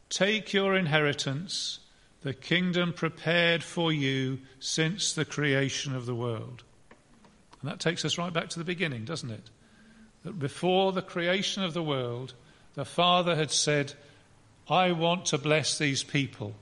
take 0.09 0.53
your 0.53 0.75
inheritance, 0.75 1.79
the 2.21 2.35
kingdom 2.35 2.93
prepared 2.93 3.63
for 3.63 3.91
you 3.91 4.37
since 4.59 5.13
the 5.13 5.25
creation 5.25 5.95
of 5.95 6.05
the 6.05 6.13
world. 6.13 6.63
And 7.63 7.71
that 7.71 7.79
takes 7.79 8.03
us 8.03 8.17
right 8.17 8.33
back 8.33 8.49
to 8.49 8.59
the 8.59 8.65
beginning, 8.65 9.05
doesn't 9.05 9.31
it? 9.31 9.49
That 10.23 10.37
before 10.37 10.91
the 10.91 11.01
creation 11.01 11.63
of 11.63 11.73
the 11.73 11.81
world, 11.81 12.33
the 12.73 12.83
Father 12.83 13.37
had 13.37 13.51
said, 13.51 13.93
I 14.69 14.91
want 14.91 15.27
to 15.27 15.37
bless 15.37 15.77
these 15.77 16.03
people. 16.03 16.55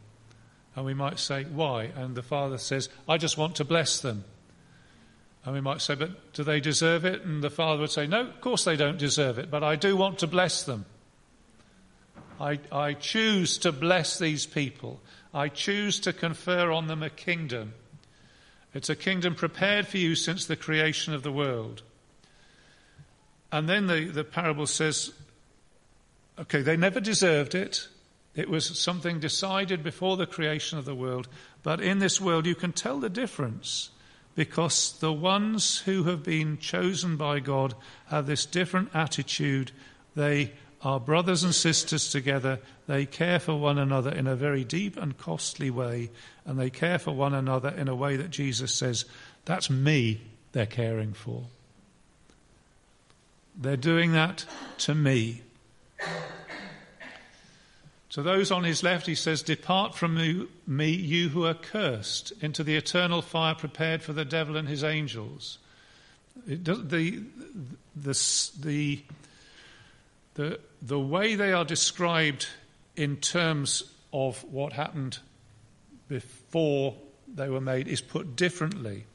And 0.75 0.85
we 0.85 0.93
might 0.93 1.17
say, 1.17 1.43
Why? 1.45 1.85
And 1.95 2.13
the 2.13 2.21
Father 2.21 2.59
says, 2.59 2.87
I 3.09 3.17
just 3.17 3.35
want 3.35 3.55
to 3.55 3.65
bless 3.65 3.99
them. 3.99 4.25
And 5.43 5.55
we 5.55 5.61
might 5.61 5.81
say, 5.81 5.95
But 5.95 6.33
do 6.33 6.43
they 6.43 6.59
deserve 6.59 7.03
it? 7.03 7.23
And 7.23 7.43
the 7.43 7.49
Father 7.49 7.81
would 7.81 7.89
say, 7.89 8.05
No, 8.05 8.21
of 8.21 8.39
course 8.39 8.63
they 8.63 8.75
don't 8.75 8.99
deserve 8.99 9.39
it, 9.39 9.49
but 9.49 9.63
I 9.63 9.77
do 9.77 9.97
want 9.97 10.19
to 10.19 10.27
bless 10.27 10.63
them. 10.63 10.85
I, 12.39 12.59
I 12.71 12.93
choose 12.93 13.57
to 13.59 13.71
bless 13.71 14.19
these 14.19 14.45
people. 14.45 14.99
I 15.33 15.47
choose 15.47 15.99
to 16.01 16.13
confer 16.13 16.71
on 16.71 16.85
them 16.85 17.01
a 17.01 17.09
kingdom 17.09 17.73
it's 18.73 18.89
a 18.89 18.95
kingdom 18.95 19.35
prepared 19.35 19.87
for 19.87 19.97
you 19.97 20.15
since 20.15 20.45
the 20.45 20.55
creation 20.55 21.13
of 21.13 21.23
the 21.23 21.31
world. 21.31 21.83
And 23.51 23.67
then 23.67 23.87
the, 23.87 24.05
the 24.05 24.23
parable 24.23 24.65
says, 24.65 25.11
okay, 26.39 26.61
they 26.61 26.77
never 26.77 26.99
deserved 26.99 27.53
it. 27.53 27.87
It 28.33 28.49
was 28.49 28.79
something 28.79 29.19
decided 29.19 29.83
before 29.83 30.15
the 30.15 30.25
creation 30.25 30.79
of 30.79 30.85
the 30.85 30.95
world. 30.95 31.27
But 31.63 31.81
in 31.81 31.99
this 31.99 32.21
world, 32.21 32.45
you 32.45 32.55
can 32.55 32.71
tell 32.71 32.99
the 32.99 33.09
difference 33.09 33.89
because 34.35 34.97
the 34.99 35.11
ones 35.11 35.79
who 35.79 36.03
have 36.05 36.23
been 36.23 36.57
chosen 36.57 37.17
by 37.17 37.39
God 37.39 37.73
have 38.07 38.25
this 38.25 38.45
different 38.45 38.89
attitude. 38.93 39.73
They 40.15 40.53
are 40.83 40.99
brothers 40.99 41.43
and 41.43 41.53
sisters 41.53 42.09
together. 42.09 42.59
They 42.87 43.05
care 43.05 43.39
for 43.39 43.55
one 43.55 43.77
another 43.77 44.11
in 44.11 44.27
a 44.27 44.35
very 44.35 44.63
deep 44.63 44.97
and 44.97 45.17
costly 45.17 45.69
way, 45.69 46.09
and 46.45 46.59
they 46.59 46.69
care 46.69 46.99
for 46.99 47.11
one 47.11 47.33
another 47.33 47.69
in 47.69 47.87
a 47.87 47.95
way 47.95 48.15
that 48.17 48.31
Jesus 48.31 48.73
says, 48.73 49.05
That's 49.45 49.69
me 49.69 50.21
they're 50.51 50.65
caring 50.65 51.13
for. 51.13 51.43
They're 53.55 53.77
doing 53.77 54.13
that 54.13 54.45
to 54.79 54.95
me. 54.95 55.41
To 58.11 58.21
those 58.21 58.51
on 58.51 58.65
his 58.65 58.83
left, 58.83 59.07
he 59.07 59.15
says, 59.15 59.41
Depart 59.41 59.95
from 59.95 60.47
me, 60.67 60.91
you 60.91 61.29
who 61.29 61.45
are 61.45 61.53
cursed, 61.53 62.33
into 62.41 62.63
the 62.63 62.75
eternal 62.75 63.21
fire 63.21 63.55
prepared 63.55 64.01
for 64.01 64.13
the 64.13 64.25
devil 64.25 64.57
and 64.57 64.67
his 64.67 64.83
angels. 64.83 65.59
Does, 66.45 66.87
the, 66.87 67.23
the, 67.95 68.13
the 68.59 69.01
the, 70.35 70.59
the 70.81 70.99
way 70.99 71.35
they 71.35 71.53
are 71.53 71.65
described 71.65 72.47
in 72.95 73.17
terms 73.17 73.83
of 74.11 74.43
what 74.45 74.73
happened 74.73 75.19
before 76.07 76.95
they 77.33 77.49
were 77.49 77.61
made 77.61 77.87
is 77.87 78.01
put 78.01 78.35
differently. 78.35 79.05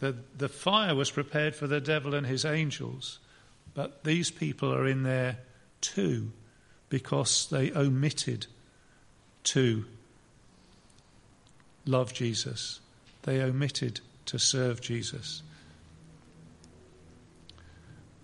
The, 0.00 0.16
the 0.36 0.48
fire 0.48 0.94
was 0.94 1.10
prepared 1.10 1.54
for 1.54 1.66
the 1.66 1.80
devil 1.80 2.14
and 2.14 2.26
his 2.26 2.44
angels, 2.44 3.20
but 3.74 4.04
these 4.04 4.30
people 4.30 4.72
are 4.74 4.86
in 4.86 5.02
there 5.02 5.38
too 5.80 6.32
because 6.88 7.48
they 7.48 7.72
omitted 7.72 8.46
to 9.44 9.84
love 11.86 12.12
Jesus. 12.12 12.80
They 13.22 13.40
omitted 13.40 14.00
to 14.26 14.38
serve 14.38 14.80
Jesus. 14.80 15.42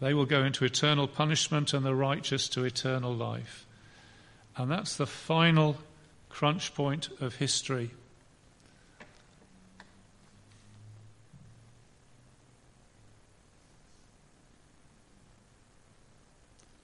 They 0.00 0.14
will 0.14 0.26
go 0.26 0.42
into 0.42 0.64
eternal 0.64 1.06
punishment 1.06 1.74
and 1.74 1.84
the 1.84 1.94
righteous 1.94 2.48
to 2.50 2.64
eternal 2.64 3.14
life. 3.14 3.66
And 4.56 4.70
that's 4.70 4.96
the 4.96 5.06
final 5.06 5.76
crunch 6.30 6.74
point 6.74 7.10
of 7.20 7.36
history. 7.36 7.90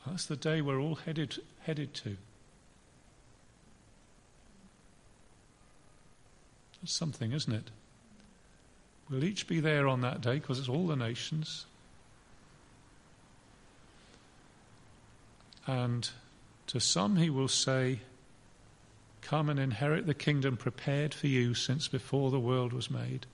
That's 0.07 0.27
the 0.27 0.37
day 0.37 0.61
we're 0.61 0.81
all 0.81 0.95
headed, 0.95 1.39
headed 1.63 1.93
to. 1.95 2.17
That's 6.81 6.93
something, 6.93 7.33
isn't 7.33 7.53
it? 7.53 7.71
We'll 9.11 9.25
each 9.25 9.47
be 9.47 9.61
there 9.61 9.89
on 9.89 10.03
that 10.03 10.21
day 10.21 10.35
because 10.35 10.59
it's 10.59 10.69
all 10.69 10.87
the 10.87 10.97
nations. 10.97 11.67
And 15.67 16.09
to 16.69 16.81
some 16.81 17.17
he 17.17 17.31
will 17.31 17.49
say, 17.49 18.01
Come 19.21 19.49
and 19.49 19.59
inherit 19.59 20.07
the 20.07 20.15
kingdom 20.15 20.57
prepared 20.57 21.13
for 21.13 21.27
you 21.27 21.55
since 21.55 21.89
before 21.89 22.31
the 22.31 22.39
world 22.39 22.73
was 22.73 22.91
made. 22.91 23.27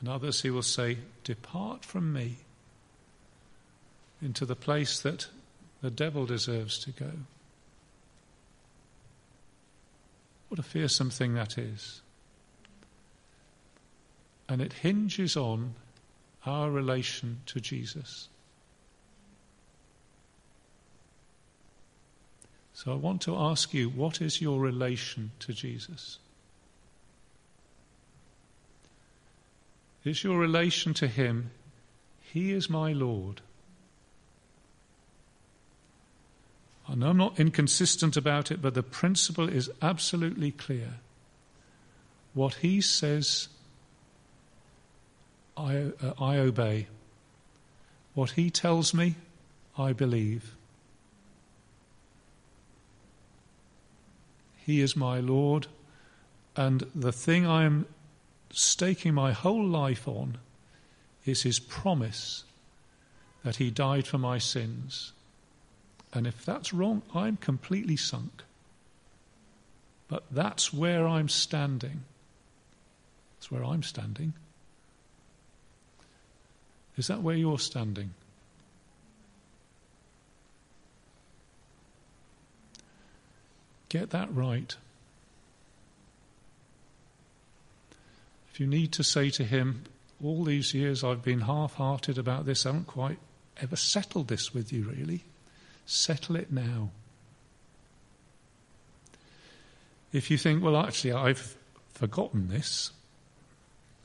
And 0.00 0.08
others 0.08 0.42
he 0.42 0.50
will 0.50 0.62
say, 0.62 0.98
Depart 1.24 1.84
from 1.84 2.12
me 2.12 2.36
into 4.22 4.46
the 4.46 4.56
place 4.56 5.00
that 5.00 5.28
the 5.82 5.90
devil 5.90 6.24
deserves 6.24 6.78
to 6.78 6.90
go. 6.90 7.10
What 10.48 10.58
a 10.58 10.62
fearsome 10.62 11.10
thing 11.10 11.34
that 11.34 11.58
is. 11.58 12.00
And 14.48 14.62
it 14.62 14.72
hinges 14.72 15.36
on 15.36 15.74
our 16.46 16.70
relation 16.70 17.40
to 17.46 17.60
Jesus. 17.60 18.28
So 22.74 22.92
I 22.92 22.96
want 22.96 23.22
to 23.22 23.36
ask 23.36 23.72
you 23.72 23.88
what 23.88 24.20
is 24.20 24.42
your 24.42 24.58
relation 24.58 25.30
to 25.38 25.52
Jesus? 25.52 26.18
Is 30.04 30.22
your 30.22 30.38
relation 30.38 30.92
to 30.94 31.06
Him, 31.06 31.52
He 32.20 32.52
is 32.52 32.68
my 32.68 32.92
Lord? 32.92 33.40
I 36.86 36.94
know 36.96 37.10
I'm 37.10 37.16
not 37.16 37.40
inconsistent 37.40 38.16
about 38.16 38.50
it, 38.50 38.60
but 38.60 38.74
the 38.74 38.82
principle 38.82 39.48
is 39.48 39.70
absolutely 39.80 40.50
clear. 40.50 40.94
What 42.34 42.54
He 42.54 42.80
says, 42.80 43.48
I, 45.56 45.92
uh, 46.02 46.12
I 46.20 46.36
obey. 46.38 46.88
What 48.12 48.32
He 48.32 48.50
tells 48.50 48.92
me, 48.92 49.14
I 49.78 49.92
believe. 49.92 50.53
He 54.64 54.80
is 54.80 54.96
my 54.96 55.20
Lord, 55.20 55.66
and 56.56 56.86
the 56.94 57.12
thing 57.12 57.46
I 57.46 57.64
am 57.64 57.86
staking 58.50 59.12
my 59.12 59.32
whole 59.32 59.66
life 59.66 60.08
on 60.08 60.38
is 61.26 61.42
His 61.42 61.58
promise 61.58 62.44
that 63.42 63.56
He 63.56 63.70
died 63.70 64.06
for 64.06 64.16
my 64.16 64.38
sins. 64.38 65.12
And 66.14 66.26
if 66.26 66.46
that's 66.46 66.72
wrong, 66.72 67.02
I'm 67.14 67.36
completely 67.36 67.96
sunk. 67.96 68.42
But 70.08 70.24
that's 70.30 70.72
where 70.72 71.06
I'm 71.06 71.28
standing. 71.28 72.04
That's 73.36 73.50
where 73.50 73.64
I'm 73.64 73.82
standing. 73.82 74.32
Is 76.96 77.08
that 77.08 77.20
where 77.20 77.36
you're 77.36 77.58
standing? 77.58 78.14
Get 83.94 84.10
that 84.10 84.34
right. 84.34 84.74
If 88.52 88.58
you 88.58 88.66
need 88.66 88.90
to 88.90 89.04
say 89.04 89.30
to 89.30 89.44
him, 89.44 89.84
all 90.20 90.42
these 90.42 90.74
years 90.74 91.04
I've 91.04 91.22
been 91.22 91.42
half 91.42 91.74
hearted 91.74 92.18
about 92.18 92.44
this. 92.44 92.66
I 92.66 92.70
haven't 92.70 92.88
quite 92.88 93.18
ever 93.62 93.76
settled 93.76 94.26
this 94.26 94.52
with 94.52 94.72
you, 94.72 94.82
really. 94.82 95.22
Settle 95.86 96.34
it 96.34 96.50
now. 96.50 96.90
If 100.12 100.28
you 100.28 100.38
think, 100.38 100.60
well, 100.60 100.76
actually, 100.76 101.12
I've 101.12 101.54
forgotten 101.92 102.48
this, 102.48 102.90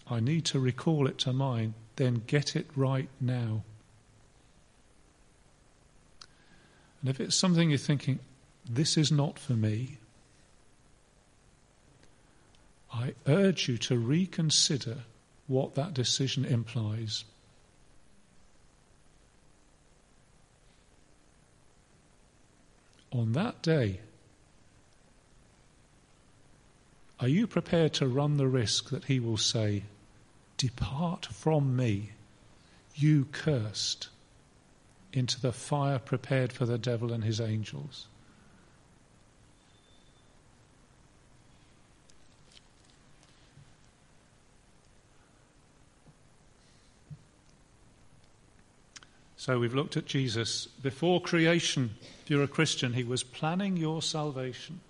I 0.07 0.19
need 0.19 0.45
to 0.45 0.59
recall 0.59 1.07
it 1.07 1.17
to 1.19 1.33
mind, 1.33 1.73
then 1.95 2.21
get 2.27 2.55
it 2.55 2.67
right 2.75 3.09
now. 3.19 3.63
And 7.01 7.09
if 7.09 7.19
it's 7.19 7.35
something 7.35 7.71
you're 7.71 7.79
thinking, 7.79 8.19
this 8.69 8.97
is 8.97 9.11
not 9.11 9.39
for 9.39 9.53
me, 9.53 9.97
I 12.93 13.13
urge 13.27 13.67
you 13.67 13.77
to 13.79 13.97
reconsider 13.97 14.99
what 15.47 15.73
that 15.75 15.93
decision 15.93 16.45
implies. 16.45 17.25
On 23.11 23.33
that 23.33 23.63
day, 23.63 23.99
are 27.19 27.27
you 27.27 27.47
prepared 27.47 27.93
to 27.93 28.07
run 28.07 28.37
the 28.37 28.47
risk 28.47 28.91
that 28.91 29.05
he 29.05 29.19
will 29.19 29.37
say, 29.37 29.83
Depart 30.57 31.25
from 31.25 31.75
me, 31.75 32.11
you 32.93 33.25
cursed, 33.31 34.09
into 35.11 35.41
the 35.41 35.51
fire 35.51 35.97
prepared 35.97 36.53
for 36.53 36.67
the 36.67 36.77
devil 36.77 37.11
and 37.11 37.23
his 37.23 37.41
angels? 37.41 38.08
So 49.39 49.57
we've 49.57 49.73
looked 49.73 49.95
at 49.95 50.05
Jesus. 50.05 50.65
Before 50.65 51.21
creation, 51.21 51.91
if 52.21 52.29
you're 52.29 52.43
a 52.43 52.47
Christian, 52.47 52.91
he 52.91 53.05
was 53.05 53.23
planning 53.23 53.77
your 53.77 54.01
salvation. 54.01 54.81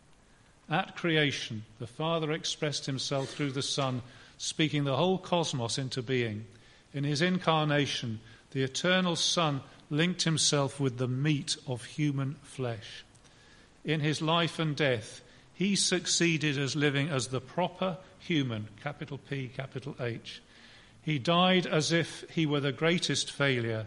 At 0.68 0.96
creation, 0.96 1.66
the 1.78 1.86
Father 1.86 2.32
expressed 2.32 2.88
himself 2.88 3.30
through 3.30 3.52
the 3.52 3.62
Son, 3.62 4.02
speaking 4.40 4.86
the 4.86 4.96
whole 4.96 5.20
cosmos 5.20 5.78
into 5.78 6.02
being. 6.02 6.46
In 6.96 7.04
his 7.04 7.22
incarnation, 7.22 8.22
the 8.50 8.64
eternal 8.64 9.16
Son 9.16 9.62
linked 9.92 10.24
himself 10.24 10.80
with 10.80 10.98
the 10.98 11.08
meat 11.08 11.56
of 11.68 11.86
human 11.86 12.34
flesh. 12.42 13.06
In 13.86 14.00
his 14.00 14.20
life 14.20 14.58
and 14.58 14.76
death, 14.76 15.22
he 15.54 15.76
succeeded 15.76 16.58
as 16.58 16.76
living 16.76 17.10
as 17.10 17.28
the 17.28 17.40
proper 17.40 17.98
human, 18.18 18.68
capital 18.82 19.20
P, 19.20 19.50
capital 19.50 19.96
H. 20.00 20.42
He 21.04 21.20
died 21.20 21.68
as 21.68 21.92
if 21.92 22.26
he 22.32 22.48
were 22.48 22.62
the 22.62 22.72
greatest 22.72 23.32
failure 23.32 23.86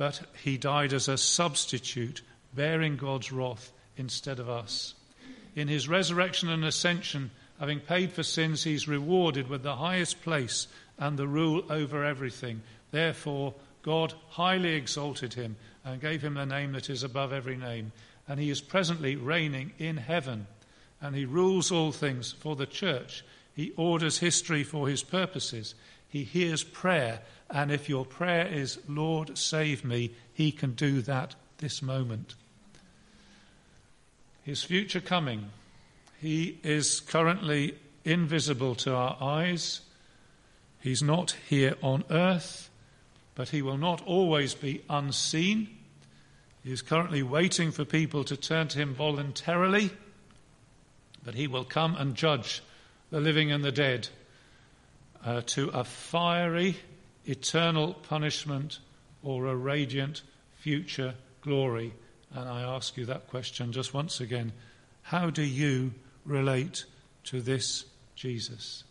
but 0.00 0.22
he 0.42 0.56
died 0.56 0.94
as 0.94 1.08
a 1.08 1.18
substitute, 1.18 2.22
bearing 2.54 2.96
God's 2.96 3.30
wrath 3.30 3.70
instead 3.98 4.38
of 4.38 4.48
us. 4.48 4.94
In 5.54 5.68
his 5.68 5.90
resurrection 5.90 6.48
and 6.48 6.64
ascension, 6.64 7.30
having 7.58 7.80
paid 7.80 8.10
for 8.10 8.22
sins, 8.22 8.64
he's 8.64 8.88
rewarded 8.88 9.50
with 9.50 9.62
the 9.62 9.76
highest 9.76 10.22
place 10.22 10.68
and 10.98 11.18
the 11.18 11.28
rule 11.28 11.62
over 11.68 12.02
everything. 12.02 12.62
Therefore, 12.90 13.52
God 13.82 14.14
highly 14.30 14.72
exalted 14.72 15.34
him 15.34 15.56
and 15.84 16.00
gave 16.00 16.22
him 16.22 16.38
a 16.38 16.46
name 16.46 16.72
that 16.72 16.88
is 16.88 17.02
above 17.02 17.30
every 17.30 17.58
name. 17.58 17.92
And 18.26 18.40
he 18.40 18.48
is 18.48 18.62
presently 18.62 19.16
reigning 19.16 19.74
in 19.78 19.98
heaven, 19.98 20.46
and 21.02 21.14
he 21.14 21.26
rules 21.26 21.70
all 21.70 21.92
things 21.92 22.32
for 22.32 22.56
the 22.56 22.64
church. 22.64 23.22
He 23.54 23.74
orders 23.76 24.16
history 24.16 24.64
for 24.64 24.88
his 24.88 25.02
purposes. 25.02 25.74
He 26.10 26.24
hears 26.24 26.64
prayer 26.64 27.20
and 27.50 27.72
if 27.72 27.88
your 27.88 28.04
prayer 28.04 28.46
is, 28.46 28.78
Lord, 28.88 29.36
save 29.36 29.84
me, 29.84 30.12
He 30.32 30.52
can 30.52 30.72
do 30.72 31.02
that 31.02 31.34
this 31.58 31.82
moment. 31.82 32.34
His 34.42 34.62
future 34.62 35.00
coming, 35.00 35.50
He 36.20 36.58
is 36.62 37.00
currently 37.00 37.76
invisible 38.04 38.74
to 38.76 38.94
our 38.94 39.16
eyes. 39.20 39.80
He's 40.80 41.02
not 41.02 41.36
here 41.48 41.76
on 41.82 42.04
earth, 42.10 42.70
but 43.34 43.48
He 43.48 43.62
will 43.62 43.78
not 43.78 44.00
always 44.06 44.54
be 44.54 44.82
unseen. 44.88 45.68
He 46.62 46.72
is 46.72 46.82
currently 46.82 47.22
waiting 47.22 47.72
for 47.72 47.84
people 47.84 48.22
to 48.24 48.36
turn 48.36 48.68
to 48.68 48.78
Him 48.78 48.94
voluntarily, 48.94 49.90
but 51.24 51.34
He 51.34 51.48
will 51.48 51.64
come 51.64 51.96
and 51.96 52.14
judge 52.14 52.62
the 53.10 53.20
living 53.20 53.50
and 53.50 53.64
the 53.64 53.72
dead 53.72 54.08
uh, 55.24 55.42
to 55.46 55.68
a 55.70 55.84
fiery 55.84 56.76
eternal 57.24 57.94
punishment 57.94 58.78
or 59.22 59.46
a 59.46 59.56
radiant 59.56 60.22
future 60.58 61.14
glory? 61.42 61.92
And 62.32 62.48
I 62.48 62.62
ask 62.62 62.96
you 62.96 63.06
that 63.06 63.28
question 63.28 63.72
just 63.72 63.92
once 63.92 64.20
again. 64.20 64.52
How 65.02 65.30
do 65.30 65.42
you 65.42 65.92
relate 66.24 66.84
to 67.24 67.40
this 67.40 67.84
Jesus? 68.14 68.84